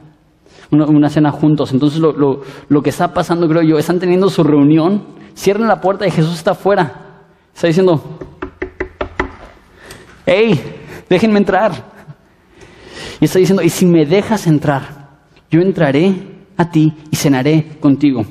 una, 0.71 1.09
cena 1.09 1.31
juntos. 1.31 1.73
Entonces 1.73 2.01
lo 2.01 2.83
que 2.83 2.91
está 2.91 3.13
pasando, 3.15 3.49
creo 3.49 3.63
yo, 3.63 3.79
están 3.79 3.99
teniendo 3.99 4.29
su 4.29 4.45
reunión, 4.45 5.03
cierran 5.35 5.69
la 5.69 5.81
puerta 5.81 6.07
y 6.07 6.11
Jesús 6.11 6.35
está 6.35 6.53
afuera. 6.53 7.03
Está 7.55 7.67
diciendo, 7.67 8.03
hey, 10.27 10.61
déjenme 11.09 11.39
entrar. 11.39 11.73
Y 13.21 13.27
está 13.27 13.39
diciendo, 13.39 13.63
y 13.63 13.69
si 13.69 13.87
me 13.87 14.05
dejas 14.05 14.47
entrar, 14.47 15.02
yo 15.53 15.61
entraré 15.61 16.15
a 16.57 16.71
ti 16.71 16.95
y 17.11 17.17
cenaré 17.17 17.77
contigo. 17.79 18.25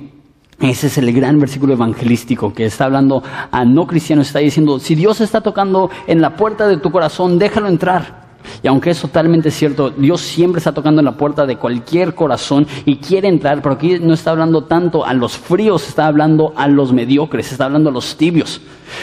Ese 0.60 0.88
es 0.88 0.98
el 0.98 1.14
gran 1.14 1.40
versículo 1.40 1.74
evangelístico 1.74 2.52
que 2.52 2.66
está 2.66 2.86
hablando 2.86 3.24
a 3.52 3.64
no 3.64 3.86
cristianos, 3.86 4.28
está 4.28 4.40
diciendo, 4.40 4.80
si 4.80 4.96
Dios 4.96 5.22
está 5.22 5.42
tocando 5.42 5.92
en 6.08 6.20
la 6.20 6.36
puerta 6.36 6.68
de 6.68 6.78
tu 6.78 6.92
corazón, 6.92 7.38
déjalo 7.38 7.68
entrar. 7.68 8.22
Y 8.64 8.68
aunque 8.68 8.90
es 8.90 9.00
totalmente 9.00 9.52
cierto, 9.52 9.92
Dios 9.92 10.22
siempre 10.22 10.58
está 10.58 10.72
tocando 10.72 11.00
en 11.02 11.06
la 11.06 11.16
puerta 11.16 11.46
de 11.46 11.58
cualquier 11.58 12.16
corazón 12.16 12.66
y 12.86 12.98
quiere 12.98 13.28
entrar, 13.28 13.62
pero 13.62 13.76
aquí 13.76 14.00
no 14.00 14.16
está 14.16 14.32
hablando 14.32 14.64
tanto 14.64 15.06
a 15.06 15.14
los 15.14 15.38
fríos, 15.38 15.88
está 15.88 16.08
hablando 16.08 16.54
a 16.56 16.68
los 16.68 16.92
mediocres, 16.92 17.52
está 17.52 17.66
hablando 17.66 17.92
a 17.92 17.94
los 17.94 18.18
tibios. 18.18 18.62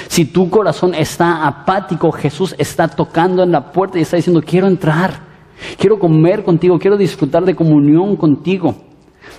Si 0.09 0.25
tu 0.25 0.51
corazón 0.51 0.93
está 0.93 1.47
apático, 1.47 2.11
Jesús 2.11 2.57
está 2.59 2.89
tocando 2.89 3.45
en 3.45 3.53
la 3.53 3.71
puerta 3.71 3.97
y 3.97 4.03
está 4.03 4.17
diciendo, 4.17 4.43
quiero 4.45 4.67
entrar. 4.67 5.28
Quiero 5.79 5.99
comer 5.99 6.45
contigo, 6.45 6.79
quiero 6.79 6.97
disfrutar 6.97 7.45
de 7.45 7.55
comunión 7.55 8.17
contigo. 8.17 8.75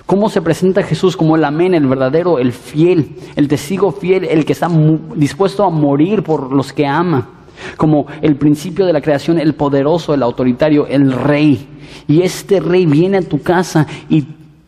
¿Cómo 0.06 0.28
se 0.28 0.42
presenta 0.42 0.82
Jesús 0.82 1.16
como 1.16 1.36
el 1.36 1.44
amén, 1.44 1.74
el 1.74 1.86
verdadero, 1.86 2.38
el 2.38 2.52
fiel, 2.52 3.16
el 3.36 3.48
testigo 3.48 3.92
fiel, 3.92 4.24
el 4.24 4.44
que 4.44 4.52
está 4.52 4.68
dispuesto 5.14 5.64
a 5.64 5.70
morir 5.70 6.22
por 6.22 6.52
los 6.52 6.72
que 6.72 6.86
ama? 6.86 7.28
Como 7.76 8.06
el 8.22 8.36
principio 8.36 8.86
de 8.86 8.92
la 8.92 9.00
creación, 9.00 9.38
el 9.38 9.54
poderoso, 9.54 10.14
el 10.14 10.22
autoritario, 10.22 10.86
el 10.86 11.12
rey. 11.12 11.66
Y 12.08 12.22
este 12.22 12.60
rey 12.60 12.86
viene 12.86 13.18
a 13.18 13.22
tu 13.22 13.40
casa 13.42 13.86
y 14.08 14.26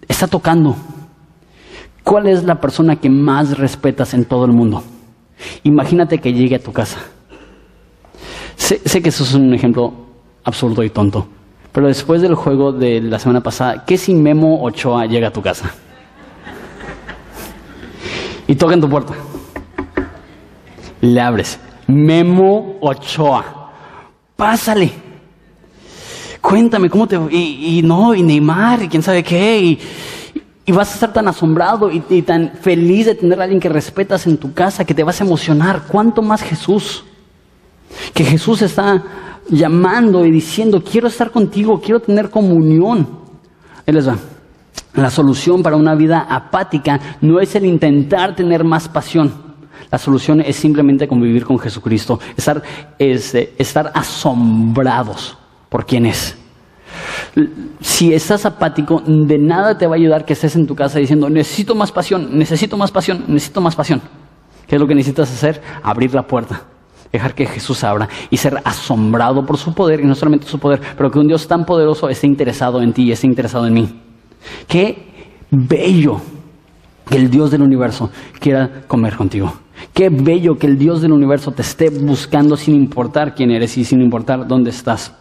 está 0.09 0.27
tocando. 0.27 0.77
¿Cuál 2.05 2.29
es 2.29 2.45
la 2.45 2.61
persona 2.61 2.97
que 2.97 3.09
más 3.09 3.59
respetas 3.59 4.13
en 4.15 4.25
todo 4.25 4.45
el 4.45 4.53
mundo? 4.53 4.83
Imagínate 5.65 6.19
que 6.19 6.33
llegue 6.33 6.57
a 6.57 6.63
tu 6.63 6.73
casa. 6.73 6.99
Sé, 8.57 9.03
que 9.03 9.09
eso 9.09 9.25
es 9.25 9.35
un 9.35 9.53
ejemplo 9.55 9.93
absurdo 10.45 10.83
y 10.83 10.91
tonto. 10.91 11.27
Pero 11.73 11.87
después 11.87 12.21
del 12.21 12.35
juego 12.35 12.73
de 12.73 13.01
la 13.01 13.19
semana 13.19 13.41
pasada, 13.41 13.85
¿qué 13.87 13.97
si 13.97 14.15
Memo 14.15 14.63
Ochoa 14.63 15.07
llega 15.07 15.29
a 15.29 15.33
tu 15.33 15.41
casa? 15.41 15.71
Y 18.47 18.55
toca 18.57 18.75
en 18.75 18.81
tu 18.83 18.91
puerta. 18.91 19.15
Le 21.01 21.21
abres. 21.21 21.59
Memo 21.87 22.77
Ochoa. 22.81 23.71
Pásale. 24.37 24.93
Cuéntame 26.43 26.91
cómo 26.91 27.07
te... 27.07 27.19
Y, 27.31 27.81
no, 27.83 28.15
y 28.15 28.23
Neymar, 28.23 28.83
y 28.83 28.89
quién 28.89 29.03
sabe 29.03 29.23
qué. 29.23 29.61
Y, 29.61 29.79
y 30.67 30.73
vas 30.73 30.91
a 30.91 30.95
estar 30.95 31.13
tan 31.13 31.27
asombrado 31.27 31.91
y, 31.91 32.03
y, 32.11 32.21
tan 32.21 32.53
feliz 32.61 33.07
de 33.07 33.15
tener 33.15 33.41
a 33.41 33.45
alguien 33.45 33.61
que 33.61 33.71
respetas 33.71 34.27
en 34.27 34.37
tu 34.37 34.53
casa 34.53 34.85
que 34.85 34.93
te 34.93 35.05
vas 35.05 35.21
a 35.23 35.25
emocionar. 35.25 35.85
¿Cuánto 35.89 36.21
más 36.21 36.43
Jesús? 36.43 37.05
Que 38.13 38.25
Jesús 38.25 38.61
está 38.61 39.03
llamando 39.49 40.25
y 40.25 40.31
diciendo, 40.31 40.83
quiero 40.83 41.09
estar 41.09 41.31
contigo, 41.31 41.81
quiero 41.81 42.01
tener 42.01 42.31
comunión. 42.31 43.07
Él 43.87 43.95
les 43.95 44.09
va. 44.09 44.17
La 44.95 45.11
solución 45.11 45.63
para 45.63 45.77
una 45.77 45.95
vida 45.95 46.27
apática 46.29 47.01
no 47.21 47.41
es 47.41 47.55
el 47.55 47.65
intentar 47.65 48.37
tener 48.37 48.63
más 48.65 48.89
pasión. 48.89 49.33
La 49.91 49.99
solución 49.99 50.41
es 50.41 50.57
simplemente 50.57 51.09
convivir 51.09 51.45
con 51.45 51.59
Jesucristo, 51.59 52.21
estar, 52.37 52.63
es, 52.99 53.35
estar 53.35 53.91
asombrados 53.95 55.37
por 55.69 55.85
quién 55.87 56.07
es. 56.07 56.37
Si 57.81 58.13
estás 58.13 58.45
apático, 58.45 59.03
de 59.07 59.39
nada 59.39 59.77
te 59.77 59.87
va 59.87 59.95
a 59.95 59.99
ayudar 59.99 60.25
que 60.25 60.35
estés 60.35 60.57
en 60.57 60.67
tu 60.67 60.75
casa 60.75 60.99
diciendo, 60.99 61.29
necesito 61.31 61.75
más 61.75 61.91
pasión, 61.91 62.39
necesito 62.39 62.77
más 62.77 62.91
pasión, 62.91 63.25
necesito 63.29 63.61
más 63.61 63.75
pasión. 63.75 64.03
¿Qué 64.67 64.77
es 64.77 64.81
lo 64.81 64.87
que 64.87 64.95
necesitas 64.95 65.31
hacer? 65.31 65.63
Abrir 65.83 66.15
la 66.15 66.27
puerta 66.27 66.63
dejar 67.13 67.35
que 67.35 67.47
Jesús 67.47 67.85
abra 67.85 68.09
y 68.31 68.39
ser 68.39 68.59
asombrado 68.65 69.45
por 69.45 69.59
su 69.59 69.75
poder, 69.75 70.01
y 70.01 70.05
no 70.05 70.15
solamente 70.15 70.47
su 70.47 70.59
poder, 70.59 70.81
pero 70.97 71.11
que 71.11 71.19
un 71.19 71.29
Dios 71.29 71.47
tan 71.47 71.65
poderoso 71.65 72.09
esté 72.09 72.27
interesado 72.27 72.81
en 72.81 72.93
ti 72.93 73.05
y 73.05 73.13
esté 73.13 73.27
interesado 73.27 73.67
en 73.67 73.75
mí. 73.75 73.89
Qué 74.67 75.13
bello 75.51 76.21
que 77.09 77.17
el 77.17 77.31
Dios 77.31 77.51
del 77.51 77.63
universo 77.63 78.11
quiera 78.41 78.83
comer 78.87 79.17
contigo. 79.17 79.53
Qué 79.93 80.09
bello 80.09 80.57
que 80.57 80.67
el 80.67 80.79
Dios 80.79 81.03
del 81.03 81.13
universo 81.13 81.53
te 81.53 81.63
esté 81.63 81.91
buscando 81.91 82.57
sin 82.57 82.75
importar 82.75 83.35
quién 83.35 83.51
eres 83.51 83.77
y 83.77 83.85
sin 83.85 84.01
importar 84.01 84.47
dónde 84.47 84.71
estás. 84.71 85.15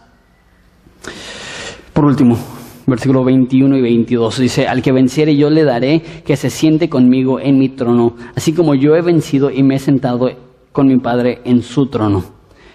Por 1.92 2.06
último, 2.06 2.38
versículo 2.86 3.24
21 3.24 3.76
y 3.76 3.82
22 3.82 4.38
dice, 4.38 4.66
al 4.66 4.80
que 4.80 4.92
venciere 4.92 5.36
yo 5.36 5.50
le 5.50 5.64
daré 5.64 6.00
que 6.24 6.36
se 6.36 6.48
siente 6.48 6.88
conmigo 6.88 7.38
en 7.38 7.58
mi 7.58 7.68
trono, 7.68 8.16
así 8.34 8.54
como 8.54 8.74
yo 8.74 8.96
he 8.96 9.02
vencido 9.02 9.50
y 9.50 9.62
me 9.62 9.74
he 9.74 9.78
sentado 9.78 10.30
con 10.72 10.88
mi 10.88 10.98
Padre 10.98 11.40
en 11.44 11.62
su 11.62 11.86
trono. 11.86 12.24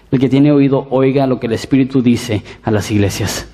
El 0.10 0.20
que 0.20 0.30
tiene 0.30 0.52
oído, 0.52 0.88
oiga 0.90 1.28
lo 1.28 1.40
que 1.40 1.48
el 1.48 1.54
Espíritu 1.54 2.02
dice 2.02 2.44
a 2.64 2.72
las 2.72 2.90
iglesias. 2.92 3.48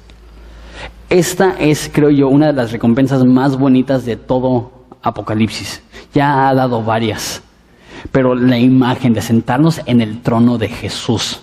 Esta 1.10 1.56
es, 1.60 1.90
creo 1.92 2.10
yo, 2.10 2.28
una 2.28 2.48
de 2.48 2.54
las 2.54 2.72
recompensas 2.72 3.26
más 3.26 3.58
bonitas 3.58 4.06
de 4.06 4.16
todo 4.16 4.72
Apocalipsis. 5.02 5.82
Ya 6.14 6.48
ha 6.48 6.54
dado 6.54 6.84
varias, 6.84 7.42
pero 8.12 8.36
la 8.36 8.58
imagen 8.58 9.14
de 9.14 9.22
sentarnos 9.22 9.82
en 9.86 10.02
el 10.02 10.22
trono 10.22 10.58
de 10.58 10.70
Jesús. 10.70 11.42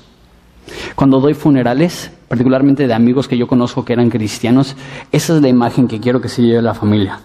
Cuando 0.95 1.21
doy 1.21 1.35
funerales, 1.35 2.11
particularmente 2.29 2.87
de 2.87 2.95
amigos 2.95 3.27
que 3.27 3.37
yo 3.37 3.47
conozco 3.47 3.85
que 3.85 3.93
eran 3.93 4.11
cristianos, 4.11 4.77
esa 5.11 5.37
es 5.37 5.43
la 5.43 5.49
imagen 5.49 5.89
que 5.89 6.01
quiero 6.01 6.21
que 6.21 6.29
se 6.29 6.43
lleve 6.43 6.63
la 6.63 6.75
familia. 6.75 7.21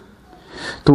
Tu, 0.83 0.93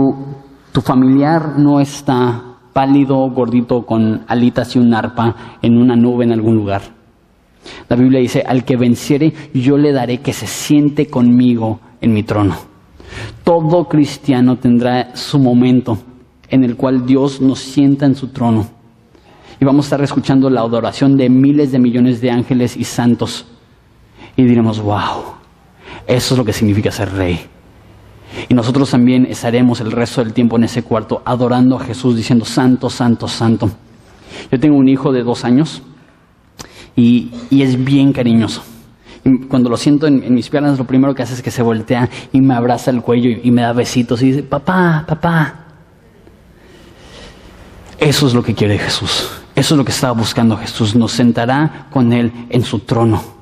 tu 0.72 0.80
familiar 0.80 1.58
no 1.58 1.80
está 1.80 2.49
pálido, 2.72 3.16
gordito, 3.30 3.84
con 3.86 4.22
alitas 4.26 4.76
y 4.76 4.78
un 4.78 4.94
arpa 4.94 5.58
en 5.62 5.78
una 5.78 5.96
nube 5.96 6.24
en 6.24 6.32
algún 6.32 6.56
lugar. 6.56 6.82
La 7.88 7.96
Biblia 7.96 8.20
dice, 8.20 8.42
al 8.46 8.64
que 8.64 8.76
venciere, 8.76 9.32
yo 9.52 9.76
le 9.76 9.92
daré 9.92 10.18
que 10.18 10.32
se 10.32 10.46
siente 10.46 11.06
conmigo 11.06 11.80
en 12.00 12.12
mi 12.12 12.22
trono. 12.22 12.56
Todo 13.44 13.88
cristiano 13.88 14.56
tendrá 14.56 15.14
su 15.14 15.38
momento 15.38 15.98
en 16.48 16.64
el 16.64 16.76
cual 16.76 17.06
Dios 17.06 17.40
nos 17.40 17.58
sienta 17.58 18.06
en 18.06 18.14
su 18.14 18.28
trono. 18.28 18.66
Y 19.60 19.64
vamos 19.64 19.84
a 19.84 19.88
estar 19.88 20.02
escuchando 20.02 20.48
la 20.48 20.60
adoración 20.60 21.16
de 21.16 21.28
miles 21.28 21.70
de 21.70 21.78
millones 21.78 22.20
de 22.20 22.30
ángeles 22.30 22.76
y 22.76 22.84
santos 22.84 23.46
y 24.36 24.44
diremos, 24.44 24.80
wow, 24.80 25.34
eso 26.06 26.34
es 26.34 26.38
lo 26.38 26.44
que 26.44 26.52
significa 26.52 26.90
ser 26.90 27.12
rey. 27.12 27.40
Y 28.48 28.54
nosotros 28.54 28.90
también 28.90 29.26
estaremos 29.26 29.80
el 29.80 29.92
resto 29.92 30.22
del 30.22 30.32
tiempo 30.32 30.56
en 30.56 30.64
ese 30.64 30.82
cuarto 30.82 31.22
adorando 31.24 31.76
a 31.76 31.80
Jesús, 31.80 32.16
diciendo, 32.16 32.44
santo, 32.44 32.90
santo, 32.90 33.28
santo. 33.28 33.70
Yo 34.50 34.60
tengo 34.60 34.76
un 34.76 34.88
hijo 34.88 35.12
de 35.12 35.22
dos 35.22 35.44
años 35.44 35.82
y, 36.96 37.30
es 37.50 37.82
bien 37.82 38.12
cariñoso. 38.12 38.62
Y 39.24 39.46
cuando 39.46 39.68
lo 39.68 39.76
siento 39.76 40.06
en, 40.06 40.34
mis 40.34 40.48
piernas, 40.48 40.78
lo 40.78 40.84
primero 40.84 41.14
que 41.14 41.22
hace 41.22 41.34
es 41.34 41.42
que 41.42 41.50
se 41.50 41.62
voltea 41.62 42.08
y 42.32 42.40
me 42.40 42.54
abraza 42.54 42.90
el 42.90 43.02
cuello 43.02 43.30
y, 43.30 43.40
y 43.44 43.50
me 43.50 43.62
da 43.62 43.72
besitos 43.72 44.22
y 44.22 44.26
dice, 44.26 44.42
papá, 44.42 45.04
papá. 45.06 45.66
Eso 47.98 48.26
es 48.26 48.34
lo 48.34 48.42
que 48.42 48.54
quiere 48.54 48.78
Jesús. 48.78 49.28
Eso 49.54 49.74
es 49.74 49.78
lo 49.78 49.84
que 49.84 49.92
estaba 49.92 50.14
buscando 50.14 50.56
Jesús. 50.56 50.94
Nos 50.94 51.12
sentará 51.12 51.88
con 51.90 52.12
Él 52.12 52.32
en 52.48 52.62
su 52.62 52.78
trono. 52.80 53.39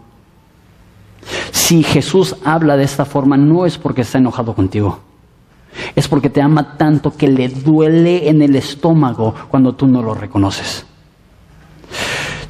Si 1.50 1.82
Jesús 1.82 2.36
habla 2.44 2.76
de 2.76 2.84
esta 2.84 3.04
forma, 3.04 3.36
no 3.36 3.66
es 3.66 3.78
porque 3.78 4.02
está 4.02 4.18
enojado 4.18 4.54
contigo. 4.54 5.00
Es 5.94 6.08
porque 6.08 6.30
te 6.30 6.40
ama 6.40 6.76
tanto 6.76 7.16
que 7.16 7.28
le 7.28 7.48
duele 7.48 8.28
en 8.28 8.42
el 8.42 8.56
estómago 8.56 9.34
cuando 9.48 9.74
tú 9.74 9.86
no 9.86 10.02
lo 10.02 10.14
reconoces. 10.14 10.86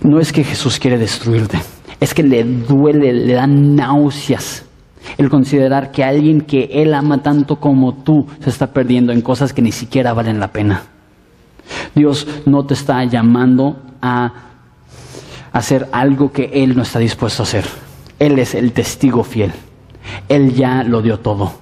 No 0.02 0.20
es 0.20 0.32
que 0.32 0.44
Jesús 0.44 0.78
quiere 0.78 0.96
destruirte, 0.96 1.58
es 1.98 2.14
que 2.14 2.22
le 2.22 2.44
duele, 2.44 3.12
le 3.12 3.34
dan 3.34 3.74
náuseas 3.74 4.64
el 5.16 5.28
considerar 5.30 5.90
que 5.90 6.04
alguien 6.04 6.42
que 6.42 6.68
Él 6.72 6.94
ama 6.94 7.22
tanto 7.22 7.56
como 7.56 7.94
tú 8.02 8.26
se 8.40 8.50
está 8.50 8.68
perdiendo 8.68 9.12
en 9.12 9.22
cosas 9.22 9.52
que 9.52 9.62
ni 9.62 9.72
siquiera 9.72 10.12
valen 10.12 10.38
la 10.38 10.52
pena. 10.52 10.82
Dios 11.94 12.26
no 12.46 12.64
te 12.64 12.74
está 12.74 13.04
llamando 13.04 13.76
a 14.00 14.32
hacer 15.52 15.88
algo 15.92 16.30
que 16.30 16.50
Él 16.52 16.76
no 16.76 16.82
está 16.82 16.98
dispuesto 16.98 17.42
a 17.42 17.44
hacer. 17.44 17.87
Él 18.18 18.38
es 18.38 18.54
el 18.54 18.72
testigo 18.72 19.22
fiel. 19.22 19.52
Él 20.28 20.54
ya 20.54 20.82
lo 20.82 21.02
dio 21.02 21.18
todo. 21.18 21.52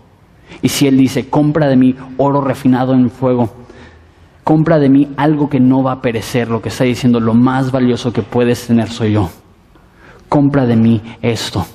Y 0.63 0.69
si 0.69 0.87
Él 0.87 0.97
dice, 0.97 1.29
compra 1.29 1.69
de 1.69 1.77
mí 1.77 1.95
oro 2.17 2.41
refinado 2.41 2.95
en 2.95 3.11
fuego, 3.11 3.51
compra 4.45 4.79
de 4.79 4.89
mí 4.89 5.09
algo 5.17 5.49
que 5.49 5.61
no 5.61 5.83
va 5.83 5.93
a 5.93 6.01
perecer, 6.01 6.49
lo 6.49 6.63
que 6.63 6.69
está 6.69 6.85
diciendo, 6.85 7.21
lo 7.21 7.35
más 7.35 7.73
valioso 7.73 8.13
que 8.13 8.23
puedes 8.23 8.67
tener 8.67 8.89
soy 8.89 9.13
yo. 9.13 9.29
Compra 10.29 10.67
de 10.67 10.77
mí 10.77 11.03
esto. 11.21 11.67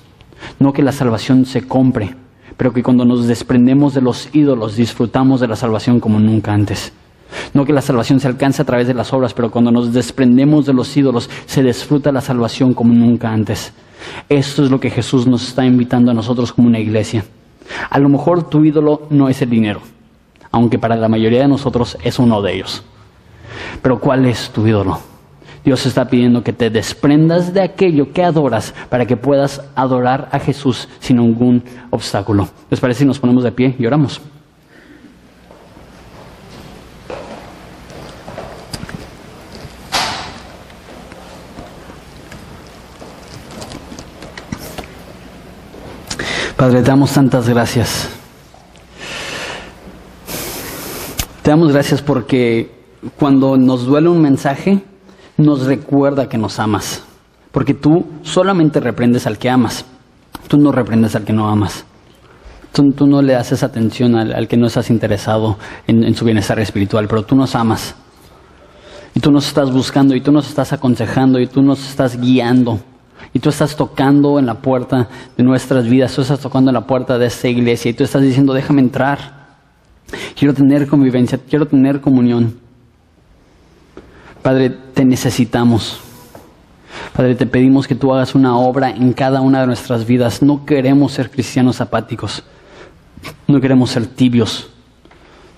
No 0.59 0.73
que 0.73 0.81
la 0.81 0.91
salvación 0.91 1.45
se 1.45 1.67
compre, 1.67 2.15
pero 2.57 2.73
que 2.73 2.81
cuando 2.81 3.05
nos 3.05 3.27
desprendemos 3.27 3.93
de 3.93 4.01
los 4.01 4.29
ídolos 4.33 4.75
disfrutamos 4.75 5.41
de 5.41 5.47
la 5.47 5.55
salvación 5.55 5.99
como 5.99 6.19
nunca 6.19 6.53
antes. 6.53 6.93
No 7.53 7.65
que 7.65 7.73
la 7.73 7.81
salvación 7.81 8.19
se 8.19 8.27
alcance 8.27 8.61
a 8.61 8.65
través 8.65 8.87
de 8.87 8.93
las 8.93 9.13
obras, 9.13 9.33
pero 9.33 9.51
cuando 9.51 9.71
nos 9.71 9.93
desprendemos 9.93 10.65
de 10.65 10.73
los 10.73 10.95
ídolos 10.97 11.29
se 11.45 11.63
disfruta 11.63 12.11
la 12.11 12.21
salvación 12.21 12.73
como 12.73 12.93
nunca 12.93 13.31
antes. 13.31 13.73
Esto 14.29 14.63
es 14.63 14.71
lo 14.71 14.79
que 14.79 14.89
Jesús 14.89 15.27
nos 15.27 15.47
está 15.47 15.65
invitando 15.65 16.11
a 16.11 16.13
nosotros 16.13 16.53
como 16.53 16.67
una 16.67 16.79
iglesia. 16.79 17.25
A 17.89 17.99
lo 17.99 18.09
mejor 18.09 18.49
tu 18.49 18.63
ídolo 18.63 19.07
no 19.09 19.29
es 19.29 19.41
el 19.41 19.49
dinero, 19.49 19.81
aunque 20.51 20.79
para 20.79 20.95
la 20.95 21.07
mayoría 21.07 21.41
de 21.41 21.47
nosotros 21.47 21.97
es 22.03 22.19
uno 22.19 22.41
de 22.41 22.55
ellos. 22.55 22.83
Pero 23.81 23.99
¿cuál 23.99 24.25
es 24.25 24.49
tu 24.51 24.65
ídolo? 24.65 24.99
Dios 25.63 25.85
está 25.85 26.09
pidiendo 26.09 26.43
que 26.43 26.53
te 26.53 26.69
desprendas 26.69 27.53
de 27.53 27.61
aquello 27.61 28.13
que 28.13 28.23
adoras 28.23 28.73
para 28.89 29.05
que 29.05 29.15
puedas 29.15 29.61
adorar 29.75 30.27
a 30.31 30.39
Jesús 30.39 30.89
sin 30.99 31.17
ningún 31.17 31.63
obstáculo. 31.91 32.49
¿Les 32.69 32.79
parece 32.79 32.99
si 32.99 33.05
nos 33.05 33.19
ponemos 33.19 33.43
de 33.43 33.51
pie 33.51 33.75
y 33.77 33.85
oramos? 33.85 34.21
Padre, 46.61 46.83
te 46.83 46.89
damos 46.89 47.11
tantas 47.11 47.49
gracias. 47.49 48.07
Te 51.41 51.49
damos 51.49 51.73
gracias 51.73 52.03
porque 52.03 52.69
cuando 53.17 53.57
nos 53.57 53.87
duele 53.87 54.09
un 54.09 54.21
mensaje, 54.21 54.83
nos 55.37 55.65
recuerda 55.65 56.29
que 56.29 56.37
nos 56.37 56.59
amas. 56.59 57.03
Porque 57.51 57.73
tú 57.73 58.05
solamente 58.21 58.79
reprendes 58.79 59.25
al 59.25 59.39
que 59.39 59.49
amas. 59.49 59.85
Tú 60.47 60.57
no 60.59 60.71
reprendes 60.71 61.15
al 61.15 61.23
que 61.23 61.33
no 61.33 61.49
amas. 61.49 61.83
Tú, 62.71 63.07
no 63.07 63.23
le 63.23 63.35
haces 63.35 63.63
atención 63.63 64.15
al, 64.15 64.47
que 64.47 64.55
no 64.55 64.67
estás 64.67 64.91
interesado 64.91 65.57
en, 65.87 66.03
en 66.03 66.13
su 66.13 66.25
bienestar 66.25 66.59
espiritual, 66.59 67.07
pero 67.07 67.23
tú 67.23 67.35
nos 67.35 67.55
amas. 67.55 67.95
Y 69.15 69.19
tú 69.19 69.31
nos 69.31 69.47
estás 69.47 69.71
buscando, 69.71 70.15
y 70.15 70.21
tú 70.21 70.31
nos 70.31 70.47
estás 70.47 70.73
aconsejando, 70.73 71.39
y 71.39 71.47
tú 71.47 71.63
nos 71.63 71.89
estás 71.89 72.21
guiando. 72.21 72.79
Y 73.33 73.39
tú 73.39 73.49
estás 73.49 73.75
tocando 73.75 74.39
en 74.39 74.45
la 74.45 74.55
puerta 74.55 75.07
de 75.37 75.43
nuestras 75.43 75.87
vidas, 75.87 76.13
tú 76.13 76.21
estás 76.21 76.39
tocando 76.39 76.69
en 76.69 76.75
la 76.75 76.85
puerta 76.87 77.17
de 77.17 77.27
esta 77.27 77.47
iglesia 77.47 77.91
y 77.91 77.93
tú 77.93 78.03
estás 78.03 78.21
diciendo, 78.21 78.53
déjame 78.53 78.81
entrar. 78.81 79.41
Quiero 80.37 80.53
tener 80.53 80.87
convivencia, 80.87 81.39
quiero 81.49 81.65
tener 81.65 82.01
comunión. 82.01 82.55
Padre, 84.41 84.69
te 84.69 85.05
necesitamos. 85.05 85.99
Padre, 87.15 87.35
te 87.35 87.45
pedimos 87.45 87.87
que 87.87 87.95
tú 87.95 88.13
hagas 88.13 88.35
una 88.35 88.57
obra 88.57 88.89
en 88.89 89.13
cada 89.13 89.41
una 89.41 89.61
de 89.61 89.67
nuestras 89.67 90.05
vidas. 90.05 90.41
No 90.41 90.65
queremos 90.65 91.13
ser 91.13 91.29
cristianos 91.31 91.79
apáticos. 91.79 92.43
No 93.47 93.61
queremos 93.61 93.91
ser 93.91 94.07
tibios. 94.07 94.69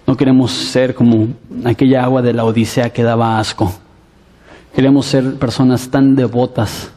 No 0.06 0.18
queremos 0.18 0.52
ser 0.52 0.94
como 0.94 1.30
aquella 1.64 2.04
agua 2.04 2.22
de 2.22 2.34
la 2.34 2.44
Odisea 2.44 2.92
que 2.92 3.04
daba 3.04 3.40
asco. 3.40 3.74
Queremos 4.76 5.06
ser 5.06 5.36
personas 5.36 5.90
tan 5.90 6.16
devotas 6.16 6.92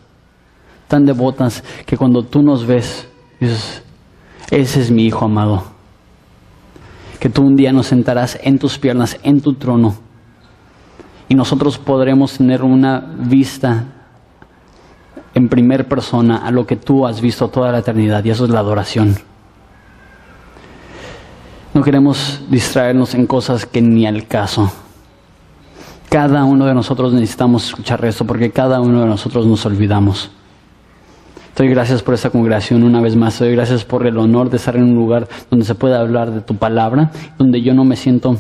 tan 0.88 1.04
devotas 1.04 1.62
que 1.84 1.96
cuando 1.96 2.22
tú 2.22 2.42
nos 2.42 2.66
ves, 2.66 3.08
dices, 3.40 3.82
ese 4.50 4.80
es 4.80 4.90
mi 4.90 5.06
hijo 5.06 5.24
amado. 5.24 5.64
Que 7.18 7.28
tú 7.28 7.42
un 7.42 7.56
día 7.56 7.72
nos 7.72 7.86
sentarás 7.86 8.38
en 8.42 8.58
tus 8.58 8.78
piernas, 8.78 9.18
en 9.22 9.40
tu 9.40 9.54
trono, 9.54 9.96
y 11.28 11.34
nosotros 11.34 11.78
podremos 11.78 12.38
tener 12.38 12.62
una 12.62 13.00
vista 13.00 13.84
en 15.34 15.48
primer 15.48 15.88
persona 15.88 16.38
a 16.38 16.50
lo 16.50 16.66
que 16.66 16.76
tú 16.76 17.06
has 17.06 17.20
visto 17.20 17.48
toda 17.48 17.72
la 17.72 17.78
eternidad, 17.78 18.24
y 18.24 18.30
eso 18.30 18.44
es 18.44 18.50
la 18.50 18.60
adoración. 18.60 19.16
No 21.74 21.82
queremos 21.82 22.40
distraernos 22.48 23.14
en 23.14 23.26
cosas 23.26 23.66
que 23.66 23.82
ni 23.82 24.06
al 24.06 24.26
caso. 24.26 24.72
Cada 26.08 26.44
uno 26.44 26.64
de 26.64 26.72
nosotros 26.72 27.12
necesitamos 27.12 27.66
escuchar 27.66 28.02
esto 28.04 28.24
porque 28.24 28.50
cada 28.50 28.80
uno 28.80 29.00
de 29.02 29.06
nosotros 29.06 29.44
nos 29.44 29.66
olvidamos. 29.66 30.30
Doy 31.56 31.68
gracias 31.68 32.02
por 32.02 32.12
esta 32.12 32.28
congregación 32.28 32.84
una 32.84 33.00
vez 33.00 33.16
más. 33.16 33.38
Doy 33.38 33.52
gracias 33.52 33.82
por 33.82 34.06
el 34.06 34.18
honor 34.18 34.50
de 34.50 34.58
estar 34.58 34.76
en 34.76 34.82
un 34.82 34.94
lugar 34.94 35.26
donde 35.50 35.64
se 35.64 35.74
puede 35.74 35.96
hablar 35.96 36.30
de 36.30 36.42
tu 36.42 36.56
palabra, 36.56 37.10
donde 37.38 37.62
yo 37.62 37.72
no 37.72 37.82
me 37.82 37.96
siento 37.96 38.36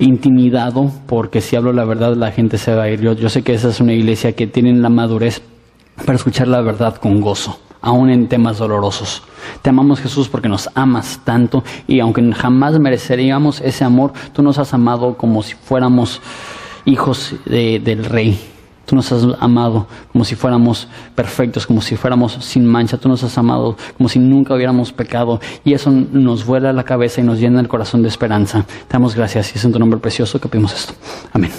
intimidado 0.00 0.90
porque 1.06 1.40
si 1.40 1.54
hablo 1.54 1.72
la 1.72 1.84
verdad 1.84 2.16
la 2.16 2.32
gente 2.32 2.58
se 2.58 2.74
va 2.74 2.82
a 2.82 2.90
ir. 2.90 3.00
Yo, 3.00 3.12
yo 3.12 3.28
sé 3.28 3.42
que 3.42 3.54
esa 3.54 3.68
es 3.68 3.80
una 3.80 3.92
iglesia 3.92 4.32
que 4.32 4.48
tiene 4.48 4.74
la 4.74 4.88
madurez 4.88 5.40
para 6.04 6.16
escuchar 6.16 6.48
la 6.48 6.60
verdad 6.62 6.96
con 6.96 7.20
gozo. 7.20 7.60
aún 7.80 8.10
en 8.10 8.26
temas 8.26 8.58
dolorosos. 8.58 9.22
Te 9.62 9.70
amamos 9.70 10.00
Jesús 10.00 10.28
porque 10.28 10.48
nos 10.48 10.68
amas 10.74 11.20
tanto 11.24 11.62
y 11.86 12.00
aunque 12.00 12.28
jamás 12.32 12.76
mereceríamos 12.80 13.60
ese 13.60 13.84
amor, 13.84 14.12
tú 14.32 14.42
nos 14.42 14.58
has 14.58 14.74
amado 14.74 15.16
como 15.16 15.44
si 15.44 15.54
fuéramos 15.54 16.20
hijos 16.84 17.36
del 17.46 18.04
Rey. 18.04 18.49
Tú 18.90 18.96
nos 18.96 19.12
has 19.12 19.24
amado 19.38 19.86
como 20.10 20.24
si 20.24 20.34
fuéramos 20.34 20.88
perfectos, 21.14 21.64
como 21.64 21.80
si 21.80 21.94
fuéramos 21.94 22.32
sin 22.40 22.66
mancha. 22.66 22.96
Tú 22.96 23.08
nos 23.08 23.22
has 23.22 23.38
amado 23.38 23.76
como 23.96 24.08
si 24.08 24.18
nunca 24.18 24.52
hubiéramos 24.52 24.92
pecado. 24.92 25.38
Y 25.64 25.74
eso 25.74 25.92
nos 25.92 26.44
vuela 26.44 26.72
la 26.72 26.82
cabeza 26.82 27.20
y 27.20 27.24
nos 27.24 27.38
llena 27.38 27.60
el 27.60 27.68
corazón 27.68 28.02
de 28.02 28.08
esperanza. 28.08 28.64
Te 28.88 28.94
damos 28.94 29.14
gracias 29.14 29.54
y 29.54 29.58
es 29.58 29.64
en 29.64 29.70
tu 29.70 29.78
nombre 29.78 30.00
precioso 30.00 30.40
que 30.40 30.48
pedimos 30.48 30.74
esto. 30.74 30.94
Amén. 31.32 31.52